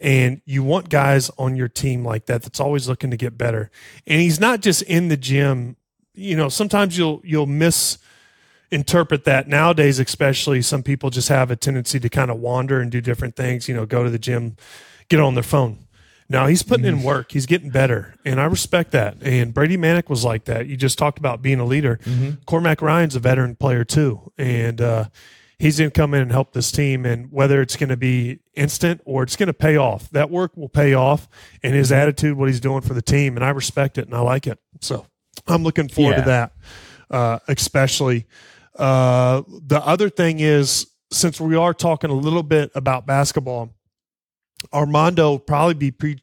And 0.00 0.42
you 0.44 0.62
want 0.62 0.90
guys 0.90 1.30
on 1.38 1.56
your 1.56 1.68
team 1.68 2.04
like 2.04 2.26
that 2.26 2.42
that's 2.42 2.60
always 2.60 2.88
looking 2.88 3.10
to 3.10 3.16
get 3.16 3.38
better. 3.38 3.70
And 4.06 4.20
he's 4.20 4.38
not 4.38 4.60
just 4.60 4.82
in 4.82 5.08
the 5.08 5.16
gym. 5.16 5.76
You 6.14 6.36
know, 6.36 6.48
sometimes 6.48 6.96
you'll 6.96 7.20
you'll 7.24 7.46
misinterpret 7.46 9.24
that 9.24 9.48
nowadays, 9.48 9.98
especially 9.98 10.62
some 10.62 10.82
people 10.82 11.10
just 11.10 11.28
have 11.30 11.50
a 11.50 11.56
tendency 11.56 11.98
to 12.00 12.08
kind 12.08 12.30
of 12.30 12.38
wander 12.38 12.80
and 12.80 12.92
do 12.92 13.00
different 13.00 13.34
things, 13.34 13.66
you 13.66 13.74
know, 13.74 13.86
go 13.86 14.04
to 14.04 14.10
the 14.10 14.18
gym, 14.18 14.56
get 15.08 15.20
on 15.20 15.34
their 15.34 15.42
phone. 15.42 15.78
Now 16.30 16.46
he's 16.46 16.62
putting 16.62 16.84
in 16.84 17.02
work. 17.02 17.32
He's 17.32 17.46
getting 17.46 17.70
better, 17.70 18.14
and 18.24 18.38
I 18.40 18.44
respect 18.44 18.90
that. 18.92 19.16
And 19.22 19.54
Brady 19.54 19.76
Manek 19.78 20.08
was 20.10 20.24
like 20.24 20.44
that. 20.44 20.66
You 20.66 20.76
just 20.76 20.98
talked 20.98 21.18
about 21.18 21.40
being 21.40 21.58
a 21.60 21.64
leader. 21.64 21.98
Cormac 22.46 22.82
Ryan's 22.82 23.16
a 23.16 23.20
veteran 23.20 23.56
player 23.56 23.82
too, 23.84 24.30
and 24.36 24.78
uh, 24.80 25.04
he's 25.58 25.78
going 25.78 25.90
to 25.90 25.98
come 25.98 26.12
in 26.12 26.20
and 26.20 26.30
help 26.30 26.52
this 26.52 26.70
team. 26.70 27.06
And 27.06 27.32
whether 27.32 27.62
it's 27.62 27.76
going 27.76 27.88
to 27.88 27.96
be 27.96 28.40
instant 28.54 29.00
or 29.06 29.22
it's 29.22 29.36
going 29.36 29.46
to 29.46 29.54
pay 29.54 29.78
off, 29.78 30.10
that 30.10 30.30
work 30.30 30.54
will 30.54 30.68
pay 30.68 30.92
off. 30.92 31.28
And 31.62 31.74
his 31.74 31.90
attitude, 31.90 32.36
what 32.36 32.48
he's 32.48 32.60
doing 32.60 32.82
for 32.82 32.92
the 32.92 33.00
team, 33.02 33.36
and 33.36 33.44
I 33.44 33.48
respect 33.50 33.96
it 33.96 34.04
and 34.06 34.14
I 34.14 34.20
like 34.20 34.46
it. 34.46 34.58
So 34.82 35.06
I'm 35.46 35.62
looking 35.62 35.88
forward 35.88 36.12
Yeah. 36.18 36.20
to 36.24 36.26
that, 36.26 36.52
uh, 37.10 37.38
especially. 37.48 38.26
Uh, 38.78 39.42
the 39.48 39.80
other 39.84 40.10
thing 40.10 40.40
is, 40.40 40.88
since 41.10 41.40
we 41.40 41.56
are 41.56 41.72
talking 41.72 42.10
a 42.10 42.14
little 42.14 42.42
bit 42.42 42.70
about 42.74 43.06
basketball, 43.06 43.70
Armando 44.72 45.30
will 45.30 45.38
probably 45.38 45.74
be 45.74 45.90
pre, 45.90 46.22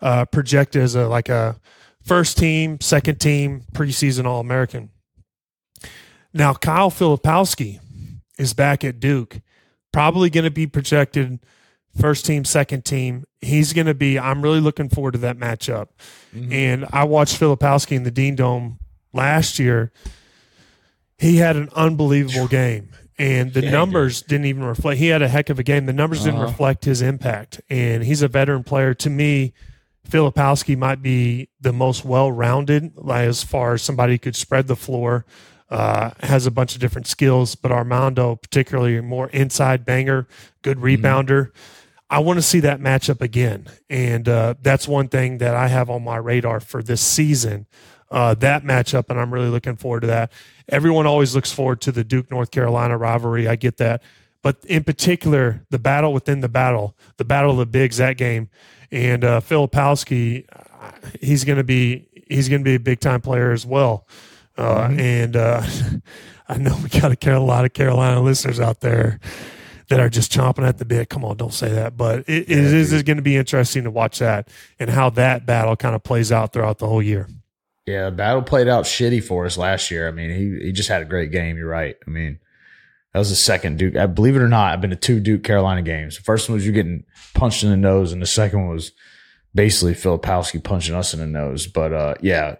uh, 0.00 0.24
projected 0.26 0.82
as 0.82 0.94
a 0.94 1.08
like 1.08 1.28
a 1.28 1.58
first 2.02 2.38
team, 2.38 2.80
second 2.80 3.20
team, 3.20 3.64
preseason 3.72 4.26
All 4.26 4.40
American. 4.40 4.90
Now 6.32 6.54
Kyle 6.54 6.90
Filipowski 6.90 7.80
is 8.38 8.54
back 8.54 8.84
at 8.84 9.00
Duke, 9.00 9.40
probably 9.92 10.30
going 10.30 10.44
to 10.44 10.50
be 10.50 10.66
projected 10.66 11.38
first 11.98 12.26
team, 12.26 12.44
second 12.44 12.84
team. 12.84 13.24
He's 13.40 13.72
going 13.72 13.86
to 13.86 13.94
be. 13.94 14.18
I'm 14.18 14.42
really 14.42 14.60
looking 14.60 14.88
forward 14.88 15.12
to 15.12 15.18
that 15.18 15.38
matchup. 15.38 15.88
And 16.52 16.86
I 16.92 17.04
watched 17.04 17.38
Filipowski 17.38 17.92
in 17.92 18.02
the 18.02 18.10
Dean 18.10 18.34
Dome 18.36 18.78
last 19.12 19.58
year. 19.58 19.92
He 21.18 21.36
had 21.36 21.56
an 21.56 21.68
unbelievable 21.74 22.48
game, 22.48 22.90
and 23.18 23.52
the 23.52 23.62
Yeah, 23.64 23.70
numbers 23.70 24.22
didn't 24.22 24.46
even 24.46 24.64
reflect. 24.64 24.98
He 24.98 25.08
had 25.08 25.22
a 25.22 25.28
heck 25.28 25.50
of 25.50 25.58
a 25.58 25.62
game. 25.62 25.86
The 25.86 25.92
numbers 25.92 26.24
didn't 26.24 26.40
Uh-huh. 26.40 26.46
reflect 26.48 26.84
his 26.84 27.00
impact, 27.02 27.60
and 27.70 28.02
he's 28.04 28.22
a 28.22 28.28
veteran 28.28 28.64
player. 28.64 28.94
To 28.94 29.10
me, 29.10 29.52
Filipowski 30.08 30.76
might 30.76 31.00
be 31.02 31.48
the 31.60 31.72
most 31.72 32.04
well-rounded, 32.04 32.92
like 32.96 33.26
as 33.26 33.42
far 33.42 33.74
as 33.74 33.82
somebody 33.82 34.14
who 34.14 34.18
could 34.18 34.36
spread 34.36 34.66
the 34.66 34.76
floor. 34.76 35.24
Uh, 35.70 36.10
has 36.20 36.44
a 36.46 36.50
bunch 36.50 36.74
of 36.74 36.80
different 36.80 37.06
skills, 37.06 37.54
but 37.54 37.72
Armando, 37.72 38.36
particularly 38.36 39.00
more 39.00 39.28
inside 39.30 39.84
banger, 39.84 40.28
good 40.62 40.76
rebounder. 40.78 41.50
I 42.10 42.18
want 42.18 42.36
to 42.36 42.42
see 42.42 42.60
that 42.60 42.80
matchup 42.80 43.22
again, 43.22 43.66
and 43.88 44.28
uh, 44.28 44.54
that's 44.62 44.86
one 44.86 45.08
thing 45.08 45.38
that 45.38 45.56
I 45.56 45.68
have 45.68 45.88
on 45.88 46.04
my 46.04 46.16
radar 46.16 46.60
for 46.60 46.82
this 46.82 47.00
season. 47.00 47.66
Uh, 48.10 48.34
that 48.34 48.62
matchup, 48.62 49.10
and 49.10 49.20
I'm 49.20 49.32
really 49.32 49.48
looking 49.48 49.76
forward 49.76 50.00
to 50.00 50.06
that. 50.08 50.30
Everyone 50.68 51.06
always 51.06 51.34
looks 51.34 51.52
forward 51.52 51.80
to 51.82 51.92
the 51.92 52.04
Duke 52.04 52.30
North 52.30 52.50
Carolina 52.50 52.96
rivalry. 52.96 53.48
I 53.48 53.56
get 53.56 53.78
that, 53.78 54.02
but 54.42 54.56
in 54.66 54.84
particular, 54.84 55.64
the 55.70 55.78
battle 55.78 56.12
within 56.12 56.40
the 56.40 56.48
battle, 56.48 56.96
the 57.16 57.24
battle 57.24 57.52
of 57.52 57.58
the 57.58 57.66
bigs, 57.66 57.96
that 57.96 58.16
game, 58.16 58.50
and 58.92 59.24
uh, 59.24 59.40
Filipowski, 59.40 60.46
he's 61.20 61.44
going 61.44 61.58
to 61.58 61.64
be 61.64 62.06
he's 62.28 62.48
going 62.48 62.60
to 62.60 62.64
be 62.64 62.74
a 62.74 62.80
big 62.80 63.00
time 63.00 63.20
player 63.20 63.52
as 63.52 63.66
well. 63.66 64.06
Uh, 64.56 64.88
And 64.96 65.36
uh, 65.36 65.62
I 66.48 66.58
know 66.58 66.78
we 66.82 66.88
got 66.88 67.12
a, 67.12 67.36
a 67.36 67.40
lot 67.40 67.64
of 67.64 67.72
Carolina 67.72 68.20
listeners 68.20 68.60
out 68.60 68.80
there 68.80 69.18
that 69.88 70.00
are 70.00 70.08
just 70.08 70.32
chomping 70.32 70.66
at 70.66 70.78
the 70.78 70.84
bit. 70.84 71.08
Come 71.08 71.24
on, 71.24 71.36
don't 71.36 71.52
say 71.52 71.70
that. 71.70 71.96
But 71.96 72.20
it, 72.20 72.50
it 72.50 72.58
is 72.58 72.90
going 73.02 73.16
to 73.16 73.22
be 73.22 73.36
interesting 73.36 73.84
to 73.84 73.90
watch 73.90 74.18
that 74.18 74.48
and 74.78 74.90
how 74.90 75.10
that 75.10 75.46
battle 75.46 75.76
kind 75.76 75.94
of 75.94 76.02
plays 76.02 76.32
out 76.32 76.52
throughout 76.52 76.78
the 76.78 76.86
whole 76.86 77.02
year. 77.02 77.28
Yeah, 77.86 78.10
battle 78.10 78.42
played 78.42 78.68
out 78.68 78.84
shitty 78.84 79.22
for 79.22 79.44
us 79.44 79.58
last 79.58 79.90
year. 79.90 80.08
I 80.08 80.10
mean, 80.10 80.30
he 80.30 80.66
he 80.66 80.72
just 80.72 80.88
had 80.88 81.02
a 81.02 81.06
great 81.06 81.30
game. 81.30 81.58
You're 81.58 81.68
right. 81.68 81.96
I 82.06 82.10
mean, 82.10 82.38
that 83.12 83.18
was 83.18 83.30
the 83.30 83.36
second 83.36 83.78
Duke. 83.78 83.96
I 83.96 84.06
believe 84.06 84.36
it 84.36 84.42
or 84.42 84.48
not, 84.48 84.72
I've 84.72 84.80
been 84.80 84.90
to 84.90 84.96
two 84.96 85.20
Duke 85.20 85.44
Carolina 85.44 85.82
games. 85.82 86.16
The 86.16 86.22
first 86.22 86.48
one 86.48 86.54
was 86.54 86.66
you 86.66 86.72
getting 86.72 87.04
punched 87.34 87.62
in 87.62 87.70
the 87.70 87.76
nose, 87.76 88.12
and 88.12 88.22
the 88.22 88.26
second 88.26 88.60
one 88.60 88.74
was 88.74 88.92
basically 89.54 89.94
Filipowski 89.94 90.62
punching 90.62 90.94
us 90.94 91.12
in 91.12 91.20
the 91.20 91.26
nose. 91.26 91.66
But 91.66 91.92
uh, 91.92 92.14
yeah, 92.22 92.56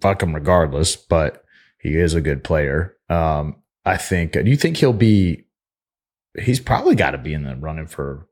fuck 0.00 0.22
him 0.22 0.34
regardless. 0.34 0.96
But 0.96 1.44
he 1.78 1.96
is 1.96 2.14
a 2.14 2.22
good 2.22 2.42
player. 2.42 2.96
Um, 3.10 3.56
I 3.84 3.98
think. 3.98 4.32
Do 4.32 4.44
you 4.44 4.56
think 4.56 4.78
he'll 4.78 4.92
be? 4.94 5.44
He's 6.38 6.60
probably 6.60 6.94
got 6.94 7.10
to 7.10 7.18
be 7.18 7.34
in 7.34 7.44
the 7.44 7.54
running 7.56 7.86
for 7.86 8.26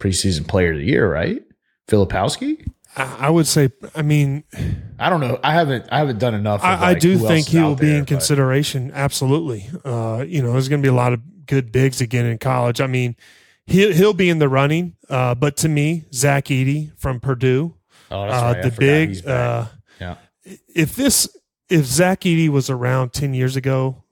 preseason 0.00 0.46
player 0.48 0.72
of 0.72 0.78
the 0.78 0.86
year, 0.86 1.10
right? 1.10 1.42
Filipowski. 1.88 2.66
I 2.94 3.30
would 3.30 3.46
say, 3.46 3.70
I 3.94 4.02
mean, 4.02 4.44
I 4.98 5.08
don't 5.08 5.20
know. 5.20 5.40
I 5.42 5.54
haven't, 5.54 5.86
I 5.90 5.98
haven't 5.98 6.18
done 6.18 6.34
enough. 6.34 6.62
I, 6.62 6.90
I, 6.90 6.94
do 6.94 7.16
think 7.16 7.46
he 7.46 7.58
will 7.58 7.74
be 7.74 7.86
there, 7.86 7.96
in 7.96 8.02
but. 8.02 8.08
consideration. 8.08 8.90
Absolutely. 8.92 9.70
Uh, 9.82 10.24
you 10.26 10.42
know, 10.42 10.52
there's 10.52 10.68
going 10.68 10.82
to 10.82 10.86
be 10.86 10.90
a 10.90 10.96
lot 10.96 11.14
of 11.14 11.46
good 11.46 11.72
bigs 11.72 12.02
again 12.02 12.26
in 12.26 12.36
college. 12.36 12.82
I 12.82 12.86
mean, 12.86 13.16
he'll 13.64 13.92
he'll 13.92 14.12
be 14.12 14.28
in 14.28 14.40
the 14.40 14.48
running. 14.48 14.96
Uh, 15.08 15.34
but 15.34 15.56
to 15.58 15.68
me, 15.68 16.04
Zach 16.12 16.46
Edey 16.46 16.92
from 16.98 17.18
Purdue, 17.18 17.74
oh, 18.10 18.22
uh, 18.22 18.62
the 18.62 18.70
big. 18.70 19.26
Uh, 19.26 19.66
yeah. 19.98 20.16
If 20.74 20.94
this, 20.94 21.34
if 21.70 21.86
Zach 21.86 22.20
Edey 22.20 22.50
was 22.50 22.68
around 22.68 23.14
ten 23.14 23.32
years 23.32 23.56
ago, 23.56 24.04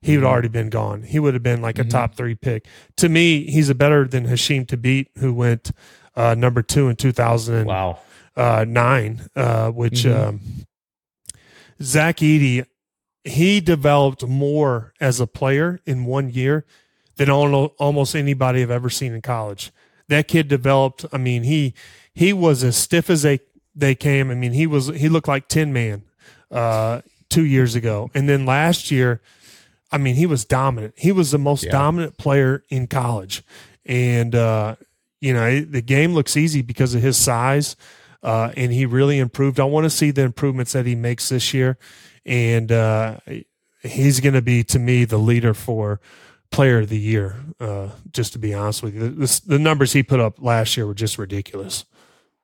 he 0.00 0.16
would 0.16 0.22
mm-hmm. 0.22 0.32
already 0.32 0.48
been 0.48 0.70
gone. 0.70 1.02
He 1.02 1.18
would 1.18 1.34
have 1.34 1.42
been 1.42 1.60
like 1.60 1.78
a 1.78 1.82
mm-hmm. 1.82 1.90
top 1.90 2.14
three 2.14 2.36
pick. 2.36 2.66
To 2.98 3.08
me, 3.08 3.50
he's 3.50 3.68
a 3.68 3.74
better 3.74 4.06
than 4.06 4.26
Hasheem 4.26 4.66
Thabeet, 4.66 5.08
who 5.18 5.34
went 5.34 5.72
uh, 6.16 6.34
number 6.34 6.62
two 6.62 6.88
in 6.88 6.96
2009, 6.96 7.66
wow. 7.66 7.98
uh, 8.36 8.64
uh, 9.40 9.70
which 9.70 10.04
mm-hmm. 10.04 10.28
um, 10.28 10.40
Zach 11.82 12.16
Edey, 12.18 12.66
he 13.24 13.60
developed 13.60 14.26
more 14.26 14.94
as 15.00 15.20
a 15.20 15.26
player 15.26 15.80
in 15.84 16.04
one 16.04 16.30
year 16.30 16.64
than 17.16 17.30
almost 17.30 18.14
anybody 18.14 18.62
I've 18.62 18.70
ever 18.70 18.90
seen 18.90 19.12
in 19.12 19.22
college. 19.22 19.72
That 20.08 20.28
kid 20.28 20.48
developed. 20.48 21.04
I 21.12 21.18
mean, 21.18 21.42
he 21.42 21.74
he 22.14 22.32
was 22.32 22.62
as 22.62 22.76
stiff 22.76 23.10
as 23.10 23.22
they 23.22 23.40
they 23.74 23.94
came. 23.94 24.30
I 24.30 24.34
mean, 24.34 24.52
he 24.52 24.66
was 24.66 24.86
he 24.88 25.08
looked 25.08 25.28
like 25.28 25.48
Tin 25.48 25.72
Man 25.72 26.02
uh, 26.50 27.00
two 27.28 27.44
years 27.44 27.74
ago, 27.74 28.10
and 28.14 28.28
then 28.28 28.46
last 28.46 28.90
year, 28.90 29.20
I 29.90 29.98
mean, 29.98 30.14
he 30.14 30.26
was 30.26 30.44
dominant. 30.44 30.94
He 30.96 31.10
was 31.10 31.32
the 31.32 31.38
most 31.38 31.64
yeah. 31.64 31.72
dominant 31.72 32.18
player 32.18 32.62
in 32.68 32.86
college, 32.86 33.42
and 33.84 34.34
uh, 34.34 34.76
you 35.20 35.32
know, 35.32 35.60
the 35.60 35.82
game 35.82 36.14
looks 36.14 36.36
easy 36.36 36.62
because 36.62 36.94
of 36.94 37.02
his 37.02 37.16
size, 37.16 37.76
uh, 38.22 38.52
and 38.56 38.72
he 38.72 38.86
really 38.86 39.18
improved. 39.18 39.58
I 39.58 39.64
want 39.64 39.84
to 39.84 39.90
see 39.90 40.10
the 40.10 40.22
improvements 40.22 40.72
that 40.72 40.86
he 40.86 40.94
makes 40.94 41.28
this 41.28 41.54
year, 41.54 41.78
and 42.24 42.70
uh, 42.70 43.18
he's 43.82 44.20
going 44.20 44.34
to 44.34 44.42
be 44.42 44.62
to 44.64 44.78
me 44.78 45.04
the 45.04 45.18
leader 45.18 45.54
for 45.54 46.00
player 46.50 46.80
of 46.80 46.88
the 46.88 46.98
year. 46.98 47.36
Uh, 47.58 47.90
just 48.12 48.32
to 48.34 48.38
be 48.38 48.52
honest 48.52 48.82
with 48.82 48.94
you, 48.94 49.08
the, 49.08 49.40
the 49.46 49.58
numbers 49.58 49.92
he 49.92 50.02
put 50.02 50.20
up 50.20 50.40
last 50.40 50.76
year 50.76 50.86
were 50.86 50.94
just 50.94 51.18
ridiculous. 51.18 51.84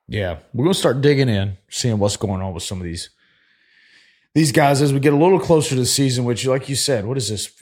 Yeah, 0.08 0.38
we're 0.52 0.64
going 0.64 0.74
to 0.74 0.78
start 0.78 1.00
digging 1.00 1.28
in, 1.28 1.56
seeing 1.68 1.98
what's 1.98 2.16
going 2.16 2.42
on 2.42 2.52
with 2.52 2.62
some 2.62 2.78
of 2.78 2.84
these 2.84 3.10
these 4.34 4.50
guys 4.50 4.80
as 4.80 4.94
we 4.94 5.00
get 5.00 5.12
a 5.12 5.16
little 5.16 5.38
closer 5.38 5.70
to 5.70 5.76
the 5.76 5.86
season. 5.86 6.24
Which, 6.24 6.46
like 6.46 6.68
you 6.68 6.76
said, 6.76 7.04
what 7.04 7.18
is 7.18 7.28
this? 7.28 7.52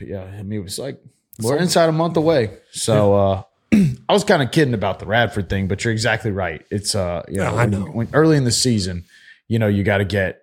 Yeah, 0.00 0.22
I 0.22 0.42
mean, 0.42 0.64
it's 0.64 0.78
like 0.78 1.00
we're 1.40 1.58
inside 1.58 1.88
a 1.88 1.92
month 1.92 2.16
away. 2.16 2.58
So. 2.70 3.14
Uh, 3.14 3.42
I 4.08 4.12
was 4.12 4.24
kind 4.24 4.42
of 4.42 4.50
kidding 4.50 4.74
about 4.74 4.98
the 4.98 5.06
Radford 5.06 5.48
thing, 5.48 5.68
but 5.68 5.84
you're 5.84 5.92
exactly 5.92 6.30
right. 6.30 6.64
It's 6.70 6.94
uh, 6.94 7.22
you 7.28 7.38
know, 7.38 7.56
I 7.56 7.66
know. 7.66 7.80
When, 7.80 7.92
when, 7.92 8.08
early 8.12 8.36
in 8.36 8.44
the 8.44 8.52
season, 8.52 9.04
you 9.48 9.58
know, 9.58 9.68
you 9.68 9.82
got 9.84 9.98
to 9.98 10.04
get 10.04 10.42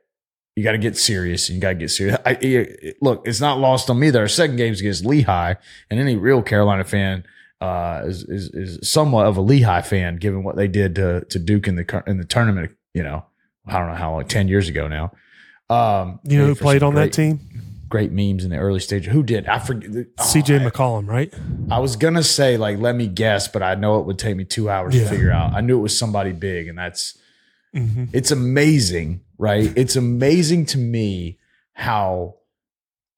you 0.55 0.63
got 0.63 0.73
to 0.73 0.77
get 0.77 0.97
serious. 0.97 1.47
And 1.47 1.55
you 1.55 1.61
got 1.61 1.69
to 1.69 1.75
get 1.75 1.89
serious. 1.89 2.17
I, 2.25 2.31
it, 2.41 2.97
look, 3.01 3.25
it's 3.25 3.39
not 3.39 3.59
lost 3.59 3.89
on 3.89 3.99
me 3.99 4.09
that 4.09 4.19
our 4.19 4.27
second 4.27 4.57
game's 4.57 4.81
against 4.81 5.05
Lehigh, 5.05 5.55
and 5.89 5.99
any 5.99 6.15
real 6.15 6.41
Carolina 6.41 6.83
fan 6.83 7.25
uh, 7.61 8.03
is, 8.05 8.23
is 8.23 8.49
is 8.49 8.89
somewhat 8.89 9.25
of 9.25 9.37
a 9.37 9.41
Lehigh 9.41 9.81
fan, 9.81 10.17
given 10.17 10.43
what 10.43 10.55
they 10.55 10.67
did 10.67 10.95
to 10.95 11.25
to 11.25 11.39
Duke 11.39 11.67
in 11.67 11.75
the 11.75 12.03
in 12.07 12.17
the 12.17 12.25
tournament. 12.25 12.71
You 12.93 13.03
know, 13.03 13.25
I 13.67 13.79
don't 13.79 13.87
know 13.87 13.95
how 13.95 14.11
long, 14.13 14.27
ten 14.27 14.47
years 14.47 14.67
ago 14.69 14.87
now. 14.87 15.11
Um, 15.69 16.19
you 16.23 16.39
know 16.39 16.47
who 16.47 16.55
played 16.55 16.81
on 16.81 16.93
great, 16.93 17.11
that 17.11 17.13
team? 17.13 17.39
Great 17.89 18.11
memes 18.11 18.43
in 18.43 18.51
the 18.51 18.57
early 18.57 18.79
stage. 18.79 19.05
Who 19.05 19.23
did? 19.23 19.47
I 19.47 19.59
forget. 19.59 20.07
Oh, 20.17 20.23
CJ 20.23 20.69
McCollum, 20.69 21.07
right? 21.07 21.33
I 21.69 21.79
was 21.79 21.95
gonna 21.95 22.23
say 22.23 22.57
like 22.57 22.77
let 22.77 22.95
me 22.95 23.07
guess, 23.07 23.47
but 23.47 23.63
I 23.63 23.75
know 23.75 23.99
it 23.99 24.05
would 24.05 24.19
take 24.19 24.35
me 24.35 24.45
two 24.45 24.69
hours 24.69 24.95
yeah. 24.95 25.03
to 25.03 25.09
figure 25.09 25.31
out. 25.31 25.53
I 25.53 25.61
knew 25.61 25.77
it 25.79 25.81
was 25.81 25.97
somebody 25.97 26.31
big, 26.31 26.67
and 26.67 26.77
that's 26.77 27.17
mm-hmm. 27.75 28.05
it's 28.13 28.31
amazing, 28.31 29.21
right? 29.37 29.73
it's 29.75 29.95
amazing 29.95 30.67
to 30.67 30.77
me 30.77 31.39
how 31.73 32.35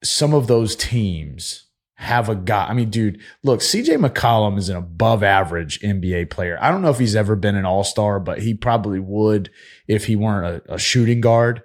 some 0.02 0.34
of 0.34 0.46
those 0.46 0.74
teams 0.74 1.66
have 1.94 2.28
a 2.28 2.34
guy. 2.34 2.66
I 2.66 2.74
mean, 2.74 2.90
dude, 2.90 3.20
look, 3.44 3.60
CJ 3.60 4.04
McCollum 4.04 4.58
is 4.58 4.68
an 4.68 4.76
above 4.76 5.22
average 5.22 5.80
NBA 5.80 6.30
player. 6.30 6.58
I 6.60 6.72
don't 6.72 6.82
know 6.82 6.90
if 6.90 6.98
he's 6.98 7.14
ever 7.14 7.36
been 7.36 7.54
an 7.54 7.64
all 7.64 7.84
star, 7.84 8.18
but 8.18 8.40
he 8.40 8.54
probably 8.54 8.98
would 8.98 9.50
if 9.86 10.06
he 10.06 10.16
weren't 10.16 10.64
a, 10.66 10.74
a 10.74 10.78
shooting 10.78 11.20
guard 11.20 11.62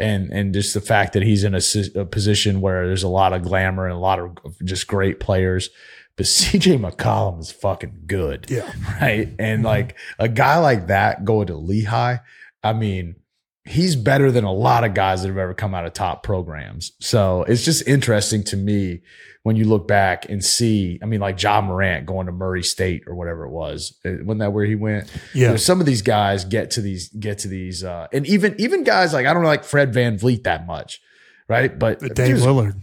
and 0.00 0.30
and 0.32 0.54
just 0.54 0.74
the 0.74 0.80
fact 0.80 1.12
that 1.12 1.22
he's 1.22 1.44
in 1.44 1.54
a, 1.54 1.60
a, 1.94 2.04
position 2.04 2.60
where 2.60 2.86
there's 2.86 3.02
a 3.02 3.08
lot 3.08 3.32
of 3.32 3.42
glamour 3.42 3.86
and 3.86 3.94
a 3.94 3.98
lot 3.98 4.18
of 4.18 4.36
just 4.64 4.86
great 4.86 5.20
players. 5.20 5.70
But 6.16 6.26
CJ 6.26 6.78
McCollum 6.78 7.40
is 7.40 7.52
fucking 7.52 8.02
good. 8.06 8.46
Yeah. 8.50 8.70
Right. 9.00 9.28
And 9.38 9.58
mm-hmm. 9.58 9.66
like 9.66 9.96
a 10.18 10.28
guy 10.28 10.58
like 10.58 10.88
that 10.88 11.24
going 11.24 11.46
to 11.48 11.56
Lehigh, 11.56 12.18
I 12.62 12.72
mean, 12.72 13.16
he's 13.64 13.94
better 13.94 14.30
than 14.30 14.44
a 14.44 14.52
lot 14.52 14.84
of 14.84 14.94
guys 14.94 15.22
that 15.22 15.28
have 15.28 15.36
ever 15.36 15.54
come 15.54 15.74
out 15.74 15.84
of 15.84 15.92
top 15.92 16.22
programs. 16.22 16.92
So 17.00 17.42
it's 17.44 17.64
just 17.64 17.86
interesting 17.86 18.42
to 18.44 18.56
me 18.56 19.00
when 19.42 19.56
you 19.56 19.64
look 19.64 19.86
back 19.86 20.28
and 20.28 20.44
see, 20.44 20.98
I 21.02 21.06
mean, 21.06 21.20
like 21.20 21.42
Ja 21.42 21.60
Morant 21.60 22.06
going 22.06 22.26
to 22.26 22.32
Murray 22.32 22.62
State 22.62 23.04
or 23.06 23.14
whatever 23.14 23.44
it 23.44 23.50
was. 23.50 23.98
Uh, 24.04 24.12
wasn't 24.22 24.40
that 24.40 24.52
where 24.52 24.64
he 24.64 24.74
went? 24.74 25.10
Yeah. 25.34 25.46
You 25.46 25.48
know, 25.52 25.56
some 25.56 25.80
of 25.80 25.86
these 25.86 26.02
guys 26.02 26.44
get 26.44 26.72
to 26.72 26.80
these, 26.80 27.08
get 27.10 27.38
to 27.38 27.48
these, 27.48 27.84
uh, 27.84 28.06
and 28.12 28.26
even, 28.26 28.54
even 28.58 28.84
guys 28.84 29.12
like, 29.12 29.26
I 29.26 29.34
don't 29.34 29.44
like 29.44 29.64
Fred 29.64 29.94
Van 29.94 30.18
VanVleet 30.18 30.44
that 30.44 30.66
much. 30.66 31.00
Right. 31.48 31.78
But 31.78 32.00
Dame 32.00 32.36
Lillard. 32.36 32.74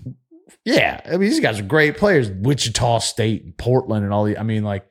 Yeah. 0.65 1.01
I 1.05 1.11
mean, 1.11 1.21
these 1.21 1.39
guys 1.39 1.59
are 1.59 1.63
great 1.63 1.97
players. 1.97 2.29
Wichita 2.29 2.99
State 2.99 3.43
and 3.43 3.57
Portland 3.57 4.03
and 4.03 4.13
all 4.13 4.25
the, 4.25 4.37
I 4.37 4.43
mean, 4.43 4.63
like, 4.63 4.87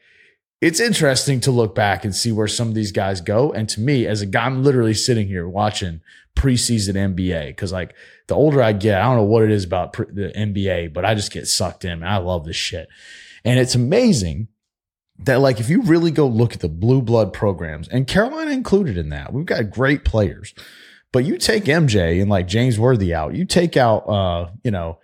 it's 0.61 0.80
interesting 0.80 1.40
to 1.40 1.50
look 1.50 1.74
back 1.74 2.04
and 2.04 2.14
see 2.14 2.32
where 2.32 2.48
some 2.48 2.68
of 2.68 2.74
these 2.74 2.92
guys 2.92 3.20
go. 3.20 3.52
And 3.52 3.68
to 3.70 3.80
me, 3.80 4.07
as 4.07 4.22
a 4.22 4.26
guy, 4.26 4.46
I'm 4.46 4.64
literally 4.64 4.94
sitting 4.94 5.28
here 5.28 5.48
watching 5.48 6.00
preseason 6.34 6.94
NBA 6.94 7.48
because, 7.48 7.72
like, 7.72 7.94
the 8.26 8.34
older 8.34 8.62
I 8.62 8.72
get, 8.72 9.00
I 9.00 9.04
don't 9.04 9.16
know 9.16 9.22
what 9.24 9.42
it 9.42 9.50
is 9.50 9.64
about 9.64 9.92
pre- 9.92 10.07
the 10.11 10.32
NBA, 10.34 10.92
but 10.92 11.04
I 11.04 11.14
just 11.14 11.32
get 11.32 11.46
sucked 11.46 11.84
in. 11.84 12.02
I 12.02 12.18
love 12.18 12.44
this 12.44 12.57
shit. 12.57 12.88
And 13.44 13.61
it's 13.61 13.74
amazing 13.74 14.48
that, 15.18 15.40
like, 15.40 15.61
if 15.61 15.68
you 15.68 15.82
really 15.82 16.11
go 16.11 16.26
look 16.26 16.54
at 16.54 16.61
the 16.61 16.68
blue 16.68 17.02
blood 17.02 17.32
programs, 17.32 17.88
and 17.88 18.07
Carolina 18.07 18.50
included 18.50 18.96
in 18.96 19.11
that, 19.11 19.32
we've 19.32 19.46
got 19.46 19.70
great 19.70 20.04
players. 20.04 20.54
But 21.12 21.24
you 21.24 21.38
take 21.38 21.64
MJ 21.64 22.20
and 22.20 22.30
like 22.30 22.46
James 22.46 22.78
Worthy 22.78 23.14
out, 23.14 23.34
you 23.34 23.44
take 23.44 23.76
out, 23.76 24.00
uh, 24.09 24.50
you 24.62 24.70
know, 24.70 24.98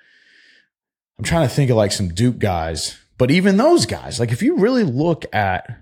I'm 1.19 1.25
trying 1.25 1.49
to 1.49 1.55
think 1.55 1.71
of 1.71 1.77
like 1.77 1.93
some 1.93 2.09
Duke 2.09 2.39
guys 2.39 2.99
but 3.23 3.31
even 3.31 3.57
those 3.57 3.87
guys, 3.87 4.19
like 4.19 4.33
if 4.33 4.43
you 4.43 4.57
really 4.57 4.83
look 4.83 5.33
at 5.33 5.79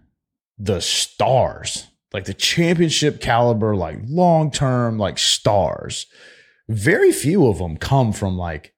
the 0.59 0.79
stars, 0.79 1.87
like 2.13 2.27
the 2.27 2.35
championship 2.35 3.19
caliber, 3.19 3.75
like 3.75 3.97
long 4.05 4.51
term, 4.51 4.99
like 4.99 5.17
stars, 5.17 6.05
very 6.69 7.11
few 7.11 7.47
of 7.47 7.57
them 7.57 7.79
come 7.79 8.13
from 8.13 8.37
like 8.37 8.75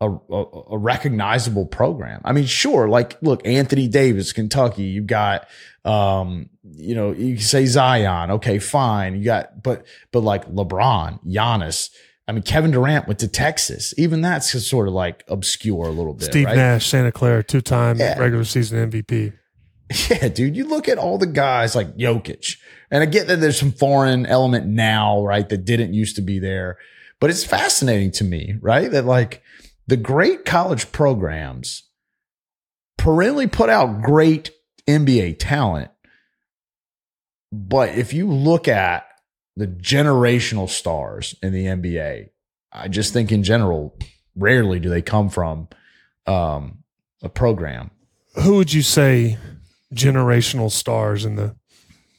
a, 0.00 0.10
a, 0.10 0.44
a, 0.72 0.78
recognizable 0.78 1.64
program. 1.64 2.20
I 2.24 2.32
mean, 2.32 2.46
sure, 2.46 2.88
like 2.88 3.22
look, 3.22 3.46
Anthony 3.46 3.86
Davis, 3.86 4.32
Kentucky, 4.32 4.82
you 4.82 5.02
got 5.02 5.46
um, 5.84 6.50
you 6.64 6.96
know, 6.96 7.12
you 7.12 7.38
say 7.38 7.66
Zion, 7.66 8.32
okay, 8.32 8.58
fine. 8.58 9.14
You 9.14 9.26
got 9.26 9.62
but 9.62 9.86
but 10.10 10.24
like 10.24 10.50
LeBron, 10.50 11.24
Giannis, 11.24 11.90
I 12.28 12.32
mean, 12.32 12.42
Kevin 12.42 12.70
Durant 12.70 13.08
went 13.08 13.20
to 13.20 13.28
Texas. 13.28 13.94
Even 13.98 14.20
that's 14.20 14.50
sort 14.64 14.88
of 14.88 14.94
like 14.94 15.24
obscure 15.28 15.86
a 15.86 15.90
little 15.90 16.14
bit. 16.14 16.26
Steve 16.26 16.46
right? 16.46 16.56
Nash, 16.56 16.86
Santa 16.86 17.12
Clara, 17.12 17.42
two 17.42 17.60
time 17.60 17.98
yeah. 17.98 18.18
regular 18.18 18.44
season 18.44 18.90
MVP. 18.90 19.32
Yeah, 20.08 20.28
dude. 20.28 20.56
You 20.56 20.66
look 20.66 20.88
at 20.88 20.96
all 20.96 21.18
the 21.18 21.26
guys 21.26 21.74
like 21.74 21.98
Jokic, 21.98 22.56
and 22.90 23.02
I 23.02 23.06
get 23.06 23.26
that 23.26 23.40
there's 23.40 23.58
some 23.58 23.72
foreign 23.72 24.24
element 24.24 24.66
now, 24.66 25.22
right, 25.22 25.46
that 25.46 25.66
didn't 25.66 25.92
used 25.92 26.16
to 26.16 26.22
be 26.22 26.38
there. 26.38 26.78
But 27.20 27.28
it's 27.28 27.44
fascinating 27.44 28.10
to 28.12 28.24
me, 28.24 28.56
right, 28.62 28.90
that 28.90 29.04
like 29.04 29.42
the 29.86 29.98
great 29.98 30.46
college 30.46 30.92
programs 30.92 31.82
perennially 32.96 33.48
put 33.48 33.68
out 33.68 34.00
great 34.00 34.50
NBA 34.88 35.38
talent. 35.38 35.90
But 37.52 37.90
if 37.90 38.14
you 38.14 38.30
look 38.30 38.68
at 38.68 39.04
the 39.56 39.66
generational 39.66 40.68
stars 40.68 41.34
in 41.42 41.52
the 41.52 41.66
NBA. 41.66 42.30
I 42.72 42.88
just 42.88 43.12
think 43.12 43.30
in 43.30 43.42
general, 43.42 43.96
rarely 44.34 44.80
do 44.80 44.88
they 44.88 45.02
come 45.02 45.28
from 45.28 45.68
um, 46.26 46.84
a 47.22 47.28
program. 47.28 47.90
who 48.42 48.56
would 48.56 48.72
you 48.72 48.82
say 48.82 49.38
generational 49.94 50.70
stars 50.70 51.24
in 51.24 51.36
the? 51.36 51.54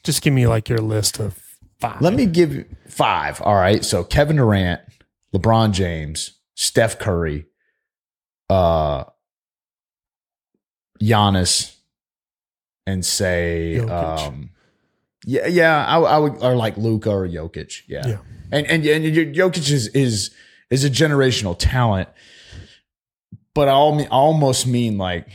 Just 0.03 0.21
give 0.21 0.33
me 0.33 0.47
like 0.47 0.69
your 0.69 0.79
list 0.79 1.19
of 1.19 1.41
five. 1.79 2.01
Let 2.01 2.13
me 2.13 2.25
give 2.25 2.53
you 2.53 2.65
five. 2.87 3.41
All 3.41 3.55
right. 3.55 3.83
So 3.83 4.03
Kevin 4.03 4.35
Durant, 4.35 4.81
LeBron 5.33 5.71
James, 5.71 6.39
Steph 6.55 6.99
Curry, 6.99 7.47
uh, 8.49 9.05
Giannis, 11.01 11.75
and 12.85 13.05
say, 13.05 13.77
Jokic. 13.79 14.27
um, 14.27 14.49
yeah, 15.25 15.47
yeah, 15.47 15.85
I, 15.85 15.99
I 15.99 16.17
would, 16.17 16.43
or 16.43 16.55
like 16.55 16.77
Luka 16.77 17.09
or 17.09 17.27
Jokic. 17.27 17.81
Yeah. 17.87 18.07
Yeah. 18.07 18.17
And, 18.51 18.67
and, 18.67 18.85
and 18.85 19.35
Jokic 19.35 19.71
is, 19.71 19.87
is, 19.87 20.31
is 20.69 20.83
a 20.83 20.89
generational 20.89 21.57
talent, 21.57 22.09
but 23.53 23.67
I 23.67 23.71
almost 23.71 24.67
mean 24.67 24.97
like, 24.97 25.27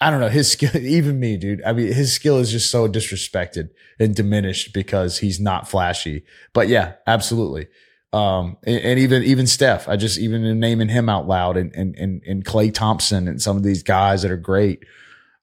I 0.00 0.10
don't 0.10 0.20
know 0.20 0.28
his 0.28 0.50
skill. 0.50 0.76
Even 0.76 1.18
me, 1.18 1.36
dude. 1.36 1.62
I 1.64 1.72
mean, 1.72 1.92
his 1.92 2.12
skill 2.12 2.38
is 2.38 2.50
just 2.50 2.70
so 2.70 2.88
disrespected 2.88 3.70
and 3.98 4.14
diminished 4.14 4.72
because 4.72 5.18
he's 5.18 5.40
not 5.40 5.68
flashy. 5.68 6.24
But 6.52 6.68
yeah, 6.68 6.94
absolutely. 7.06 7.68
Um, 8.12 8.56
and, 8.64 8.80
and 8.80 8.98
even 8.98 9.22
even 9.24 9.46
Steph, 9.46 9.88
I 9.88 9.96
just 9.96 10.18
even 10.18 10.60
naming 10.60 10.88
him 10.88 11.08
out 11.08 11.26
loud, 11.26 11.56
and 11.56 11.74
and 11.74 11.94
and, 11.96 12.22
and 12.26 12.44
Klay 12.44 12.72
Thompson 12.72 13.28
and 13.28 13.42
some 13.42 13.56
of 13.56 13.62
these 13.62 13.82
guys 13.82 14.22
that 14.22 14.30
are 14.30 14.36
great. 14.36 14.84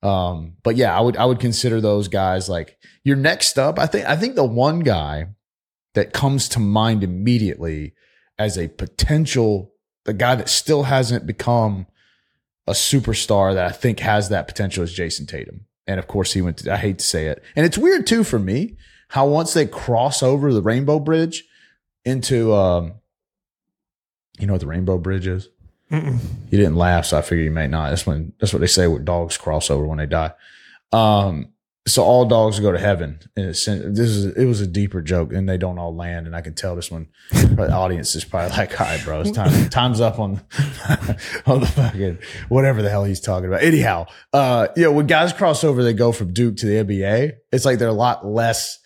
Um, 0.04 0.58
but 0.64 0.76
yeah, 0.76 0.98
I 0.98 1.02
would 1.02 1.18
I 1.18 1.26
would 1.26 1.40
consider 1.40 1.80
those 1.80 2.08
guys 2.10 2.50
like 2.50 2.78
your 3.04 3.16
next 3.16 3.58
up. 3.58 3.80
I 3.80 3.88
think 3.88 4.06
I 4.06 4.16
think 4.16 4.36
the 4.36 4.44
one 4.44 4.82
guy 4.82 5.28
that 5.94 6.14
comes 6.14 6.50
to 6.50 6.60
mind 6.60 7.04
immediately 7.04 7.94
as 8.38 8.58
a 8.58 8.68
potential, 8.68 9.72
the 10.06 10.14
guy 10.14 10.36
that 10.36 10.50
still 10.50 10.84
hasn't 10.84 11.26
become 11.26 11.88
a 12.68 12.72
superstar 12.74 13.54
that 13.54 13.66
I 13.66 13.72
think 13.72 14.00
has 14.00 14.30
that 14.30 14.48
potential 14.48 14.84
is 14.84 14.94
Jayson 14.94 15.28
Tatum. 15.28 15.66
And 15.86 16.00
of 16.00 16.08
course, 16.08 16.34
he 16.34 16.42
went 16.42 16.58
to, 16.58 16.74
I 16.74 16.78
hate 16.78 17.00
to 17.00 17.06
say 17.06 17.28
it. 17.28 17.44
And 17.56 17.66
it's 17.66 17.78
weird 17.78 18.08
too 18.08 18.24
for 18.24 18.40
me 18.40 18.78
how 19.10 19.28
once 19.28 19.54
they 19.54 19.66
cross 19.66 20.24
over 20.24 20.54
the 20.54 20.62
Rainbow 20.62 21.00
Bridge 21.00 21.44
into, 22.06 22.54
um, 22.54 22.96
you 24.40 24.48
know 24.48 24.54
what 24.54 24.62
the 24.62 24.68
Rainbow 24.68 24.98
Bridge 24.98 25.28
is? 25.28 25.50
Mm-mm. 25.94 26.20
He 26.50 26.58
didn't 26.58 26.76
laugh, 26.76 27.06
so 27.06 27.20
I 27.20 27.22
figured 27.22 27.46
you 27.46 27.52
may 27.52 27.68
not. 27.68 27.90
That's 27.90 28.08
when, 28.08 28.34
that's 28.40 28.52
what 28.52 28.60
they 28.60 28.68
say 28.68 28.88
when 28.88 29.06
dogs 29.06 29.38
cross 29.38 29.70
over 29.70 29.86
when 29.86 30.00
they 30.00 30.08
die. 30.08 30.34
Um, 30.92 31.54
so 31.86 32.04
all 32.04 32.26
dogs 32.26 32.60
go 32.60 32.72
to 32.72 32.80
heaven. 32.80 33.20
And 33.36 33.48
it's, 33.48 33.66
this 33.66 34.10
is 34.10 34.26
it 34.38 34.46
was 34.46 34.62
a 34.62 34.68
deeper 34.68 35.02
joke, 35.02 35.34
and 35.34 35.48
they 35.48 35.58
don't 35.58 35.78
all 35.78 35.96
land. 35.96 36.28
And 36.28 36.36
I 36.36 36.42
can 36.42 36.56
tell 36.56 36.76
this 36.76 36.90
one, 36.90 37.10
the 37.32 37.72
audience 37.72 38.16
is 38.16 38.24
probably 38.24 38.56
like, 38.58 38.80
"All 38.80 38.88
right, 38.88 39.04
bro, 39.04 39.22
it's 39.22 39.32
time. 39.32 39.70
Time's 39.70 40.00
up 40.00 40.18
on 40.18 40.42
on 41.46 41.60
the 41.60 41.72
fucking 41.76 42.20
whatever 42.48 42.82
the 42.82 42.90
hell 42.90 43.04
he's 43.04 43.20
talking 43.20 43.48
about." 43.48 43.64
Anyhow, 43.64 44.06
uh, 44.32 44.70
you 44.76 44.84
know, 44.84 44.94
when 44.94 45.08
guys 45.08 45.34
cross 45.34 45.64
over, 45.64 45.84
they 45.84 45.94
go 45.94 46.12
from 46.12 46.34
Duke 46.34 46.56
to 46.58 46.66
the 46.66 46.84
NBA. 46.84 47.34
It's 47.52 47.66
like 47.66 47.80
they're 47.80 47.90
a 47.90 47.94
lot 47.94 48.26
less 48.26 48.80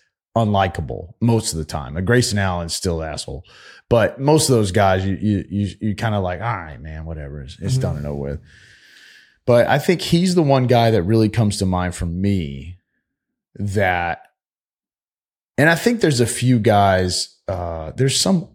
unlikable 0.44 1.14
most 1.20 1.52
of 1.52 1.58
the 1.58 1.64
time. 1.64 1.94
Like 1.94 2.04
Grayson 2.04 2.38
Allen's 2.38 2.74
still 2.74 3.02
an 3.02 3.10
asshole, 3.12 3.44
but 3.88 4.20
most 4.20 4.48
of 4.48 4.56
those 4.56 4.72
guys, 4.72 5.04
you 5.04 5.16
you 5.20 5.44
you, 5.48 5.68
you 5.80 5.94
kind 5.96 6.14
of 6.14 6.22
like, 6.22 6.40
all 6.40 6.56
right, 6.56 6.80
man, 6.80 7.04
whatever. 7.04 7.42
It's, 7.42 7.58
it's 7.60 7.76
done 7.78 7.96
and 7.96 8.06
over 8.06 8.20
with. 8.20 8.40
But 9.46 9.66
I 9.66 9.78
think 9.78 10.02
he's 10.02 10.34
the 10.34 10.42
one 10.42 10.66
guy 10.66 10.90
that 10.90 11.02
really 11.04 11.28
comes 11.30 11.56
to 11.58 11.66
mind 11.66 11.94
for 11.94 12.06
me 12.06 12.78
that 13.54 14.22
and 15.56 15.68
I 15.68 15.74
think 15.74 16.00
there's 16.00 16.20
a 16.20 16.26
few 16.26 16.58
guys 16.58 17.36
uh 17.48 17.92
there's 17.96 18.20
some 18.20 18.48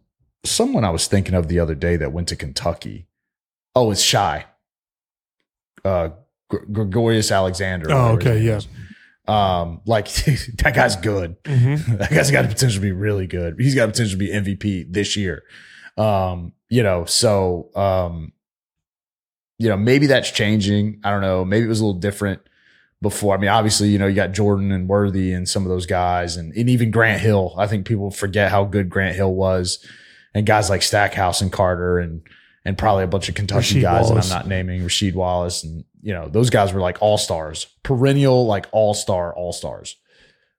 someone 0.46 0.86
I 0.86 0.92
was 0.92 1.08
thinking 1.08 1.34
of 1.34 1.48
the 1.48 1.60
other 1.60 1.76
day 1.76 1.96
that 1.98 2.14
went 2.14 2.28
to 2.30 2.36
Kentucky. 2.36 3.08
Oh, 3.76 3.92
it's 3.92 4.02
Shai. 4.02 4.46
Uh 5.84 6.10
Gr- 6.50 6.66
Gregorius 6.72 7.32
Alexander. 7.32 7.88
Oh, 7.92 8.10
okay, 8.14 8.40
yeah. 8.40 8.62
Um 9.28 9.82
like 9.86 10.12
that 10.14 10.74
guy's 10.76 10.96
good. 10.96 11.42
Mm-hmm. 11.44 11.96
that 11.98 12.10
guy's 12.12 12.32
got 12.32 12.44
the 12.44 12.50
potential 12.50 12.76
to 12.76 12.82
be 12.82 12.92
really 12.92 13.28
good. 13.28 13.56
He's 13.60 13.76
got 13.76 13.88
the 13.88 13.92
potential 13.92 14.18
to 14.18 14.18
be 14.18 14.32
MVP 14.32 14.92
this 14.92 15.16
year. 15.16 15.44
Um, 15.98 16.54
you 16.70 16.84
know, 16.84 17.06
so 17.06 17.70
um, 17.76 18.34
you 19.60 19.70
know, 19.70 19.78
maybe 19.78 20.08
that's 20.08 20.32
changing. 20.32 21.00
I 21.04 21.12
don't 21.12 21.22
know. 21.22 21.46
Maybe 21.46 21.66
it 21.66 21.70
was 21.70 21.80
a 21.80 21.86
little 21.86 22.00
different 22.00 22.42
before. 23.02 23.36
I 23.36 23.38
mean, 23.38 23.50
obviously, 23.50 23.90
you 23.90 24.00
know, 24.00 24.08
you 24.08 24.16
got 24.16 24.32
Jordan 24.32 24.72
and 24.72 24.90
Worthy 24.90 25.34
and 25.34 25.48
some 25.48 25.64
of 25.64 25.70
those 25.70 25.86
guys, 25.86 26.36
and, 26.36 26.52
and 26.54 26.70
even 26.70 26.92
Grant 26.92 27.22
Hill. 27.22 27.54
I 27.58 27.68
think 27.68 27.86
people 27.86 28.10
forget 28.10 28.50
how 28.50 28.64
good 28.66 28.90
Grant 28.90 29.16
Hill 29.16 29.34
was, 29.34 29.86
and 30.34 30.46
guys 30.46 30.70
like 30.70 30.82
Stackhouse 30.82 31.42
and 31.42 31.52
Carter 31.52 32.00
and 32.00 32.24
and 32.66 32.78
probably 32.78 33.04
a 33.04 33.08
bunch 33.08 33.30
of 33.30 33.36
Kentucky 33.36 33.80
Rasheed 33.80 33.82
guys 33.82 34.10
Wallace. 34.10 34.30
that 34.30 34.36
I'm 34.36 34.40
not 34.42 34.48
naming, 34.48 34.82
Rasheed 34.82 35.14
Wallace, 35.14 35.64
and 35.64 35.84
you 36.02 36.14
know, 36.14 36.28
those 36.28 36.50
guys 36.50 36.74
were 36.74 36.82
like 36.82 36.98
all 37.02 37.18
stars, 37.18 37.68
perennial 37.84 38.46
like 38.46 38.68
all 38.72 38.94
star, 38.94 39.34
all 39.34 39.54
stars. 39.54 39.96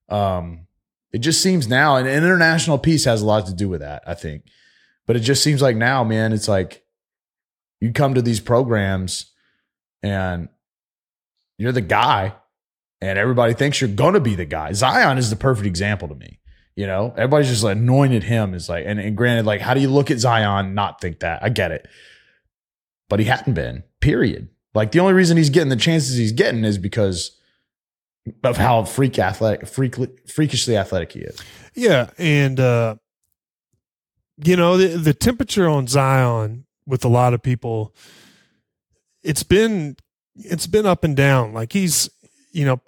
Um, 0.08 0.66
it 1.12 1.18
just 1.18 1.40
seems 1.42 1.68
now, 1.68 1.96
and 1.96 2.06
an 2.06 2.14
international 2.14 2.78
peace 2.78 3.04
has 3.04 3.22
a 3.22 3.26
lot 3.26 3.46
to 3.46 3.54
do 3.54 3.68
with 3.68 3.80
that, 3.80 4.02
I 4.06 4.14
think. 4.14 4.44
But 5.06 5.16
it 5.16 5.20
just 5.20 5.42
seems 5.42 5.62
like 5.62 5.76
now, 5.76 6.02
man, 6.02 6.32
it's 6.32 6.48
like 6.48 6.84
you 7.80 7.92
come 7.92 8.14
to 8.14 8.22
these 8.22 8.40
programs 8.40 9.32
and 10.02 10.48
you're 11.58 11.72
the 11.72 11.80
guy, 11.80 12.34
and 13.00 13.18
everybody 13.18 13.54
thinks 13.54 13.80
you're 13.80 13.88
gonna 13.90 14.20
be 14.20 14.34
the 14.34 14.44
guy. 14.44 14.72
Zion 14.72 15.18
is 15.18 15.30
the 15.30 15.36
perfect 15.36 15.66
example 15.66 16.08
to 16.08 16.14
me. 16.14 16.40
You 16.76 16.86
know, 16.86 17.12
everybody's 17.16 17.48
just 17.48 17.62
anointed 17.62 18.24
him 18.24 18.52
as 18.52 18.68
like, 18.68 18.84
and, 18.86 18.98
and 18.98 19.16
granted, 19.16 19.46
like, 19.46 19.60
how 19.60 19.74
do 19.74 19.80
you 19.80 19.88
look 19.88 20.10
at 20.10 20.18
Zion 20.18 20.74
not 20.74 21.00
think 21.00 21.20
that? 21.20 21.42
I 21.42 21.48
get 21.48 21.70
it, 21.70 21.86
but 23.08 23.20
he 23.20 23.26
hadn't 23.26 23.54
been. 23.54 23.84
Period. 24.00 24.48
Like 24.74 24.90
the 24.90 24.98
only 24.98 25.12
reason 25.12 25.36
he's 25.36 25.50
getting 25.50 25.68
the 25.68 25.76
chances 25.76 26.16
he's 26.16 26.32
getting 26.32 26.64
is 26.64 26.78
because 26.78 27.38
of 28.42 28.56
how 28.56 28.84
freak 28.84 29.18
athletic, 29.18 29.68
freak, 29.68 29.96
freakishly 30.28 30.76
athletic 30.76 31.12
he 31.12 31.20
is. 31.20 31.40
Yeah, 31.74 32.10
and 32.18 32.58
uh, 32.58 32.96
you 34.44 34.56
know 34.56 34.76
the 34.76 34.96
the 34.96 35.14
temperature 35.14 35.68
on 35.68 35.86
Zion 35.86 36.66
with 36.86 37.04
a 37.04 37.08
lot 37.08 37.34
of 37.34 37.42
people, 37.42 37.94
it's 39.22 39.42
been 39.42 39.96
it's 40.34 40.66
been 40.66 40.86
up 40.86 41.04
and 41.04 41.16
down. 41.16 41.52
Like 41.52 41.72
he's 41.72 42.10
you 42.50 42.64
know 42.64 42.80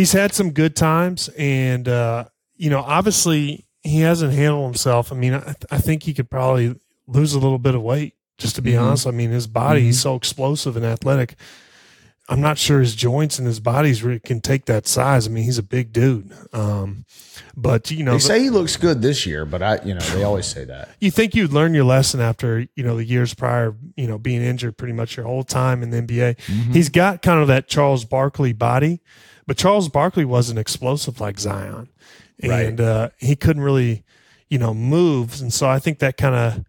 he's 0.00 0.12
had 0.12 0.32
some 0.32 0.50
good 0.52 0.74
times, 0.74 1.28
and 1.36 1.86
uh, 1.88 2.24
you 2.56 2.70
know 2.70 2.80
obviously 2.80 3.66
he 3.82 4.00
hasn't 4.00 4.32
handled 4.32 4.64
himself. 4.64 5.12
I 5.12 5.16
mean, 5.16 5.34
I, 5.34 5.54
I 5.70 5.78
think 5.78 6.02
he 6.04 6.14
could 6.14 6.30
probably 6.30 6.74
lose 7.06 7.34
a 7.34 7.38
little 7.38 7.58
bit 7.58 7.74
of 7.74 7.82
weight. 7.82 8.14
Just 8.38 8.56
to 8.56 8.62
be 8.62 8.72
Mhm. 8.72 8.80
honest, 8.82 9.06
I 9.06 9.10
mean 9.10 9.30
his 9.30 9.46
body 9.46 9.82
he's 9.82 9.98
Mhm. 9.98 10.02
so 10.02 10.14
explosive 10.16 10.74
and 10.76 10.84
athletic. 10.84 11.34
I'm 12.28 12.40
not 12.40 12.58
sure 12.58 12.78
his 12.80 12.94
joints 12.94 13.38
and 13.38 13.46
his 13.46 13.58
bodies 13.58 14.02
really 14.04 14.20
can 14.20 14.40
take 14.40 14.66
that 14.66 14.86
size. 14.86 15.26
I 15.26 15.30
mean, 15.30 15.42
he's 15.44 15.58
a 15.58 15.64
big 15.64 15.92
dude. 15.92 16.30
Um, 16.52 17.04
but 17.56 17.90
you 17.90 18.04
know, 18.04 18.12
They 18.12 18.18
say 18.20 18.40
he 18.40 18.50
looks 18.50 18.76
good 18.76 19.02
this 19.02 19.26
year, 19.26 19.44
but 19.44 19.62
I, 19.62 19.80
you 19.84 19.94
know, 19.94 20.00
they 20.14 20.22
always 20.22 20.46
say 20.46 20.64
that. 20.64 20.90
you 21.00 21.10
think 21.10 21.34
you'd 21.34 21.52
learn 21.52 21.74
your 21.74 21.84
lesson 21.84 22.20
after 22.20 22.66
you 22.76 22.84
know 22.84 22.96
the 22.96 23.04
years 23.04 23.34
prior, 23.34 23.74
you 23.96 24.06
know, 24.06 24.16
being 24.16 24.42
injured 24.42 24.76
pretty 24.78 24.94
much 24.94 25.16
your 25.16 25.26
whole 25.26 25.42
time 25.44 25.82
in 25.82 25.90
the 25.90 25.98
NBA. 26.02 26.36
Mm-hmm. 26.46 26.72
He's 26.72 26.88
got 26.88 27.20
kind 27.22 27.40
of 27.40 27.48
that 27.48 27.68
Charles 27.68 28.04
Barkley 28.04 28.52
body, 28.52 29.00
but 29.50 29.56
Charles 29.56 29.88
Barkley 29.88 30.24
wasn't 30.24 30.60
explosive 30.60 31.20
like 31.20 31.40
Zion, 31.40 31.88
Right. 32.40 32.66
and 32.66 32.80
uh, 32.80 33.08
he 33.18 33.34
couldn't 33.34 33.64
really, 33.64 34.04
you 34.48 34.58
know, 34.58 34.72
move. 34.72 35.40
And 35.40 35.52
so 35.52 35.68
I 35.68 35.80
think 35.80 35.98
that 35.98 36.16
kind 36.16 36.36
of, 36.36 36.64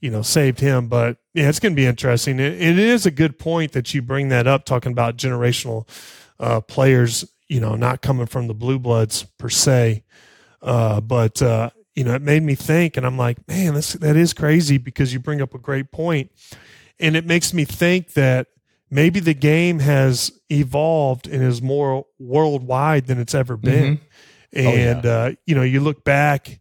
you 0.00 0.08
know, 0.08 0.22
saved 0.22 0.60
him. 0.60 0.86
But 0.86 1.16
yeah, 1.34 1.48
it's 1.48 1.58
going 1.58 1.72
to 1.72 1.76
be 1.76 1.84
interesting. 1.84 2.38
It, 2.38 2.52
it 2.62 2.78
is 2.78 3.06
a 3.06 3.10
good 3.10 3.40
point 3.40 3.72
that 3.72 3.92
you 3.92 4.02
bring 4.02 4.28
that 4.28 4.46
up, 4.46 4.64
talking 4.64 4.92
about 4.92 5.16
generational 5.16 5.88
uh, 6.38 6.60
players. 6.60 7.24
You 7.48 7.58
know, 7.58 7.74
not 7.74 8.02
coming 8.02 8.26
from 8.26 8.46
the 8.46 8.54
blue 8.54 8.78
bloods 8.78 9.24
per 9.24 9.48
se, 9.48 10.04
uh, 10.62 11.00
but 11.00 11.42
uh, 11.42 11.70
you 11.96 12.04
know, 12.04 12.14
it 12.14 12.22
made 12.22 12.44
me 12.44 12.54
think, 12.54 12.96
and 12.96 13.04
I'm 13.04 13.18
like, 13.18 13.48
man, 13.48 13.74
this 13.74 13.94
that 13.94 14.14
is 14.14 14.32
crazy 14.32 14.78
because 14.78 15.12
you 15.12 15.18
bring 15.18 15.42
up 15.42 15.54
a 15.54 15.58
great 15.58 15.90
point, 15.90 16.30
and 17.00 17.16
it 17.16 17.26
makes 17.26 17.52
me 17.52 17.64
think 17.64 18.12
that 18.12 18.46
maybe 18.92 19.18
the 19.18 19.34
game 19.34 19.78
has 19.80 20.30
evolved 20.50 21.26
and 21.26 21.42
is 21.42 21.62
more 21.62 22.04
worldwide 22.20 23.06
than 23.06 23.18
it's 23.18 23.34
ever 23.34 23.56
been. 23.56 24.00
Oh, 24.54 24.60
yeah. 24.60 24.68
And 24.68 25.06
uh, 25.06 25.30
you 25.46 25.54
know, 25.54 25.62
you 25.62 25.80
look 25.80 26.04
back, 26.04 26.60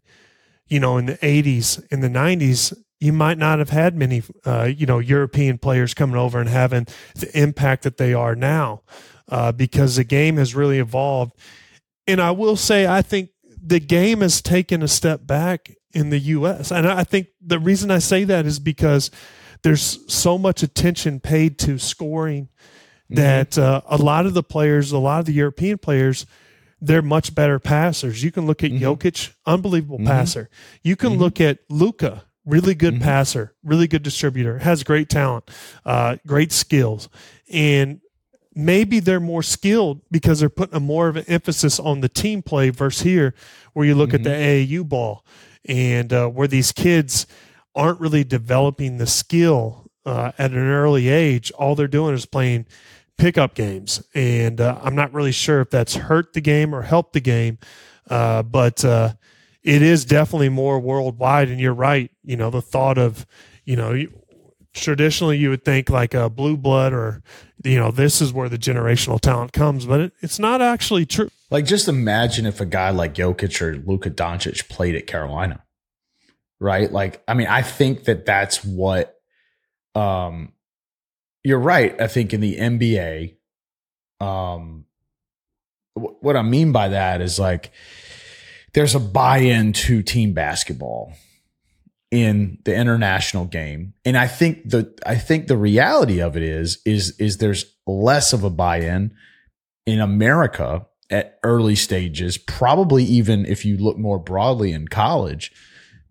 you 0.67 0.79
know, 0.79 0.97
in 0.97 1.05
the 1.05 1.17
'80s, 1.17 1.85
in 1.91 1.99
the 1.99 2.07
'90s, 2.07 2.73
you 3.01 3.11
might 3.11 3.37
not 3.37 3.59
have 3.59 3.69
had 3.69 3.95
many, 3.95 4.23
uh, 4.45 4.69
you 4.73 4.85
know, 4.85 4.99
European 4.99 5.57
players 5.57 5.93
coming 5.93 6.15
over 6.15 6.39
and 6.39 6.49
having 6.49 6.87
the 7.15 7.29
impact 7.37 7.83
that 7.83 7.97
they 7.97 8.13
are 8.13 8.33
now, 8.33 8.81
uh, 9.27 9.51
because 9.51 9.97
the 9.97 10.05
game 10.05 10.37
has 10.37 10.55
really 10.55 10.79
evolved. 10.79 11.33
And 12.07 12.21
I 12.21 12.31
will 12.31 12.55
say, 12.55 12.87
I 12.87 13.01
think 13.01 13.31
the 13.61 13.79
game 13.79 14.21
has 14.21 14.41
taken 14.41 14.81
a 14.81 14.87
step 14.87 15.27
back 15.27 15.69
in 15.93 16.09
the 16.11 16.19
U.S. 16.19 16.71
And 16.71 16.87
I 16.87 17.03
think 17.03 17.27
the 17.41 17.59
reason 17.59 17.91
I 17.91 17.99
say 17.99 18.23
that 18.23 18.45
is 18.45 18.57
because 18.59 19.11
there's 19.63 19.99
so 20.11 20.37
much 20.37 20.63
attention 20.63 21.19
paid 21.19 21.57
to 21.59 21.77
scoring 21.77 22.49
that 23.09 23.57
uh, 23.57 23.81
a 23.87 23.97
lot 23.97 24.25
of 24.25 24.33
the 24.33 24.43
players, 24.43 24.91
a 24.91 24.97
lot 24.97 25.19
of 25.19 25.25
the 25.25 25.33
European 25.33 25.77
players, 25.77 26.25
they're 26.79 27.01
much 27.01 27.35
better 27.35 27.59
passers. 27.59 28.23
You 28.23 28.31
can 28.31 28.47
look 28.47 28.63
at 28.63 28.71
Jokic, 28.71 29.33
unbelievable 29.45 29.99
passer. 29.99 30.49
You 30.81 30.95
can 30.95 31.17
look 31.17 31.39
at 31.39 31.59
Luka, 31.69 32.23
really 32.45 32.73
good 32.73 33.01
passer, 33.01 33.53
really 33.63 33.87
good 33.87 34.01
distributor, 34.01 34.59
has 34.59 34.83
great 34.83 35.09
talent, 35.09 35.51
uh, 35.85 36.17
great 36.25 36.51
skills. 36.51 37.09
and 37.51 38.01
maybe 38.53 38.99
they're 38.99 39.19
more 39.19 39.43
skilled 39.43 40.01
because 40.11 40.39
they're 40.39 40.49
putting 40.49 40.75
a 40.75 40.79
more 40.79 41.07
of 41.07 41.15
an 41.15 41.25
emphasis 41.27 41.79
on 41.79 42.01
the 42.01 42.09
team 42.09 42.41
play 42.41 42.69
versus 42.69 43.01
here, 43.01 43.33
where 43.73 43.85
you 43.85 43.95
look 43.95 44.09
mm-hmm. 44.09 44.15
at 44.17 44.23
the 44.23 44.29
mm-hmm. 44.29 44.73
AAU 44.73 44.89
ball 44.89 45.25
and 45.65 46.11
uh, 46.11 46.27
where 46.27 46.47
these 46.47 46.71
kids 46.71 47.27
aren't 47.75 47.99
really 47.99 48.23
developing 48.23 48.97
the 48.97 49.07
skill 49.07 49.87
uh, 50.05 50.31
at 50.37 50.51
an 50.51 50.57
early 50.57 51.09
age. 51.09 51.51
All 51.51 51.75
they're 51.75 51.87
doing 51.87 52.13
is 52.13 52.25
playing 52.25 52.65
pickup 53.17 53.53
games, 53.53 54.03
and 54.13 54.59
uh, 54.59 54.79
I'm 54.81 54.95
not 54.95 55.13
really 55.13 55.31
sure 55.31 55.61
if 55.61 55.69
that's 55.69 55.95
hurt 55.95 56.33
the 56.33 56.41
game 56.41 56.73
or 56.73 56.81
helped 56.81 57.13
the 57.13 57.21
game. 57.21 57.59
Uh, 58.09 58.43
but 58.43 58.83
uh, 58.83 59.13
it 59.63 59.81
is 59.81 60.05
definitely 60.05 60.49
more 60.49 60.79
worldwide, 60.79 61.49
and 61.49 61.59
you're 61.59 61.73
right. 61.73 62.11
You 62.23 62.37
know, 62.37 62.49
the 62.49 62.61
thought 62.61 62.97
of 62.97 63.25
you 63.65 63.75
know 63.75 64.05
traditionally 64.73 65.37
you 65.37 65.49
would 65.49 65.65
think 65.65 65.89
like 65.89 66.13
a 66.13 66.29
blue 66.29 66.55
blood 66.55 66.93
or 66.93 67.21
you 67.63 67.77
know 67.77 67.91
this 67.91 68.21
is 68.21 68.31
where 68.31 68.47
the 68.47 68.57
generational 68.57 69.19
talent 69.19 69.51
comes 69.51 69.85
but 69.85 69.99
it, 69.99 70.13
it's 70.21 70.39
not 70.39 70.61
actually 70.61 71.05
true 71.05 71.29
like 71.49 71.65
just 71.65 71.87
imagine 71.87 72.45
if 72.45 72.61
a 72.61 72.65
guy 72.65 72.89
like 72.89 73.13
Jokic 73.13 73.61
or 73.61 73.75
Luka 73.85 74.09
Doncic 74.09 74.69
played 74.69 74.95
at 74.95 75.07
Carolina 75.07 75.61
right 76.61 76.93
like 76.93 77.21
i 77.27 77.33
mean 77.33 77.47
i 77.47 77.61
think 77.61 78.05
that 78.05 78.25
that's 78.25 78.63
what 78.63 79.15
um 79.95 80.53
you're 81.43 81.59
right 81.59 81.99
i 81.99 82.07
think 82.07 82.33
in 82.33 82.39
the 82.39 82.55
nba 82.55 83.35
um 84.25 84.85
w- 85.97 86.15
what 86.21 86.37
i 86.37 86.41
mean 86.41 86.71
by 86.71 86.87
that 86.87 87.19
is 87.19 87.37
like 87.37 87.71
there's 88.73 88.95
a 88.95 88.99
buy-in 88.99 89.73
to 89.73 90.01
team 90.01 90.33
basketball 90.33 91.13
in 92.11 92.57
the 92.65 92.75
international 92.75 93.45
game. 93.45 93.93
And 94.03 94.17
I 94.17 94.27
think 94.27 94.69
the 94.69 94.93
I 95.05 95.15
think 95.15 95.47
the 95.47 95.57
reality 95.57 96.21
of 96.21 96.35
it 96.35 96.43
is 96.43 96.79
is 96.85 97.17
is 97.19 97.37
there's 97.37 97.65
less 97.87 98.33
of 98.33 98.43
a 98.43 98.49
buy-in 98.49 99.13
in 99.85 99.99
America 99.99 100.85
at 101.09 101.39
early 101.43 101.75
stages, 101.75 102.37
probably 102.37 103.03
even 103.03 103.45
if 103.45 103.65
you 103.65 103.77
look 103.77 103.97
more 103.97 104.19
broadly 104.19 104.71
in 104.71 104.87
college 104.87 105.51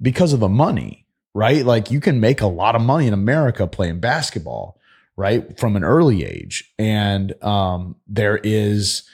because 0.01 0.33
of 0.33 0.41
the 0.41 0.49
money, 0.49 1.07
right? 1.35 1.65
Like 1.65 1.91
you 1.91 2.01
can 2.01 2.21
make 2.21 2.41
a 2.41 2.47
lot 2.47 2.77
of 2.77 2.83
money 2.83 3.07
in 3.07 3.13
America 3.13 3.67
playing 3.67 4.01
basketball, 4.01 4.79
right? 5.17 5.59
From 5.59 5.77
an 5.77 5.85
early 5.85 6.25
age. 6.25 6.73
And 6.79 7.35
um 7.43 7.97
there 8.07 8.39
is 8.43 9.09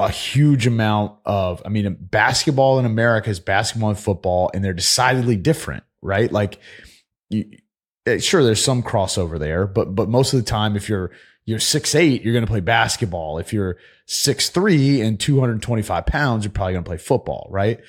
a 0.00 0.08
huge 0.08 0.66
amount 0.66 1.18
of, 1.26 1.62
I 1.66 1.68
mean, 1.68 1.94
basketball 2.00 2.78
in 2.78 2.86
America 2.86 3.28
is 3.28 3.38
basketball 3.38 3.90
and 3.90 3.98
football, 3.98 4.50
and 4.54 4.64
they're 4.64 4.72
decidedly 4.72 5.36
different, 5.36 5.84
right? 6.00 6.32
Like, 6.32 6.58
you, 7.28 7.44
eh, 8.06 8.16
sure, 8.18 8.42
there's 8.42 8.64
some 8.64 8.82
crossover 8.82 9.38
there, 9.38 9.66
but 9.66 9.94
but 9.94 10.08
most 10.08 10.32
of 10.32 10.40
the 10.40 10.46
time, 10.46 10.74
if 10.74 10.88
you're 10.88 11.10
you're 11.44 11.60
six 11.60 11.94
eight, 11.94 12.22
you're 12.22 12.32
going 12.32 12.46
to 12.46 12.50
play 12.50 12.60
basketball. 12.60 13.38
If 13.38 13.52
you're 13.52 13.76
six 14.06 14.48
three 14.48 15.02
and 15.02 15.20
225 15.20 16.06
pounds, 16.06 16.44
you're 16.44 16.52
probably 16.52 16.72
going 16.72 16.84
to 16.84 16.88
play 16.88 16.98
football, 16.98 17.46
right? 17.50 17.80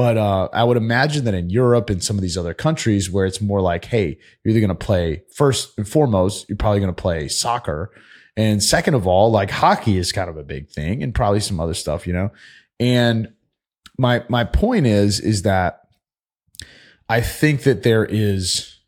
But 0.00 0.16
uh, 0.16 0.48
I 0.54 0.64
would 0.64 0.78
imagine 0.78 1.26
that 1.26 1.34
in 1.34 1.50
Europe 1.50 1.90
and 1.90 2.02
some 2.02 2.16
of 2.16 2.22
these 2.22 2.38
other 2.38 2.54
countries 2.54 3.10
where 3.10 3.26
it's 3.26 3.42
more 3.42 3.60
like, 3.60 3.84
hey, 3.84 4.16
you're 4.42 4.50
either 4.52 4.60
going 4.60 4.68
to 4.68 4.74
play 4.74 5.24
first 5.34 5.76
and 5.76 5.86
foremost, 5.86 6.48
you're 6.48 6.56
probably 6.56 6.80
going 6.80 6.94
to 6.94 7.02
play 7.02 7.28
soccer 7.28 7.92
and 8.34 8.62
second 8.62 8.94
of 8.94 9.06
all, 9.06 9.30
like 9.30 9.50
hockey 9.50 9.98
is 9.98 10.10
kind 10.10 10.30
of 10.30 10.38
a 10.38 10.42
big 10.42 10.70
thing 10.70 11.02
and 11.02 11.14
probably 11.14 11.40
some 11.40 11.60
other 11.60 11.74
stuff, 11.74 12.06
you 12.06 12.14
know? 12.14 12.30
And 12.78 13.34
my, 13.98 14.24
my 14.30 14.44
point 14.44 14.86
is, 14.86 15.20
is 15.20 15.42
that 15.42 15.82
I 17.10 17.20
think 17.20 17.64
that 17.64 17.82
there 17.82 18.06
is 18.06 18.78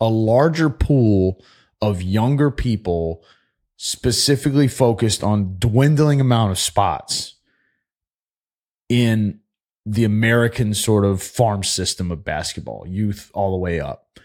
a 0.00 0.08
larger 0.08 0.70
pool 0.70 1.42
of 1.80 2.00
younger 2.00 2.52
people 2.52 3.24
specifically 3.76 4.68
focused 4.68 5.24
on 5.24 5.56
dwindling 5.58 6.20
amount 6.20 6.52
of 6.52 6.60
spots 6.60 7.34
in 8.88 9.40
the 9.84 10.04
American 10.04 10.74
sort 10.74 11.04
of 11.04 11.22
farm 11.22 11.62
system 11.62 12.10
of 12.10 12.24
basketball, 12.24 12.86
youth 12.86 13.30
all 13.34 13.52
the 13.52 13.58
way 13.58 13.80
up. 13.80 14.18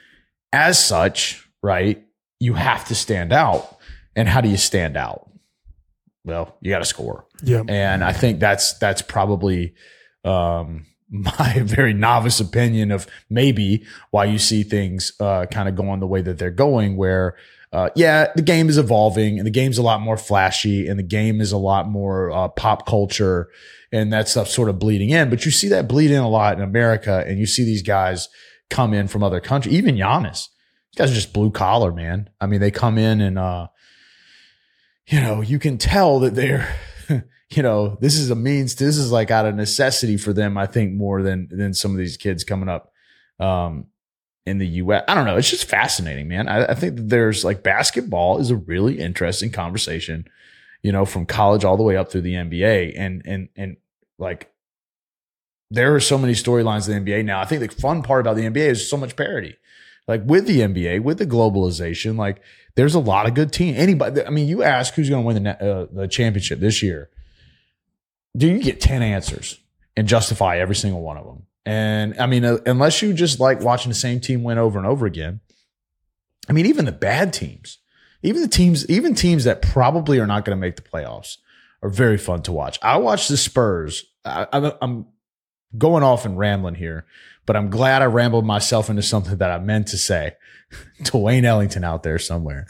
As 0.53 0.83
such, 0.83 1.47
right, 1.61 2.03
you 2.39 2.53
have 2.53 2.85
to 2.85 2.95
stand 2.95 3.33
out 3.33 3.77
and 4.15 4.27
how 4.27 4.41
do 4.41 4.49
you 4.49 4.57
stand 4.57 4.97
out? 4.97 5.29
Well, 6.25 6.57
you 6.59 6.71
got 6.71 6.79
to 6.79 6.85
score. 6.85 7.25
Yeah. 7.41 7.63
And 7.67 8.03
I 8.03 8.11
think 8.11 8.39
that's 8.39 8.77
that's 8.79 9.01
probably 9.01 9.75
um, 10.25 10.85
my 11.09 11.61
very 11.63 11.93
novice 11.93 12.39
opinion 12.39 12.91
of 12.91 13.07
maybe 13.29 13.85
why 14.11 14.25
you 14.25 14.39
see 14.39 14.63
things 14.63 15.13
uh, 15.19 15.45
kind 15.45 15.69
of 15.69 15.75
going 15.75 15.99
the 15.99 16.07
way 16.07 16.21
that 16.21 16.37
they're 16.37 16.51
going, 16.51 16.97
where 16.97 17.35
uh, 17.73 17.89
yeah, 17.95 18.31
the 18.35 18.41
game 18.41 18.69
is 18.69 18.77
evolving 18.77 19.37
and 19.37 19.45
the 19.45 19.51
game's 19.51 19.77
a 19.77 19.83
lot 19.83 19.99
more 19.99 20.17
flashy 20.17 20.87
and 20.87 20.97
the 20.97 21.03
game 21.03 21.41
is 21.41 21.51
a 21.51 21.57
lot 21.57 21.87
more 21.87 22.31
uh, 22.31 22.47
pop 22.47 22.85
culture 22.85 23.49
and 23.91 24.11
that 24.13 24.29
stuff 24.29 24.47
sort 24.47 24.69
of 24.69 24.79
bleeding 24.79 25.09
in. 25.09 25.29
But 25.29 25.45
you 25.45 25.51
see 25.51 25.67
that 25.69 25.87
bleed 25.87 26.11
in 26.11 26.19
a 26.19 26.29
lot 26.29 26.57
in 26.57 26.63
America 26.63 27.23
and 27.27 27.39
you 27.39 27.45
see 27.45 27.65
these 27.65 27.83
guys 27.83 28.29
come 28.69 28.93
in 28.93 29.07
from 29.07 29.23
other 29.23 29.41
countries, 29.41 29.75
even 29.75 29.95
Giannis. 29.95 30.47
These 30.91 30.97
guys 30.97 31.11
are 31.11 31.15
just 31.15 31.33
blue 31.33 31.51
collar, 31.51 31.91
man. 31.91 32.29
I 32.39 32.47
mean, 32.47 32.61
they 32.61 32.71
come 32.71 32.97
in 32.97 33.19
and 33.19 33.37
uh, 33.37 33.67
you 35.07 35.21
know, 35.21 35.41
you 35.41 35.59
can 35.59 35.77
tell 35.77 36.19
that 36.19 36.35
they're, 36.35 36.73
you 37.49 37.63
know, 37.63 37.97
this 38.01 38.15
is 38.15 38.29
a 38.29 38.35
means. 38.35 38.75
This 38.75 38.97
is 38.97 39.11
like 39.11 39.31
out 39.31 39.45
of 39.45 39.55
necessity 39.55 40.17
for 40.17 40.33
them. 40.33 40.57
I 40.57 40.67
think 40.67 40.93
more 40.93 41.21
than 41.21 41.47
than 41.49 41.73
some 41.73 41.91
of 41.91 41.97
these 41.97 42.17
kids 42.17 42.43
coming 42.43 42.69
up 42.69 42.91
um, 43.39 43.87
in 44.47 44.59
the 44.59 44.67
U.S. 44.67 45.03
I 45.07 45.13
don't 45.13 45.25
know. 45.25 45.35
It's 45.35 45.49
just 45.49 45.65
fascinating, 45.65 46.29
man. 46.29 46.47
I, 46.47 46.67
I 46.67 46.73
think 46.73 46.95
there's 46.97 47.43
like 47.43 47.63
basketball 47.63 48.39
is 48.39 48.49
a 48.49 48.55
really 48.55 48.99
interesting 48.99 49.51
conversation. 49.51 50.25
You 50.81 50.91
know, 50.91 51.05
from 51.05 51.25
college 51.25 51.65
all 51.65 51.75
the 51.75 51.83
way 51.83 51.97
up 51.97 52.09
through 52.09 52.21
the 52.21 52.35
NBA, 52.35 52.93
and 52.95 53.21
and 53.25 53.49
and 53.57 53.77
like 54.17 54.51
there 55.69 55.93
are 55.95 55.99
so 55.99 56.17
many 56.17 56.33
storylines 56.33 56.87
in 56.87 57.03
the 57.03 57.11
NBA 57.11 57.25
now. 57.25 57.41
I 57.41 57.45
think 57.45 57.61
the 57.61 57.81
fun 57.81 58.03
part 58.03 58.21
about 58.21 58.37
the 58.37 58.43
NBA 58.43 58.55
is 58.69 58.89
so 58.89 58.95
much 58.95 59.15
parity. 59.17 59.57
Like 60.07 60.21
with 60.23 60.47
the 60.47 60.61
NBA, 60.61 61.01
with 61.01 61.17
the 61.17 61.25
globalization, 61.25 62.17
like 62.17 62.41
there's 62.75 62.95
a 62.95 62.99
lot 62.99 63.27
of 63.27 63.33
good 63.33 63.51
team. 63.51 63.75
Anybody, 63.75 64.23
I 64.23 64.29
mean, 64.29 64.47
you 64.47 64.63
ask 64.63 64.93
who's 64.93 65.09
going 65.09 65.23
to 65.23 65.27
win 65.27 65.43
the 65.43 65.61
uh, 65.61 65.87
the 65.91 66.07
championship 66.07 66.59
this 66.59 66.81
year. 66.81 67.09
Do 68.37 68.47
you 68.47 68.59
get 68.59 68.79
ten 68.79 69.01
answers 69.01 69.59
and 69.97 70.07
justify 70.07 70.59
every 70.59 70.75
single 70.75 71.01
one 71.01 71.17
of 71.17 71.25
them? 71.25 71.46
And 71.67 72.17
I 72.17 72.27
mean, 72.27 72.45
uh, 72.45 72.59
unless 72.65 73.01
you 73.01 73.11
just 73.11 73.41
like 73.41 73.59
watching 73.59 73.89
the 73.89 73.95
same 73.95 74.21
team 74.21 74.41
win 74.41 74.57
over 74.57 74.79
and 74.79 74.87
over 74.87 75.05
again. 75.05 75.41
I 76.47 76.53
mean, 76.53 76.65
even 76.65 76.85
the 76.85 76.93
bad 76.93 77.33
teams, 77.33 77.79
even 78.23 78.41
the 78.41 78.47
teams, 78.47 78.89
even 78.89 79.13
teams 79.13 79.43
that 79.43 79.61
probably 79.61 80.17
are 80.19 80.25
not 80.25 80.45
going 80.45 80.57
to 80.57 80.61
make 80.61 80.77
the 80.77 80.81
playoffs, 80.81 81.39
are 81.83 81.89
very 81.89 82.17
fun 82.17 82.41
to 82.43 82.53
watch. 82.53 82.79
I 82.81 82.95
watch 82.99 83.27
the 83.27 83.35
Spurs. 83.35 84.05
I, 84.23 84.47
I'm 84.81 85.07
going 85.77 86.03
off 86.03 86.23
and 86.23 86.37
rambling 86.37 86.75
here, 86.75 87.05
but 87.45 87.57
I'm 87.57 87.69
glad 87.69 88.01
I 88.01 88.05
rambled 88.05 88.45
myself 88.45 88.89
into 88.89 89.01
something 89.01 89.35
that 89.39 89.51
I 89.51 89.59
meant 89.59 89.87
to 89.89 89.97
say 89.97 90.37
to 91.03 91.17
Wayne 91.17 91.43
Ellington 91.43 91.83
out 91.83 92.01
there 92.01 92.17
somewhere. 92.17 92.65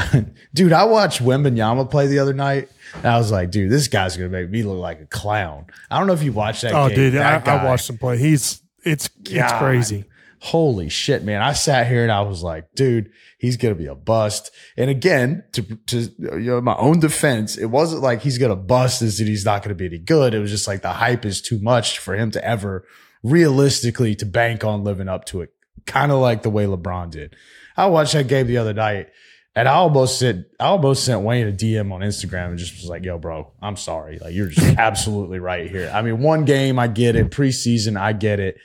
dude, 0.52 0.72
I 0.72 0.82
watched 0.82 1.22
Wembanyama 1.22 1.88
play 1.88 2.08
the 2.08 2.18
other 2.18 2.34
night. 2.34 2.70
And 2.94 3.06
I 3.06 3.18
was 3.18 3.30
like, 3.30 3.50
dude, 3.50 3.70
this 3.70 3.88
guy's 3.88 4.16
gonna 4.16 4.28
make 4.28 4.50
me 4.50 4.62
look 4.62 4.78
like 4.78 5.00
a 5.00 5.06
clown. 5.06 5.66
I 5.90 5.98
don't 5.98 6.06
know 6.06 6.12
if 6.12 6.22
you 6.22 6.32
watched 6.32 6.62
that. 6.62 6.72
Game. 6.72 6.80
Oh, 6.80 6.88
game. 6.88 6.96
dude, 6.96 7.16
I, 7.16 7.38
I, 7.38 7.64
watched 7.64 7.88
him 7.88 7.98
play. 7.98 8.18
He's 8.18 8.62
it's 8.84 9.08
God, 9.08 9.34
it's 9.34 9.52
crazy. 9.54 10.04
Holy 10.40 10.88
shit, 10.88 11.22
man! 11.22 11.40
I 11.40 11.52
sat 11.52 11.86
here 11.86 12.02
and 12.02 12.10
I 12.10 12.22
was 12.22 12.42
like, 12.42 12.74
dude, 12.74 13.10
he's 13.38 13.56
gonna 13.56 13.76
be 13.76 13.86
a 13.86 13.94
bust. 13.94 14.50
And 14.76 14.90
again, 14.90 15.44
to 15.52 15.62
to 15.62 16.00
you 16.20 16.50
know 16.50 16.60
my 16.60 16.76
own 16.76 17.00
defense, 17.00 17.56
it 17.56 17.66
wasn't 17.66 18.02
like 18.02 18.22
he's 18.22 18.38
gonna 18.38 18.56
bust. 18.56 19.02
Is 19.02 19.18
that 19.18 19.28
he's 19.28 19.44
not 19.44 19.62
gonna 19.62 19.76
be 19.76 19.86
any 19.86 19.98
good? 19.98 20.34
It 20.34 20.40
was 20.40 20.50
just 20.50 20.66
like 20.66 20.82
the 20.82 20.92
hype 20.92 21.24
is 21.24 21.40
too 21.40 21.60
much 21.60 21.98
for 21.98 22.16
him 22.16 22.30
to 22.32 22.44
ever 22.44 22.84
realistically 23.22 24.16
to 24.16 24.26
bank 24.26 24.64
on 24.64 24.82
living 24.82 25.08
up 25.08 25.24
to 25.26 25.42
it 25.42 25.54
kind 25.86 26.12
of 26.12 26.18
like 26.18 26.42
the 26.42 26.50
way 26.50 26.64
LeBron 26.64 27.10
did. 27.10 27.36
I 27.76 27.86
watched 27.86 28.12
that 28.12 28.28
game 28.28 28.46
the 28.46 28.58
other 28.58 28.74
night 28.74 29.08
and 29.54 29.68
I 29.68 29.74
almost 29.74 30.18
sent 30.18 30.46
I 30.58 30.66
almost 30.66 31.04
sent 31.04 31.22
Wayne 31.22 31.46
a 31.46 31.52
DM 31.52 31.92
on 31.92 32.00
Instagram 32.00 32.50
and 32.50 32.58
just 32.58 32.74
was 32.74 32.88
like, 32.88 33.04
yo, 33.04 33.18
bro, 33.18 33.52
I'm 33.60 33.76
sorry. 33.76 34.18
Like 34.18 34.34
you're 34.34 34.48
just 34.48 34.76
absolutely 34.78 35.38
right 35.38 35.70
here. 35.70 35.90
I 35.92 36.02
mean, 36.02 36.20
one 36.20 36.44
game, 36.44 36.78
I 36.78 36.86
get 36.86 37.16
it. 37.16 37.30
Preseason, 37.30 38.00
I 38.00 38.12
get 38.12 38.40
it. 38.40 38.56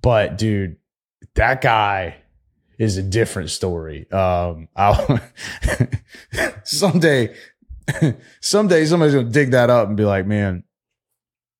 But 0.00 0.38
dude, 0.38 0.76
that 1.34 1.60
guy 1.60 2.16
is 2.78 2.96
a 2.96 3.02
different 3.02 3.50
story. 3.50 4.10
Um 4.10 4.68
I'll 4.74 5.20
someday 6.64 7.34
someday 8.40 8.86
somebody's 8.86 9.14
gonna 9.14 9.28
dig 9.28 9.50
that 9.50 9.68
up 9.68 9.88
and 9.88 9.96
be 9.96 10.04
like, 10.04 10.26
man, 10.26 10.64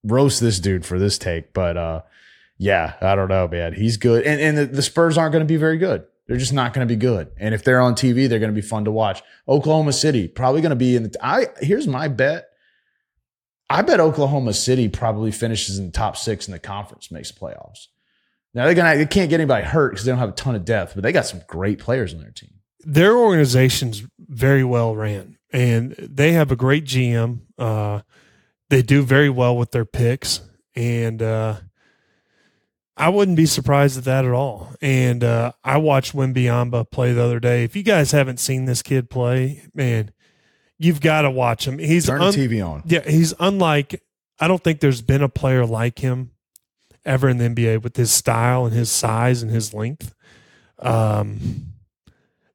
roast 0.03 0.41
this 0.41 0.61
dude 0.61 0.87
for 0.87 0.99
this 0.99 1.19
take. 1.19 1.53
But 1.53 1.77
uh 1.77 2.03
yeah, 2.59 2.95
I 3.03 3.15
don't 3.15 3.29
know, 3.29 3.47
man. 3.49 3.75
He's 3.75 3.99
good. 3.99 4.25
And, 4.25 4.41
and 4.41 4.57
the, 4.57 4.65
the 4.65 4.83
Spurs 4.83 5.19
aren't 5.19 5.33
going 5.33 5.45
to 5.45 5.47
be 5.47 5.59
very 5.59 5.77
good. 5.77 6.07
They're 6.27 6.37
just 6.37 6.53
not 6.53 6.73
going 6.75 6.87
to 6.87 6.93
be 6.93 6.99
good. 6.99 7.31
And 7.39 7.55
if 7.55 7.63
they're 7.63 7.81
on 7.81 7.95
TV, 7.95 8.29
they're 8.29 8.41
going 8.41 8.53
to 8.55 8.61
be 8.61 8.67
fun 8.67 8.85
to 8.87 8.91
watch. 8.91 9.23
Oklahoma 9.49 9.93
City 9.93 10.27
probably 10.27 10.61
going 10.61 10.71
to 10.71 10.77
be 10.77 10.97
in 10.97 11.05
the, 11.05 11.17
I, 11.25 11.47
here's 11.61 11.87
my 11.87 12.09
bet. 12.09 12.49
I 13.69 13.83
bet 13.83 14.01
Oklahoma 14.01 14.53
City 14.53 14.89
probably 14.89 15.31
finishes 15.33 15.79
in 15.79 15.87
the 15.87 15.93
top 15.93 16.17
six 16.17 16.47
in 16.47 16.53
the 16.53 16.59
conference, 16.59 17.11
makes 17.11 17.31
the 17.31 17.41
playoffs. 17.41 17.89
Now 18.55 18.65
they're 18.65 18.75
gonna 18.75 18.97
they 18.97 19.07
can't 19.07 19.29
get 19.29 19.41
anybody 19.41 19.67
hurt 19.67 19.91
because 19.91 20.07
they 20.07 20.13
don't 20.13 20.19
have 20.19 20.31
a 20.31 20.33
ton 20.33 20.55
of 20.55 20.65
depth, 20.65 20.95
but 20.95 21.03
they 21.03 21.13
got 21.13 21.27
some 21.27 21.43
great 21.47 21.79
players 21.79 22.15
on 22.15 22.21
their 22.21 22.31
team. 22.31 22.51
their 22.81 23.17
organization's 23.17 24.05
very 24.19 24.65
well 24.65 24.95
ran, 24.97 25.37
and 25.53 25.93
they 25.99 26.33
have 26.33 26.51
a 26.53 26.57
great 26.57 26.85
GM. 26.85 27.41
Uh, 27.59 28.01
they 28.71 28.83
do 28.83 29.03
very 29.03 29.29
well 29.29 29.57
with 29.57 29.73
their 29.73 29.85
picks, 29.85 30.41
and 30.75 31.21
uh, 31.21 31.57
I 32.97 33.11
wouldn't 33.11 33.37
be 33.37 33.47
surprised 33.47 33.99
at 33.99 34.05
that 34.05 34.25
at 34.25 34.31
all. 34.33 34.73
And 34.81 35.23
uh, 35.23 35.53
I 35.63 35.77
watched 35.77 36.15
Wembanyama 36.15 36.91
play 36.91 37.13
the 37.13 37.23
other 37.23 37.39
day. 37.41 37.63
If 37.65 37.77
you 37.77 37.83
guys 37.83 38.13
haven't 38.13 38.41
seen 38.41 38.65
this 38.65 38.81
kid 38.83 39.11
play, 39.11 39.63
man, 39.75 40.13
you've 40.79 41.01
got 41.03 41.23
to 41.23 41.31
watch 41.31 41.67
him. 41.69 41.79
He's 41.79 42.07
Turn 42.07 42.23
un- 42.23 42.33
the 42.33 42.49
TV 42.49 42.67
on. 42.67 42.83
yeah, 42.87 43.03
he's 43.09 43.35
unlike. 43.39 44.03
I 44.41 44.49
don't 44.49 44.63
think 44.65 44.81
there's 44.81 45.03
been 45.03 45.23
a 45.23 45.29
player 45.29 45.67
like 45.67 45.99
him 45.99 46.31
ever 47.05 47.29
in 47.29 47.37
the 47.39 47.49
NBA 47.49 47.83
with 47.83 47.97
his 47.97 48.11
style 48.11 48.65
and 48.67 48.75
his 48.75 48.91
size 48.91 49.43
and 49.43 49.51
his 49.51 49.73
length. 49.75 50.15
Um, 50.79 51.73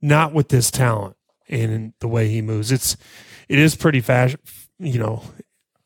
not 0.01 0.33
with 0.33 0.49
this 0.49 0.71
talent 0.71 1.15
and 1.47 1.93
the 1.99 2.07
way 2.07 2.29
he 2.29 2.41
moves. 2.41 2.71
It's 2.71 2.97
it 3.47 3.59
is 3.59 3.75
pretty 3.75 4.01
fast. 4.01 4.35
You 4.79 4.99
know, 4.99 5.23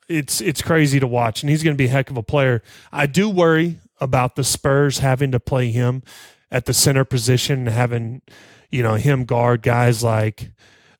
it's 0.07 0.39
it's 0.41 0.61
crazy 0.61 0.99
to 0.99 1.07
watch, 1.07 1.43
and 1.43 1.49
he's 1.49 1.63
going 1.63 1.75
to 1.75 1.77
be 1.77 1.85
a 1.85 1.89
heck 1.89 2.09
of 2.09 2.17
a 2.17 2.23
player. 2.23 2.61
I 2.91 3.05
do 3.05 3.29
worry 3.29 3.79
about 3.99 4.35
the 4.35 4.43
Spurs 4.43 4.99
having 4.99 5.31
to 5.31 5.39
play 5.39 5.71
him 5.71 6.03
at 6.51 6.65
the 6.65 6.73
center 6.73 7.05
position 7.05 7.59
and 7.59 7.69
having 7.69 8.21
you 8.69 8.83
know 8.83 8.95
him 8.95 9.25
guard 9.25 9.61
guys 9.61 10.03
like 10.03 10.51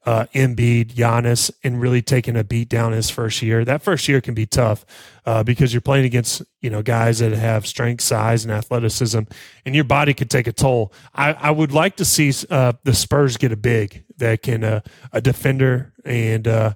uh, 0.06 0.28
Embiid, 0.36 0.94
Giannis, 0.94 1.50
and 1.64 1.82
really 1.82 2.02
taking 2.02 2.38
a 2.38 2.44
beat 2.44 2.70
down 2.70 2.92
his 2.92 3.10
first 3.10 3.42
year. 3.42 3.66
That 3.66 3.82
first 3.82 4.08
year 4.08 4.22
can 4.22 4.36
be 4.36 4.46
tough 4.46 4.86
uh, 5.26 5.44
because 5.44 5.74
you're 5.74 5.82
playing 5.82 6.06
against 6.06 6.44
you 6.62 6.70
know 6.70 6.82
guys 6.82 7.20
that 7.20 7.32
have 7.32 7.66
strength, 7.66 8.02
size, 8.02 8.46
and 8.46 8.54
athleticism, 8.54 9.22
and 9.66 9.76
your 9.76 9.84
body 9.84 10.14
could 10.14 10.30
take 10.30 10.48
a 10.48 10.54
toll. 10.54 10.94
I, 11.14 11.34
I 11.34 11.52
would 11.52 11.72
like 11.72 11.96
to 11.98 12.06
see 12.06 12.32
uh, 12.50 12.74
the 12.84 12.94
Spurs 12.94 13.38
get 13.38 13.52
a 13.52 13.58
big 13.58 14.04
that 14.18 14.44
can 14.44 14.64
uh, 14.64 14.82
a 15.12 15.22
defender 15.22 15.94
and 16.06 16.48
uh, 16.48 16.74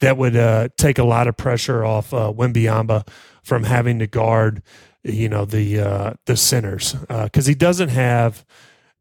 that 0.00 0.16
would 0.16 0.36
uh, 0.36 0.68
take 0.76 0.98
a 0.98 1.04
lot 1.04 1.28
of 1.28 1.36
pressure 1.36 1.84
off 1.84 2.12
uh, 2.14 2.32
from 3.42 3.64
having 3.64 3.98
to 3.98 4.06
guard 4.06 4.62
you 5.02 5.28
know 5.28 5.44
the 5.44 5.80
uh, 5.80 6.14
the 6.26 6.36
centers 6.36 6.94
because 6.94 7.46
he 7.46 7.54
doesn't 7.54 7.88
have 7.88 8.44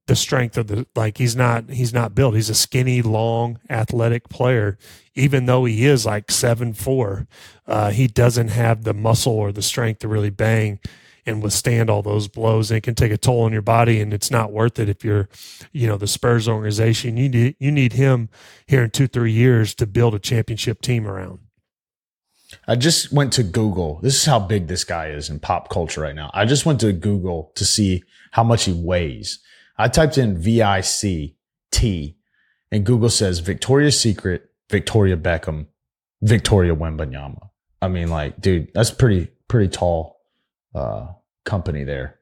the 0.10 0.16
strength 0.16 0.58
of 0.58 0.68
the 0.68 0.88
like 0.95 1.20
he's 1.20 1.36
not 1.36 1.70
he's 1.70 1.93
not 1.93 2.16
built. 2.16 2.36
He's 2.36 2.50
a 2.50 2.56
skinny 2.56 3.02
long 3.02 3.60
athletic 3.70 4.28
player. 4.28 4.78
Even 5.14 5.45
though 5.45 5.66
he 5.66 5.86
is 5.86 6.06
like 6.06 6.32
seven 6.32 6.74
four 6.74 7.28
uh, 7.68 7.91
he 7.91 8.08
doesn't 8.08 8.47
have 8.50 8.84
the 8.84 8.93
muscle 8.93 9.34
or 9.34 9.52
the 9.52 9.62
strength 9.62 10.00
to 10.00 10.08
really 10.08 10.32
bang 10.32 10.80
and 11.28 11.43
withstand 11.43 11.91
all 11.91 12.02
those 12.02 12.28
blows. 12.28 12.72
And 12.72 12.80
it 12.80 12.84
can 12.84 12.95
take 12.95 13.12
a 13.12 13.18
toll 13.18 13.41
on 13.43 13.54
your 13.54 13.62
body 13.62 14.02
and 14.02 14.12
it's 14.12 14.32
not 14.32 14.52
worth 14.52 14.80
it 14.80 14.89
if 14.89 15.06
you're 15.06 15.30
you 15.72 15.86
know 15.86 15.97
the 15.97 16.08
spurs 16.08 16.47
organization. 16.47 17.16
You 17.16 17.30
need 17.30 17.56
you 17.60 17.72
need 17.72 17.93
him 17.93 18.30
here 18.66 18.84
in 18.84 18.89
two 18.89 19.08
three 19.08 19.32
years 19.32 19.76
to 19.76 19.86
build 19.86 20.16
a 20.16 20.20
championship 20.20 20.82
team 20.82 21.08
around 21.08 21.39
I 22.70 22.76
just 22.76 23.11
went 23.11 23.34
to 23.34 23.41
Google. 23.41 23.99
This 24.03 24.15
is 24.15 24.26
how 24.26 24.38
big 24.38 24.67
this 24.67 24.84
guy 24.84 25.09
is 25.09 25.32
in 25.32 25.39
pop 25.39 25.70
culture 25.70 26.01
right 26.01 26.13
now. 26.13 26.30
I 26.36 26.45
just 26.45 26.67
went 26.67 26.80
to 26.82 26.93
Google 26.93 27.51
to 27.55 27.65
see 27.65 28.03
how 28.32 28.43
much 28.43 28.65
he 28.65 28.74
weighs. 28.74 29.39
I 29.76 29.88
typed 29.88 30.20
in 30.20 30.38
V 30.38 30.61
I 30.61 30.82
C 30.82 31.36
T 31.72 32.15
and 32.72 32.86
Google 32.86 33.09
says 33.09 33.39
Victoria's 33.39 33.99
Secret, 33.99 34.51
Victoria 34.70 35.17
Beckham, 35.17 35.65
Victoria 36.22 36.76
Wembanyama. 36.76 37.49
I 37.82 37.88
mean, 37.88 38.09
like, 38.09 38.39
dude, 38.39 38.72
that's 38.76 38.91
pretty, 38.91 39.32
pretty 39.47 39.70
tall, 39.70 40.22
uh, 40.76 41.07
company 41.45 41.84
there. 41.84 42.20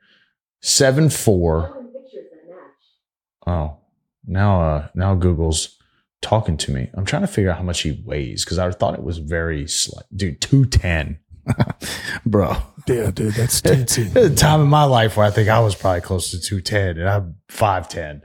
Seven, 0.61 1.09
four. 1.09 1.83
Oh, 3.45 3.79
now, 4.25 4.61
uh, 4.61 4.87
now 4.95 5.13
Google's 5.13 5.77
talking 6.22 6.57
to 6.57 6.72
me. 6.72 6.89
I'm 6.93 7.05
trying 7.05 7.22
to 7.22 7.28
figure 7.28 7.51
out 7.51 7.57
how 7.57 7.63
much 7.63 7.82
he 7.82 8.01
weighs 8.05 8.43
because 8.43 8.59
I 8.59 8.70
thought 8.72 8.95
it 8.95 9.03
was 9.03 9.18
very 9.18 9.68
slight. 9.68 10.05
Dude, 10.15 10.41
210. 10.41 11.20
Bro. 12.26 12.57
yeah 12.88 13.09
dude 13.11 13.34
that's 13.34 13.61
teensy. 13.61 14.11
There's 14.11 14.32
a 14.32 14.36
time 14.36 14.61
in 14.61 14.68
my 14.68 14.84
life 14.84 15.15
where 15.15 15.26
I 15.26 15.32
think 15.32 15.47
I 15.49 15.59
was 15.59 15.76
probably 15.76 16.01
close 16.01 16.32
to 16.32 16.39
210 16.39 16.97
and 16.97 17.09
I'm 17.09 17.36
5'10. 17.49 18.22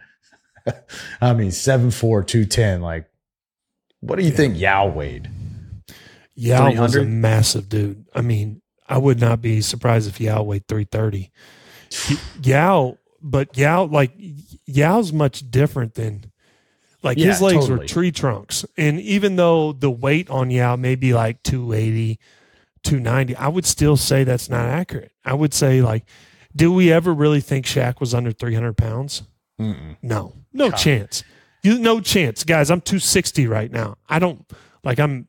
I 1.21 1.33
mean, 1.35 1.51
7'4, 1.51 2.27
210. 2.27 2.83
Like, 2.83 3.07
what 4.01 4.17
do 4.19 4.25
you 4.25 4.31
think 4.31 4.59
Yao 4.59 4.89
weighed? 4.89 5.31
Yao 6.35 6.73
was 6.75 6.97
a 6.97 7.05
massive 7.05 7.69
dude. 7.69 8.05
I 8.15 8.23
mean, 8.23 8.63
I 8.89 8.99
would 8.99 9.21
not 9.21 9.41
be 9.41 9.61
surprised 9.61 10.09
if 10.09 10.21
Yao 10.21 10.43
weighed 10.43 10.67
330. 10.67 11.31
Yao, 12.43 12.99
but 13.21 13.57
Yao, 13.57 13.85
like, 13.85 14.13
Yao's 14.67 15.13
much 15.13 15.49
different 15.51 15.95
than, 15.95 16.32
like, 17.03 17.19
Yeah, 17.19 17.27
his 17.29 17.41
legs 17.43 17.69
were 17.69 17.85
tree 17.87 18.13
trunks. 18.13 18.65
And 18.77 19.01
even 19.01 19.37
though 19.37 19.73
the 19.73 19.91
weight 19.91 20.31
on 20.31 20.51
Yao 20.51 20.77
may 20.77 20.95
be 20.95 21.13
like 21.15 21.43
280, 21.43 22.19
290, 22.85 23.37
I 23.37 23.49
would 23.49 23.65
still 23.67 23.97
say 23.97 24.25
that's 24.25 24.49
not 24.49 24.67
accurate. 24.67 25.13
I 25.25 25.35
would 25.35 25.55
say, 25.55 25.83
like, 25.83 26.05
do 26.55 26.73
we 26.73 26.93
ever 26.93 27.13
really 27.15 27.41
think 27.41 27.65
Shaq 27.67 28.01
was 28.01 28.15
under 28.15 28.33
300 28.33 28.77
pounds? 28.77 29.23
Mm-mm. 29.61 29.97
No, 30.03 30.35
no 30.53 30.71
God. 30.71 30.77
chance. 30.77 31.25
You, 31.63 31.79
no 31.79 32.01
chance. 32.01 32.43
Guys, 32.45 32.71
I'm 32.71 32.81
260 32.81 33.47
right 33.47 33.71
now. 33.71 33.97
I 34.09 34.19
don't, 34.19 34.45
like, 34.83 34.99
I'm, 34.99 35.29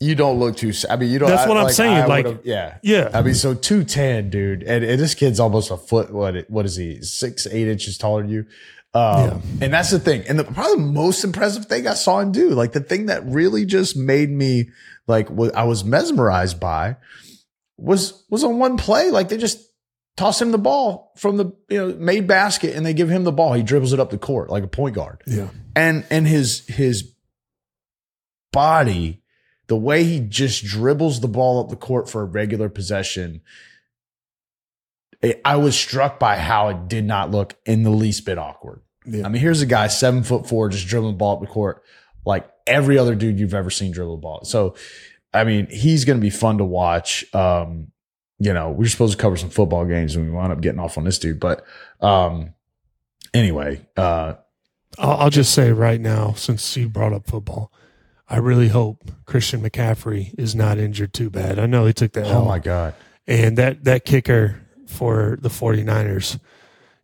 You 0.00 0.14
don't 0.14 0.38
look 0.38 0.56
too. 0.56 0.72
I 0.88 0.96
mean, 0.96 1.10
you 1.10 1.18
don't. 1.18 1.28
That's 1.28 1.48
what 1.48 1.56
I'm 1.56 1.70
saying, 1.70 1.96
I 1.96 2.06
like- 2.06 2.40
yeah, 2.44 2.78
yeah. 2.82 3.10
I 3.12 3.22
mean, 3.22 3.34
so 3.34 3.54
two 3.54 3.82
ten, 3.82 4.30
dude, 4.30 4.62
and, 4.62 4.84
and 4.84 5.00
this 5.00 5.14
kid's 5.14 5.40
almost 5.40 5.70
a 5.70 5.76
foot. 5.76 6.12
What? 6.12 6.48
What 6.50 6.66
is 6.66 6.76
he? 6.76 7.00
Six, 7.02 7.46
eight 7.46 7.66
inches 7.66 7.96
taller 7.98 8.22
than 8.22 8.30
you. 8.30 8.44
Um, 8.96 9.28
Yeah. 9.28 9.40
And 9.60 9.72
that's 9.72 9.90
the 9.90 9.98
thing. 9.98 10.24
And 10.28 10.38
the 10.38 10.44
probably 10.44 10.76
the 10.76 10.90
most 10.92 11.24
impressive 11.24 11.66
thing 11.66 11.86
I 11.86 11.94
saw 11.94 12.20
him 12.20 12.32
do, 12.32 12.50
like 12.50 12.72
the 12.72 12.80
thing 12.80 13.06
that 13.06 13.26
really 13.26 13.64
just 13.64 13.96
made 13.96 14.30
me 14.30 14.70
like 15.06 15.28
what 15.28 15.54
I 15.54 15.64
was 15.64 15.84
mesmerized 15.84 16.58
by, 16.58 16.96
was 17.76 18.24
was 18.30 18.42
on 18.44 18.58
one 18.58 18.76
play. 18.76 19.10
Like 19.10 19.28
they 19.28 19.36
just 19.36 19.58
toss 20.16 20.40
him 20.40 20.50
the 20.50 20.58
ball 20.58 21.12
from 21.16 21.36
the 21.36 21.46
you 21.68 21.78
know 21.78 21.94
made 21.96 22.26
basket, 22.26 22.74
and 22.74 22.86
they 22.86 22.94
give 22.94 23.10
him 23.10 23.24
the 23.24 23.32
ball. 23.32 23.52
He 23.52 23.62
dribbles 23.62 23.92
it 23.92 24.00
up 24.00 24.10
the 24.10 24.18
court 24.18 24.50
like 24.50 24.64
a 24.64 24.68
point 24.68 24.94
guard 24.94 25.22
yeah. 25.26 25.48
and 25.74 26.04
and 26.10 26.26
his 26.26 26.66
his 26.66 27.12
body 28.52 29.22
the 29.66 29.76
way 29.76 30.04
he 30.04 30.20
just 30.20 30.64
dribbles 30.64 31.20
the 31.20 31.28
ball 31.28 31.60
up 31.60 31.68
the 31.68 31.76
court 31.76 32.08
for 32.08 32.22
a 32.22 32.24
regular 32.24 32.70
possession 32.70 33.42
it- 35.20 35.40
i 35.44 35.56
was 35.56 35.76
struck 35.76 36.18
by 36.18 36.36
how 36.38 36.68
it 36.68 36.88
did 36.88 37.04
not 37.04 37.30
look 37.30 37.54
in 37.66 37.82
the 37.82 37.90
least 37.90 38.24
bit 38.24 38.38
awkward 38.38 38.80
Yeah. 39.06 39.26
i 39.26 39.28
mean 39.28 39.40
here's 39.40 39.62
a 39.62 39.66
guy 39.66 39.86
seven 39.86 40.22
foot 40.22 40.48
four 40.48 40.68
just 40.68 40.86
dribbling 40.86 41.12
the 41.14 41.18
ball 41.18 41.36
up 41.36 41.40
the 41.40 41.46
court 41.46 41.82
like 42.24 42.50
every 42.66 42.98
other 42.98 43.14
dude 43.14 43.38
you've 43.38 43.54
ever 43.54 43.70
seen 43.70 43.92
dribble 43.92 44.16
the 44.16 44.20
ball 44.22 44.44
so 44.44 44.74
i 45.32 45.44
mean 45.44 45.68
he's 45.70 46.04
going 46.04 46.18
to 46.18 46.22
be 46.22 46.30
fun 46.30 46.58
to 46.58 46.64
watch 46.64 47.24
um 47.34 47.88
you 48.38 48.52
know 48.52 48.70
we 48.70 48.84
were 48.84 48.88
supposed 48.88 49.16
to 49.16 49.22
cover 49.22 49.36
some 49.36 49.50
football 49.50 49.84
games 49.84 50.16
and 50.16 50.24
we 50.26 50.30
wound 50.30 50.52
up 50.52 50.60
getting 50.60 50.80
off 50.80 50.98
on 50.98 51.04
this 51.04 51.18
dude 51.18 51.40
but 51.40 51.64
um 52.00 52.52
anyway 53.32 53.86
uh 53.96 54.34
I'll, 54.98 55.16
I'll 55.18 55.30
just 55.30 55.52
say 55.52 55.72
right 55.72 56.00
now, 56.00 56.32
since 56.32 56.74
you 56.74 56.88
brought 56.88 57.12
up 57.12 57.26
football, 57.26 57.70
I 58.28 58.38
really 58.38 58.68
hope 58.68 59.10
Christian 59.26 59.60
McCaffrey 59.60 60.32
is 60.38 60.54
not 60.54 60.78
injured 60.78 61.12
too 61.12 61.28
bad. 61.28 61.58
I 61.58 61.66
know 61.66 61.84
he 61.84 61.92
took 61.92 62.12
that 62.12 62.24
oh 62.24 62.30
L, 62.30 62.44
my 62.46 62.58
god 62.58 62.94
and 63.26 63.58
that 63.58 63.84
that 63.84 64.04
kicker 64.04 64.60
for 64.86 65.36
the 65.40 65.48
49ers 65.48 66.38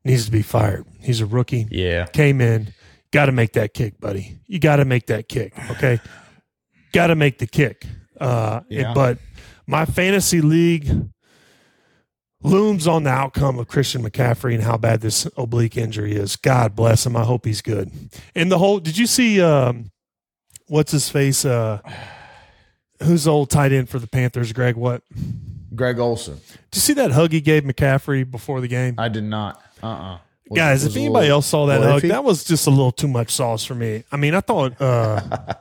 needs 0.05 0.25
to 0.27 0.31
be 0.31 0.43
fired. 0.43 0.85
He's 1.01 1.21
a 1.21 1.27
rookie, 1.27 1.67
yeah 1.71 2.07
came 2.07 2.41
in, 2.41 2.73
got 3.13 3.27
to 3.27 3.33
make 3.33 3.53
that 3.55 3.75
kick, 3.75 4.01
buddy. 4.01 4.39
You 4.47 4.59
got 4.59 4.77
to 4.77 4.85
make 4.85 5.07
that 5.07 5.29
kick, 5.29 5.53
okay? 5.71 6.01
got 6.93 7.07
to 7.09 7.15
make 7.15 7.39
the 7.39 7.47
kick. 7.47 7.87
Uh, 8.21 8.61
Yeah. 8.69 8.93
But 8.95 9.19
my 9.67 9.85
fantasy 9.87 10.41
league 10.41 10.91
looms 12.43 12.87
on 12.87 13.05
the 13.05 13.11
outcome 13.11 13.59
of 13.59 13.69
Christian 13.69 14.03
McCaffrey 14.03 14.55
and 14.55 14.63
how 14.63 14.77
bad 14.77 15.01
this 15.01 15.27
oblique 15.37 15.77
injury 15.77 16.15
is. 16.15 16.37
God 16.37 16.75
bless 16.75 17.07
him. 17.07 17.17
I 17.17 17.25
hope 17.25 17.45
he's 17.47 17.63
good. 17.63 17.91
And 18.35 18.51
the 18.51 18.59
whole, 18.59 18.81
did 18.81 18.99
you 18.99 19.07
see, 19.07 19.41
um, 19.41 19.91
what's 20.67 20.93
his 20.93 21.09
face? 21.09 21.45
Uh, 21.45 21.81
who's 23.03 23.25
the 23.25 23.33
old 23.33 23.51
tight 23.51 23.73
end 23.73 23.89
for 23.89 23.99
the 23.99 24.09
Panthers? 24.09 24.53
Greg, 24.53 24.77
what? 24.77 25.03
Greg 25.75 25.99
Olsen. 25.99 26.35
Did 26.71 26.75
you 26.77 26.81
see 26.81 26.93
that 26.95 27.13
hug 27.13 27.33
he 27.33 27.41
gave 27.41 27.63
McCaffrey 27.63 28.29
before 28.29 28.61
the 28.61 28.69
game? 28.69 28.97
I 28.99 29.09
did 29.09 29.25
not. 29.25 29.63
Uh 29.83 29.87
uh 29.87 30.19
Guys, 30.55 30.85
if 30.85 30.97
anybody 30.97 31.29
else 31.29 31.47
saw 31.47 31.67
that 31.67 31.81
hug, 31.83 32.03
iffy? 32.03 32.09
that 32.09 32.25
was 32.25 32.45
just 32.45 32.67
a 32.67 32.71
little 32.71 32.93
too 32.93 33.09
much 33.09 33.31
sauce 33.31 33.65
for 33.65 33.75
me. 33.75 34.05
I 34.13 34.17
mean, 34.17 34.35
I 34.35 34.41
thought 34.41 34.81
uh 34.81 35.21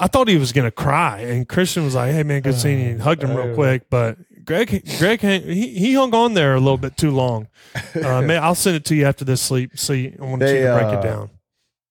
I 0.00 0.06
thought 0.06 0.28
he 0.28 0.38
was 0.38 0.52
gonna 0.52 0.70
cry, 0.70 1.20
and 1.20 1.46
Christian 1.46 1.84
was 1.84 1.94
like, 1.94 2.12
"Hey 2.12 2.22
man, 2.22 2.40
good 2.40 2.54
seeing 2.54 2.80
you," 2.80 2.90
and 2.92 3.02
hugged 3.02 3.22
him 3.22 3.36
real 3.36 3.54
quick. 3.54 3.90
But 3.90 4.16
Greg, 4.46 4.82
Greg, 4.98 5.20
he, 5.20 5.78
he 5.78 5.94
hung 5.94 6.14
on 6.14 6.32
there 6.32 6.54
a 6.54 6.60
little 6.60 6.78
bit 6.78 6.96
too 6.96 7.10
long. 7.10 7.48
Uh, 7.94 8.22
man, 8.22 8.42
I'll 8.42 8.54
send 8.54 8.76
it 8.76 8.86
to 8.86 8.94
you 8.94 9.04
after 9.04 9.26
this 9.26 9.42
sleep. 9.42 9.78
So 9.78 9.92
you, 9.92 10.16
I 10.18 10.24
want 10.24 10.40
you 10.40 10.48
to 10.48 10.72
break 10.72 10.86
uh, 10.86 10.98
it 10.98 11.02
down. 11.02 11.30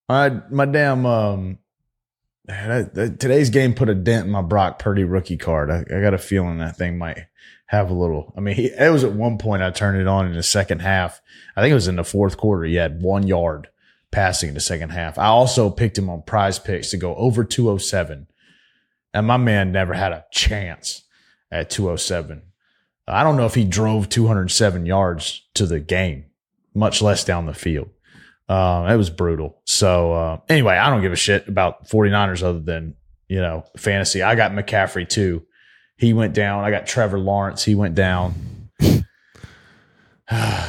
my 0.10 0.42
my 0.50 0.66
damn 0.66 1.06
um 1.06 1.60
today's 3.20 3.52
game 3.52 3.74
put 3.74 3.90
a 3.90 3.96
dent 3.96 4.26
in 4.26 4.32
my 4.32 4.42
Brock 4.42 4.80
Purdy 4.80 5.04
rookie 5.04 5.38
card. 5.38 5.70
I, 5.70 5.86
I 5.96 6.02
got 6.02 6.16
a 6.16 6.18
feeling 6.18 6.58
that 6.58 6.78
thing 6.78 6.98
might 6.98 7.28
have 7.70 7.92
a 7.92 7.94
little. 7.94 8.34
I 8.36 8.40
mean, 8.40 8.56
he, 8.56 8.66
it 8.66 8.92
was 8.92 9.04
at 9.04 9.12
one 9.12 9.38
point 9.38 9.62
I 9.62 9.70
turned 9.70 10.02
it 10.02 10.08
on 10.08 10.26
in 10.26 10.34
the 10.34 10.42
second 10.42 10.80
half. 10.80 11.22
I 11.56 11.62
think 11.62 11.72
it 11.72 11.76
was 11.76 11.88
in 11.88 11.98
the 11.98 12.04
fourth 12.04 12.36
quarter. 12.36 12.64
He 12.64 12.74
had 12.74 13.04
one 13.04 13.28
yard 13.28 13.68
passing 14.10 14.50
in 14.50 14.56
the 14.56 14.60
second 14.60 14.90
half. 14.90 15.20
I 15.20 15.28
also 15.28 15.70
picked 15.70 15.96
him 15.96 16.10
on 16.10 16.24
prize 16.24 16.58
picks 16.58 16.90
to 16.90 16.98
go 16.98 17.14
over 17.14 17.44
207. 17.44 18.26
And 19.14 19.28
my 19.28 19.38
man 19.38 19.72
never 19.72 19.94
had 19.94 20.12
a 20.12 20.26
chance 20.32 21.04
at 21.52 21.70
207. 21.70 22.42
I 23.08 23.24
don't 23.24 23.38
know 23.38 23.46
if 23.46 23.54
he 23.54 23.66
drove 23.66 24.10
207 24.10 24.88
yards 24.88 25.48
to 25.54 25.68
the 25.68 25.80
game, 25.80 26.26
much 26.74 27.04
less 27.04 27.24
down 27.24 27.46
the 27.46 27.54
field. 27.54 27.90
Um, 28.48 28.88
it 28.88 28.96
was 28.96 29.12
brutal. 29.12 29.62
So, 29.66 30.14
uh, 30.14 30.40
anyway, 30.50 30.76
I 30.76 30.90
don't 30.90 31.04
give 31.04 31.14
a 31.14 31.16
shit 31.16 31.48
about 31.48 31.88
49ers 31.88 32.42
other 32.42 32.62
than, 32.62 32.96
you 33.28 33.40
know, 33.40 33.64
fantasy. 33.78 34.24
I 34.24 34.34
got 34.34 34.54
McCaffrey 34.54 35.08
too. 35.08 35.46
He 36.00 36.14
went 36.14 36.34
down. 36.34 36.64
I 36.64 36.72
got 36.72 36.88
Trevor 36.88 37.20
Lawrence. 37.20 37.64
He 37.64 37.76
went 37.76 37.94
down. 37.94 38.34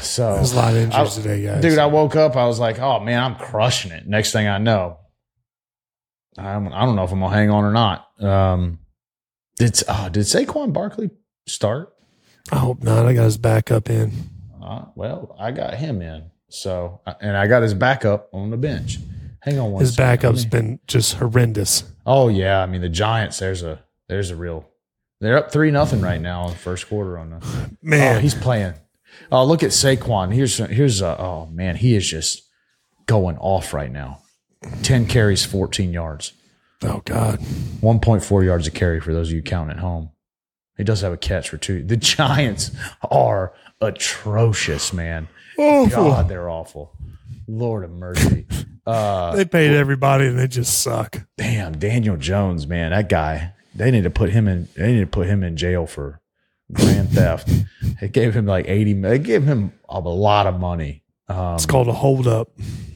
so 0.00 0.34
There's 0.34 0.52
a 0.52 0.56
lot 0.56 0.72
of 0.72 0.76
injuries 0.78 1.18
I- 1.18 1.22
today, 1.22 1.42
guys. 1.44 1.62
Dude, 1.62 1.78
I 1.78 1.86
woke 1.86 2.16
up. 2.16 2.36
I 2.36 2.46
was 2.46 2.58
like, 2.58 2.78
"Oh 2.80 2.98
man, 3.00 3.22
I'm 3.22 3.34
crushing 3.36 3.92
it." 3.92 4.06
Next 4.06 4.32
thing 4.32 4.48
I 4.48 4.58
know, 4.58 4.98
I'm, 6.38 6.72
I 6.72 6.84
don't 6.84 6.96
know 6.96 7.04
if 7.04 7.12
I'm 7.12 7.20
gonna 7.20 7.34
hang 7.34 7.50
on 7.50 7.64
or 7.64 7.72
not. 7.72 8.08
Um, 8.22 8.78
did 9.56 9.80
uh, 9.86 10.08
did 10.08 10.22
Saquon 10.24 10.72
Barkley 10.72 11.10
start? 11.46 11.92
I 12.50 12.56
hope 12.56 12.82
not. 12.82 13.06
I 13.06 13.12
got 13.12 13.24
his 13.24 13.38
backup 13.38 13.90
in. 13.90 14.12
Uh, 14.62 14.86
well, 14.94 15.36
I 15.38 15.50
got 15.52 15.74
him 15.74 16.00
in. 16.02 16.30
So, 16.48 17.00
and 17.20 17.36
I 17.36 17.46
got 17.46 17.62
his 17.62 17.74
backup 17.74 18.28
on 18.32 18.50
the 18.50 18.56
bench. 18.56 18.98
Hang 19.42 19.58
on 19.60 19.70
one 19.72 19.80
His 19.80 19.94
second. 19.94 20.32
Backup's 20.32 20.44
been 20.44 20.80
just 20.86 21.14
horrendous. 21.14 21.84
Oh 22.04 22.28
yeah, 22.28 22.60
I 22.60 22.66
mean 22.66 22.80
the 22.80 22.88
Giants. 22.88 23.38
There's 23.38 23.62
a 23.62 23.80
there's 24.08 24.30
a 24.30 24.36
real. 24.36 24.66
They're 25.20 25.36
up 25.38 25.52
three 25.52 25.70
nothing 25.70 26.00
right 26.00 26.20
now 26.20 26.44
in 26.46 26.50
the 26.52 26.58
first 26.58 26.88
quarter 26.88 27.18
on 27.18 27.30
the. 27.30 27.70
Man, 27.82 28.16
Oh, 28.16 28.20
he's 28.20 28.34
playing. 28.34 28.74
Oh, 29.30 29.44
look 29.44 29.62
at 29.62 29.70
Saquon. 29.70 30.32
Here's 30.32 30.56
here's 30.58 31.02
uh, 31.02 31.16
oh 31.18 31.46
man, 31.46 31.76
he 31.76 31.94
is 31.94 32.08
just 32.08 32.42
going 33.06 33.36
off 33.38 33.74
right 33.74 33.90
now. 33.90 34.22
Ten 34.82 35.06
carries, 35.06 35.44
fourteen 35.44 35.92
yards, 35.92 36.32
oh 36.84 37.02
God. 37.04 37.38
one 37.80 37.98
point 38.00 38.22
four 38.24 38.44
yards 38.44 38.66
a 38.66 38.70
carry 38.70 39.00
for 39.00 39.12
those 39.12 39.28
of 39.28 39.34
you 39.34 39.42
counting 39.42 39.76
at 39.76 39.82
home. 39.82 40.10
He 40.76 40.84
does 40.84 41.00
have 41.02 41.12
a 41.12 41.16
catch 41.18 41.48
for 41.50 41.58
two. 41.58 41.82
The 41.82 41.96
Giants 41.96 42.70
are 43.10 43.52
atrocious, 43.80 44.92
man. 44.92 45.28
Awful. 45.58 45.88
God, 46.04 46.28
they're 46.28 46.48
awful. 46.48 46.96
Lord 47.46 47.84
of 47.84 47.90
mercy. 47.90 48.46
Uh, 48.86 49.32
They 49.36 49.44
paid 49.44 49.72
everybody 49.72 50.26
and 50.26 50.38
they 50.38 50.46
just 50.48 50.80
suck. 50.82 51.20
damn, 51.36 51.78
Daniel 51.78 52.16
Jones, 52.16 52.66
man, 52.66 52.92
that 52.92 53.08
guy. 53.08 53.52
They 53.80 53.90
need 53.90 54.04
to 54.04 54.10
put 54.10 54.28
him 54.30 54.46
in. 54.46 54.68
They 54.76 54.92
need 54.92 55.00
to 55.00 55.06
put 55.06 55.26
him 55.26 55.42
in 55.42 55.56
jail 55.56 55.86
for 55.86 56.20
grand 56.72 57.08
theft. 57.10 57.48
It 58.02 58.12
gave 58.12 58.34
him 58.36 58.44
like 58.46 58.66
eighty. 58.68 58.92
They 58.92 59.18
gave 59.18 59.44
him 59.44 59.72
a 59.88 59.98
lot 60.00 60.46
of 60.46 60.60
money. 60.60 61.02
Um, 61.28 61.54
It's 61.54 61.64
called 61.66 61.88
a 61.88 61.92
holdup. 61.94 62.50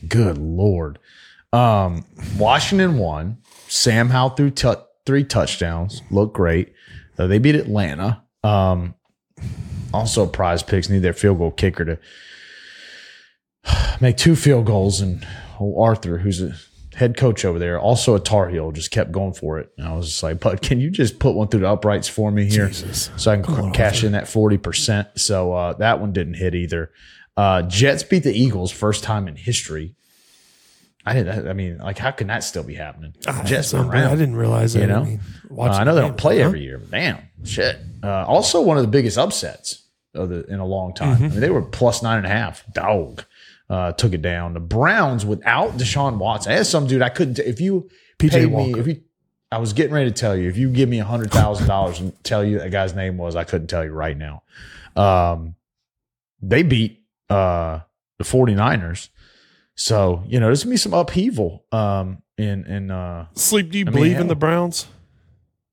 good 0.08 0.36
lord. 0.38 0.98
Um, 1.54 2.04
Washington 2.36 2.98
won. 2.98 3.38
Sam 3.68 4.10
Howell 4.10 4.30
threw 4.30 4.50
tu- 4.50 4.76
three 5.06 5.24
touchdowns. 5.24 6.02
Looked 6.10 6.34
great. 6.34 6.74
Uh, 7.18 7.28
they 7.28 7.38
beat 7.38 7.54
Atlanta. 7.54 8.22
Um, 8.42 8.94
also, 9.92 10.26
prize 10.26 10.62
picks 10.62 10.88
need 10.90 10.98
their 10.98 11.12
field 11.14 11.38
goal 11.38 11.50
kicker 11.50 11.84
to 11.84 11.98
make 14.00 14.16
two 14.16 14.36
field 14.36 14.66
goals. 14.66 15.00
And 15.00 15.26
Arthur, 15.58 16.18
who's 16.18 16.42
a 16.42 16.54
head 16.94 17.16
coach 17.16 17.44
over 17.44 17.58
there, 17.58 17.78
also 17.78 18.14
a 18.14 18.20
Tar 18.20 18.48
Heel, 18.48 18.72
just 18.72 18.90
kept 18.90 19.12
going 19.12 19.32
for 19.32 19.58
it. 19.58 19.72
And 19.76 19.86
I 19.86 19.96
was 19.96 20.06
just 20.08 20.22
like, 20.22 20.40
"But 20.40 20.62
can 20.62 20.80
you 20.80 20.90
just 20.90 21.18
put 21.18 21.34
one 21.34 21.48
through 21.48 21.60
the 21.60 21.68
uprights 21.68 22.08
for 22.08 22.30
me 22.30 22.46
here, 22.46 22.68
Jesus. 22.68 23.10
so 23.16 23.30
I 23.32 23.36
can 23.36 23.44
Come 23.44 23.72
cash 23.72 24.04
in 24.04 24.12
that 24.12 24.28
forty 24.28 24.58
percent?" 24.58 25.08
So 25.16 25.52
uh, 25.52 25.72
that 25.74 26.00
one 26.00 26.12
didn't 26.12 26.34
hit 26.34 26.54
either. 26.54 26.90
Uh, 27.36 27.62
Jets 27.62 28.02
beat 28.02 28.22
the 28.22 28.32
Eagles 28.32 28.70
first 28.70 29.02
time 29.04 29.28
in 29.28 29.36
history. 29.36 29.94
I 31.06 31.12
didn't. 31.12 31.48
I 31.48 31.52
mean, 31.52 31.78
like, 31.78 31.98
how 31.98 32.12
can 32.12 32.28
that 32.28 32.44
still 32.44 32.62
be 32.62 32.74
happening? 32.74 33.12
Jets 33.20 33.48
That's 33.48 33.72
been 33.72 33.80
unbelievable. 33.80 34.12
I 34.12 34.16
didn't 34.16 34.36
realize 34.36 34.72
that. 34.72 34.80
You 34.80 34.86
know? 34.86 35.00
I, 35.00 35.04
mean, 35.04 35.20
Uh, 35.58 35.62
I 35.64 35.84
know 35.84 35.94
the 35.94 36.00
they 36.00 36.06
don't 36.06 36.16
play 36.16 36.38
huh? 36.38 36.46
every 36.46 36.62
year, 36.62 36.78
but 36.78 36.90
damn, 36.92 37.18
shit. 37.44 37.78
Uh, 38.02 38.24
also, 38.24 38.62
one 38.62 38.78
of 38.78 38.82
the 38.82 38.88
biggest 38.88 39.18
upsets 39.18 39.82
of 40.14 40.30
the, 40.30 40.46
in 40.46 40.60
a 40.60 40.66
long 40.66 40.94
time. 40.94 41.16
Mm-hmm. 41.16 41.24
I 41.24 41.28
mean, 41.28 41.40
they 41.40 41.50
were 41.50 41.60
plus 41.60 42.02
nine 42.02 42.18
and 42.18 42.26
a 42.26 42.30
half. 42.30 42.64
Dog 42.72 43.24
uh, 43.74 43.92
took 43.92 44.12
it 44.12 44.22
down. 44.22 44.54
The 44.54 44.60
Browns 44.60 45.26
without 45.26 45.72
Deshaun 45.72 46.18
Watson. 46.18 46.52
I 46.52 46.56
had 46.56 46.66
some 46.66 46.86
dude 46.86 47.02
I 47.02 47.08
couldn't. 47.08 47.34
T- 47.34 47.42
if 47.42 47.60
you 47.60 47.88
PJ 48.18 48.30
paid 48.30 48.46
Walker. 48.46 48.72
me, 48.72 48.80
if 48.80 48.86
you, 48.86 49.02
I 49.50 49.58
was 49.58 49.72
getting 49.72 49.92
ready 49.92 50.10
to 50.10 50.14
tell 50.14 50.36
you. 50.36 50.48
If 50.48 50.56
you 50.56 50.70
give 50.70 50.88
me 50.88 51.00
a 51.00 51.04
hundred 51.04 51.32
thousand 51.32 51.66
dollars 51.66 51.98
and 52.00 52.12
tell 52.24 52.44
you 52.44 52.58
that 52.60 52.70
guy's 52.70 52.94
name 52.94 53.16
was, 53.16 53.34
I 53.34 53.42
couldn't 53.44 53.66
tell 53.68 53.84
you 53.84 53.90
right 53.90 54.16
now. 54.16 54.42
Um, 54.94 55.56
they 56.40 56.62
beat 56.62 57.02
uh, 57.28 57.80
the 58.18 58.24
49ers. 58.24 59.08
So, 59.74 60.22
you 60.28 60.38
know, 60.38 60.46
there's 60.46 60.62
gonna 60.62 60.74
be 60.74 60.76
some 60.76 60.94
upheaval 60.94 61.64
um 61.72 62.22
in 62.38 62.64
in 62.66 62.90
uh 62.92 63.26
Sleep, 63.34 63.70
do 63.72 63.78
you 63.78 63.86
I 63.88 63.90
believe 63.90 64.12
hell. 64.12 64.22
in 64.22 64.28
the 64.28 64.36
Browns? 64.36 64.86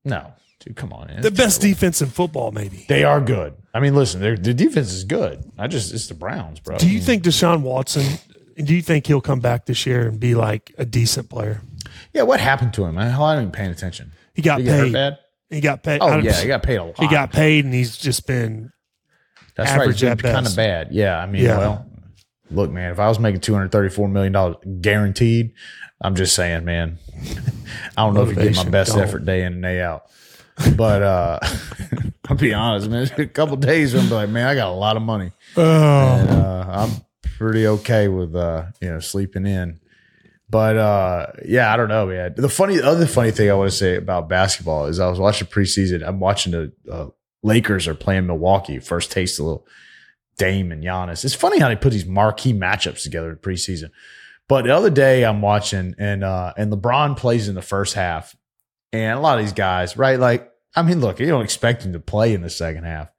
no, 0.03 0.33
dude, 0.61 0.75
come 0.75 0.93
on. 0.93 1.07
man. 1.07 1.21
The 1.21 1.31
best 1.31 1.61
terrible. 1.61 1.75
defense 1.75 2.01
in 2.01 2.07
football, 2.09 2.51
maybe. 2.51 2.85
They 2.87 3.03
are 3.03 3.19
good. 3.19 3.53
I 3.73 3.79
mean, 3.79 3.95
listen, 3.95 4.21
their 4.21 4.37
the 4.37 4.53
defense 4.53 4.91
is 4.93 5.03
good. 5.03 5.43
I 5.57 5.67
just 5.67 5.93
it's 5.93 6.07
the 6.07 6.13
Browns, 6.13 6.59
bro. 6.59 6.77
Do 6.77 6.89
you 6.89 6.99
think 6.99 7.23
Deshaun 7.23 7.61
Watson, 7.61 8.19
do 8.57 8.73
you 8.73 8.81
think 8.81 9.07
he'll 9.07 9.21
come 9.21 9.39
back 9.39 9.65
this 9.65 9.85
year 9.85 10.07
and 10.07 10.19
be 10.19 10.35
like 10.35 10.73
a 10.77 10.85
decent 10.85 11.29
player? 11.29 11.61
Yeah, 12.13 12.23
what 12.23 12.39
happened 12.39 12.73
to 12.75 12.85
him? 12.85 12.97
I, 12.97 13.05
I 13.05 13.09
haven't 13.09 13.45
been 13.45 13.51
paying 13.51 13.71
attention. 13.71 14.11
He 14.33 14.41
got 14.41 14.61
he 14.61 14.67
paid. 14.67 15.17
He 15.49 15.59
got 15.59 15.83
paid. 15.83 15.99
Oh 16.01 16.17
yeah, 16.17 16.39
he 16.39 16.47
got 16.47 16.63
paid 16.63 16.77
a 16.77 16.83
lot. 16.85 16.99
he 16.99 17.07
got 17.07 17.31
paid 17.31 17.65
and 17.65 17.73
he's 17.73 17.97
just 17.97 18.25
been 18.25 18.71
That's 19.55 19.71
right. 19.71 20.03
at 20.03 20.19
Kind 20.19 20.47
of 20.47 20.55
bad. 20.55 20.89
Yeah, 20.91 21.19
I 21.19 21.25
mean, 21.25 21.43
Yeah. 21.43 21.57
well, 21.57 21.85
look, 22.49 22.71
man, 22.71 22.91
if 22.91 22.99
I 22.99 23.07
was 23.09 23.19
making 23.19 23.41
two 23.41 23.53
hundred 23.53 23.71
thirty-four 23.71 24.07
million 24.07 24.31
dollars 24.33 24.55
guaranteed, 24.79 25.53
I'm 25.99 26.15
just 26.15 26.35
saying, 26.35 26.63
man. 26.65 26.97
I 27.97 28.05
don't 28.05 28.13
know 28.13 28.23
if 28.23 28.29
you 28.29 28.35
get 28.35 28.55
my 28.55 28.69
best 28.69 28.93
gone. 28.93 29.01
effort 29.01 29.25
day 29.25 29.43
in 29.43 29.53
and 29.53 29.61
day 29.61 29.81
out. 29.81 30.05
But 30.75 31.01
uh 31.01 31.39
I'll 32.31 32.37
be 32.37 32.53
honest, 32.53 32.89
man. 32.89 33.09
A 33.17 33.25
couple 33.25 33.57
days 33.57 33.93
where 33.93 34.01
I'm 34.01 34.09
like, 34.09 34.29
man, 34.29 34.47
I 34.47 34.55
got 34.55 34.69
a 34.69 34.75
lot 34.75 34.95
of 34.95 35.03
money. 35.03 35.31
oh, 35.57 35.61
and 35.63 36.29
uh, 36.29 36.65
I'm 36.69 36.91
pretty 37.37 37.67
okay 37.67 38.07
with 38.07 38.35
uh, 38.35 38.67
you 38.79 38.89
know 38.89 38.99
sleeping 38.99 39.45
in. 39.45 39.79
But 40.49 40.77
uh, 40.77 41.27
yeah, 41.45 41.73
I 41.73 41.77
don't 41.77 41.89
know, 41.89 42.05
man. 42.05 42.33
The 42.37 42.49
funny, 42.49 42.77
the 42.77 42.85
other 42.85 43.05
funny 43.05 43.31
thing 43.31 43.49
I 43.49 43.53
want 43.53 43.71
to 43.71 43.75
say 43.75 43.95
about 43.95 44.29
basketball 44.29 44.85
is 44.85 44.99
I 44.99 45.09
was 45.09 45.19
watching 45.19 45.47
preseason. 45.47 46.07
I'm 46.07 46.19
watching 46.19 46.51
the 46.51 46.71
uh, 46.89 47.07
Lakers 47.43 47.87
are 47.87 47.95
playing 47.95 48.27
Milwaukee. 48.27 48.79
First 48.79 49.11
taste 49.11 49.39
of 49.39 49.45
little 49.45 49.67
Dame 50.37 50.71
and 50.71 50.83
Giannis. 50.83 51.25
It's 51.25 51.33
funny 51.33 51.59
how 51.59 51.67
they 51.67 51.75
put 51.75 51.91
these 51.91 52.05
marquee 52.05 52.53
matchups 52.53 53.03
together 53.03 53.31
in 53.31 53.37
preseason. 53.37 53.91
But 54.47 54.65
the 54.65 54.75
other 54.75 54.89
day 54.89 55.23
I'm 55.23 55.41
watching 55.41 55.95
and 55.97 56.23
uh, 56.23 56.53
and 56.57 56.71
LeBron 56.71 57.17
plays 57.17 57.47
in 57.47 57.55
the 57.55 57.61
first 57.61 57.93
half, 57.93 58.35
and 58.93 59.17
a 59.17 59.21
lot 59.21 59.39
of 59.39 59.45
these 59.45 59.53
guys, 59.53 59.97
right? 59.97 60.19
Like, 60.19 60.50
I 60.75 60.81
mean, 60.83 60.99
look, 61.01 61.19
you 61.19 61.27
don't 61.27 61.43
expect 61.43 61.83
him 61.83 61.93
to 61.93 61.99
play 61.99 62.33
in 62.33 62.41
the 62.41 62.49
second 62.49 62.83
half. 62.85 63.09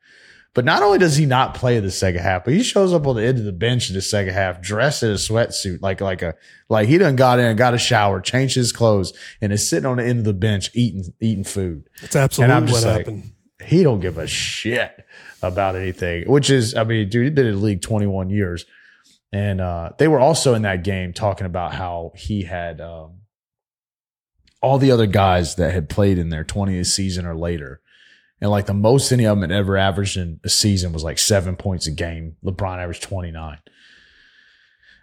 But 0.55 0.66
not 0.66 0.82
only 0.82 0.98
does 0.98 1.16
he 1.16 1.24
not 1.24 1.55
play 1.55 1.80
the 1.80 1.90
second 1.90 2.20
half, 2.20 2.44
but 2.44 2.53
he 2.53 2.62
shows 2.62 2.92
up 2.92 3.07
on 3.07 3.16
the 3.16 3.24
end 3.24 3.38
of 3.38 3.44
the 3.44 3.53
bench 3.53 3.88
in 3.88 3.94
the 3.94 4.03
second 4.03 4.34
half, 4.34 4.61
dressed 4.61 5.03
in 5.03 5.11
a 5.11 5.14
sweatsuit, 5.14 5.80
like 5.80 6.03
like 6.03 6.20
a 6.20 6.34
like 6.68 6.88
he 6.88 6.98
done 6.98 7.16
got 7.16 7.38
in, 7.38 7.46
and 7.46 7.57
got 7.57 7.72
a 7.72 7.78
shower, 7.78 8.20
changed 8.20 8.55
his 8.55 8.70
clothes, 8.70 9.14
and 9.40 9.50
is 9.50 9.66
sitting 9.68 9.86
on 9.86 9.96
the 9.96 10.05
end 10.05 10.18
of 10.18 10.24
the 10.26 10.34
bench 10.34 10.70
eating 10.74 11.05
eating 11.20 11.44
food. 11.44 11.88
it's 12.03 12.16
absolutely 12.16 12.55
I'm 12.55 12.66
what 12.66 12.82
like- 12.84 12.96
happened. 12.98 13.32
He 13.64 13.82
don't 13.84 14.00
give 14.00 14.18
a 14.18 14.26
shit 14.26 15.07
about 15.40 15.76
anything, 15.76 16.28
which 16.28 16.50
is, 16.50 16.74
I 16.74 16.82
mean, 16.82 17.09
dude, 17.09 17.26
he's 17.26 17.32
been 17.34 17.46
in 17.46 17.55
the 17.55 17.61
league 17.64 17.80
21 17.80 18.28
years. 18.28 18.66
And 19.32 19.61
uh, 19.61 19.90
they 19.98 20.09
were 20.09 20.18
also 20.18 20.55
in 20.55 20.62
that 20.62 20.82
game 20.82 21.12
talking 21.12 21.46
about 21.46 21.72
how 21.72 22.11
he 22.16 22.42
had 22.42 22.80
um, 22.80 23.20
all 24.62 24.78
the 24.78 24.90
other 24.90 25.06
guys 25.06 25.56
that 25.56 25.74
had 25.74 25.88
played 25.88 26.18
in 26.18 26.28
their 26.28 26.44
20th 26.44 26.86
season 26.86 27.26
or 27.26 27.34
later. 27.34 27.80
And 28.40 28.50
like 28.50 28.66
the 28.66 28.74
most 28.74 29.12
any 29.12 29.24
of 29.24 29.38
them 29.38 29.48
had 29.48 29.56
ever 29.56 29.76
averaged 29.76 30.16
in 30.16 30.40
a 30.44 30.48
season 30.48 30.92
was 30.92 31.04
like 31.04 31.18
seven 31.18 31.56
points 31.56 31.86
a 31.86 31.90
game. 31.90 32.36
LeBron 32.44 32.78
averaged 32.78 33.02
29. 33.02 33.58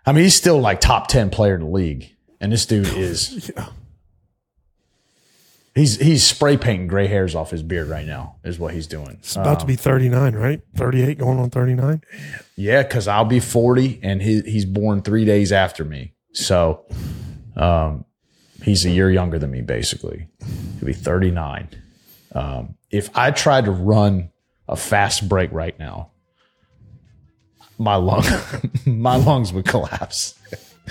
I 0.05 0.11
mean, 0.11 0.23
he's 0.23 0.35
still 0.35 0.59
like 0.59 0.81
top 0.81 1.07
10 1.07 1.29
player 1.29 1.55
in 1.55 1.61
the 1.61 1.67
league. 1.67 2.15
And 2.41 2.51
this 2.51 2.65
dude 2.65 2.87
is 2.97 3.51
Yeah. 3.55 3.67
He's 5.75 5.97
he's 5.97 6.23
spray 6.25 6.57
painting 6.57 6.87
gray 6.87 7.07
hairs 7.07 7.35
off 7.35 7.51
his 7.51 7.63
beard 7.63 7.87
right 7.87 8.05
now. 8.05 8.35
Is 8.43 8.59
what 8.59 8.73
he's 8.73 8.87
doing. 8.87 9.11
It's 9.19 9.35
about 9.37 9.61
to 9.61 9.65
be 9.65 9.75
39, 9.75 10.35
right? 10.35 10.61
38 10.75 11.17
going 11.17 11.39
on 11.39 11.49
39. 11.51 12.01
Yeah, 12.57 12.83
because 12.83 13.07
I'll 13.07 13.23
be 13.23 13.39
forty, 13.39 13.99
and 14.03 14.21
he 14.21 14.41
he's 14.41 14.65
born 14.65 15.03
three 15.03 15.23
days 15.23 15.53
after 15.53 15.85
me. 15.85 16.15
So, 16.33 16.85
um, 17.55 18.03
he's 18.63 18.85
a 18.85 18.89
year 18.89 19.09
younger 19.11 19.39
than 19.39 19.51
me. 19.51 19.61
Basically, 19.61 20.27
he'll 20.79 20.85
be 20.85 20.93
thirty 20.93 21.31
nine. 21.31 21.69
Um, 22.33 22.75
if 22.91 23.09
I 23.17 23.31
tried 23.31 23.65
to 23.65 23.71
run 23.71 24.31
a 24.67 24.75
fast 24.75 25.27
break 25.27 25.51
right 25.51 25.77
now, 25.79 26.11
my 27.77 27.95
lung 27.95 28.23
my 28.85 29.15
lungs 29.15 29.51
would 29.53 29.65
collapse. 29.65 30.35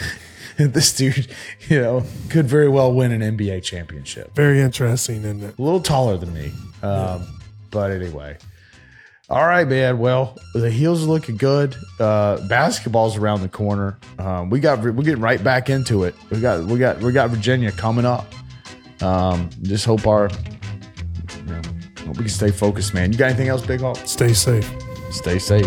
this 0.57 0.95
dude, 0.97 1.29
you 1.69 1.81
know, 1.81 2.03
could 2.31 2.47
very 2.47 2.69
well 2.69 2.93
win 2.93 3.13
an 3.13 3.37
NBA 3.37 3.63
championship. 3.63 4.35
Very 4.35 4.61
interesting, 4.61 5.19
isn't 5.19 5.43
it? 5.43 5.59
a 5.59 5.63
little 5.63 5.81
taller 5.81 6.17
than 6.17 6.33
me. 6.35 6.53
Um, 6.83 7.41
But 7.71 7.91
anyway, 7.93 8.39
All 9.31 9.47
right, 9.47 9.69
man. 9.69 9.99
Well, 9.99 10.39
the 10.55 10.71
heels 10.71 11.05
are 11.05 11.07
looking 11.07 11.37
good. 11.37 11.77
Uh, 12.01 12.41
basketball's 12.49 13.19
around 13.19 13.43
the 13.43 13.49
corner. 13.49 13.99
Um, 14.19 14.49
we 14.49 14.59
got 14.59 14.81
we're 14.81 14.93
getting 14.93 15.21
right 15.21 15.43
back 15.43 15.69
into 15.69 16.05
it. 16.05 16.15
We 16.31 16.41
got 16.41 16.65
we 16.65 16.79
got 16.79 16.99
we 17.01 17.13
got 17.13 17.29
Virginia 17.29 17.71
coming 17.71 18.07
up. 18.07 18.33
Um, 19.03 19.51
just 19.63 19.85
hope 19.85 20.07
our 20.07 20.31
you 21.37 21.43
know, 21.45 21.61
hope 22.07 22.17
we 22.17 22.25
can 22.25 22.29
stay 22.29 22.51
focused, 22.51 22.95
man. 22.95 23.13
You 23.13 23.19
got 23.19 23.27
anything 23.27 23.49
else, 23.49 23.65
Big 23.65 23.81
Hawk? 23.81 23.99
Stay 24.07 24.33
safe. 24.33 24.71
Stay 25.11 25.39
safe. 25.39 25.67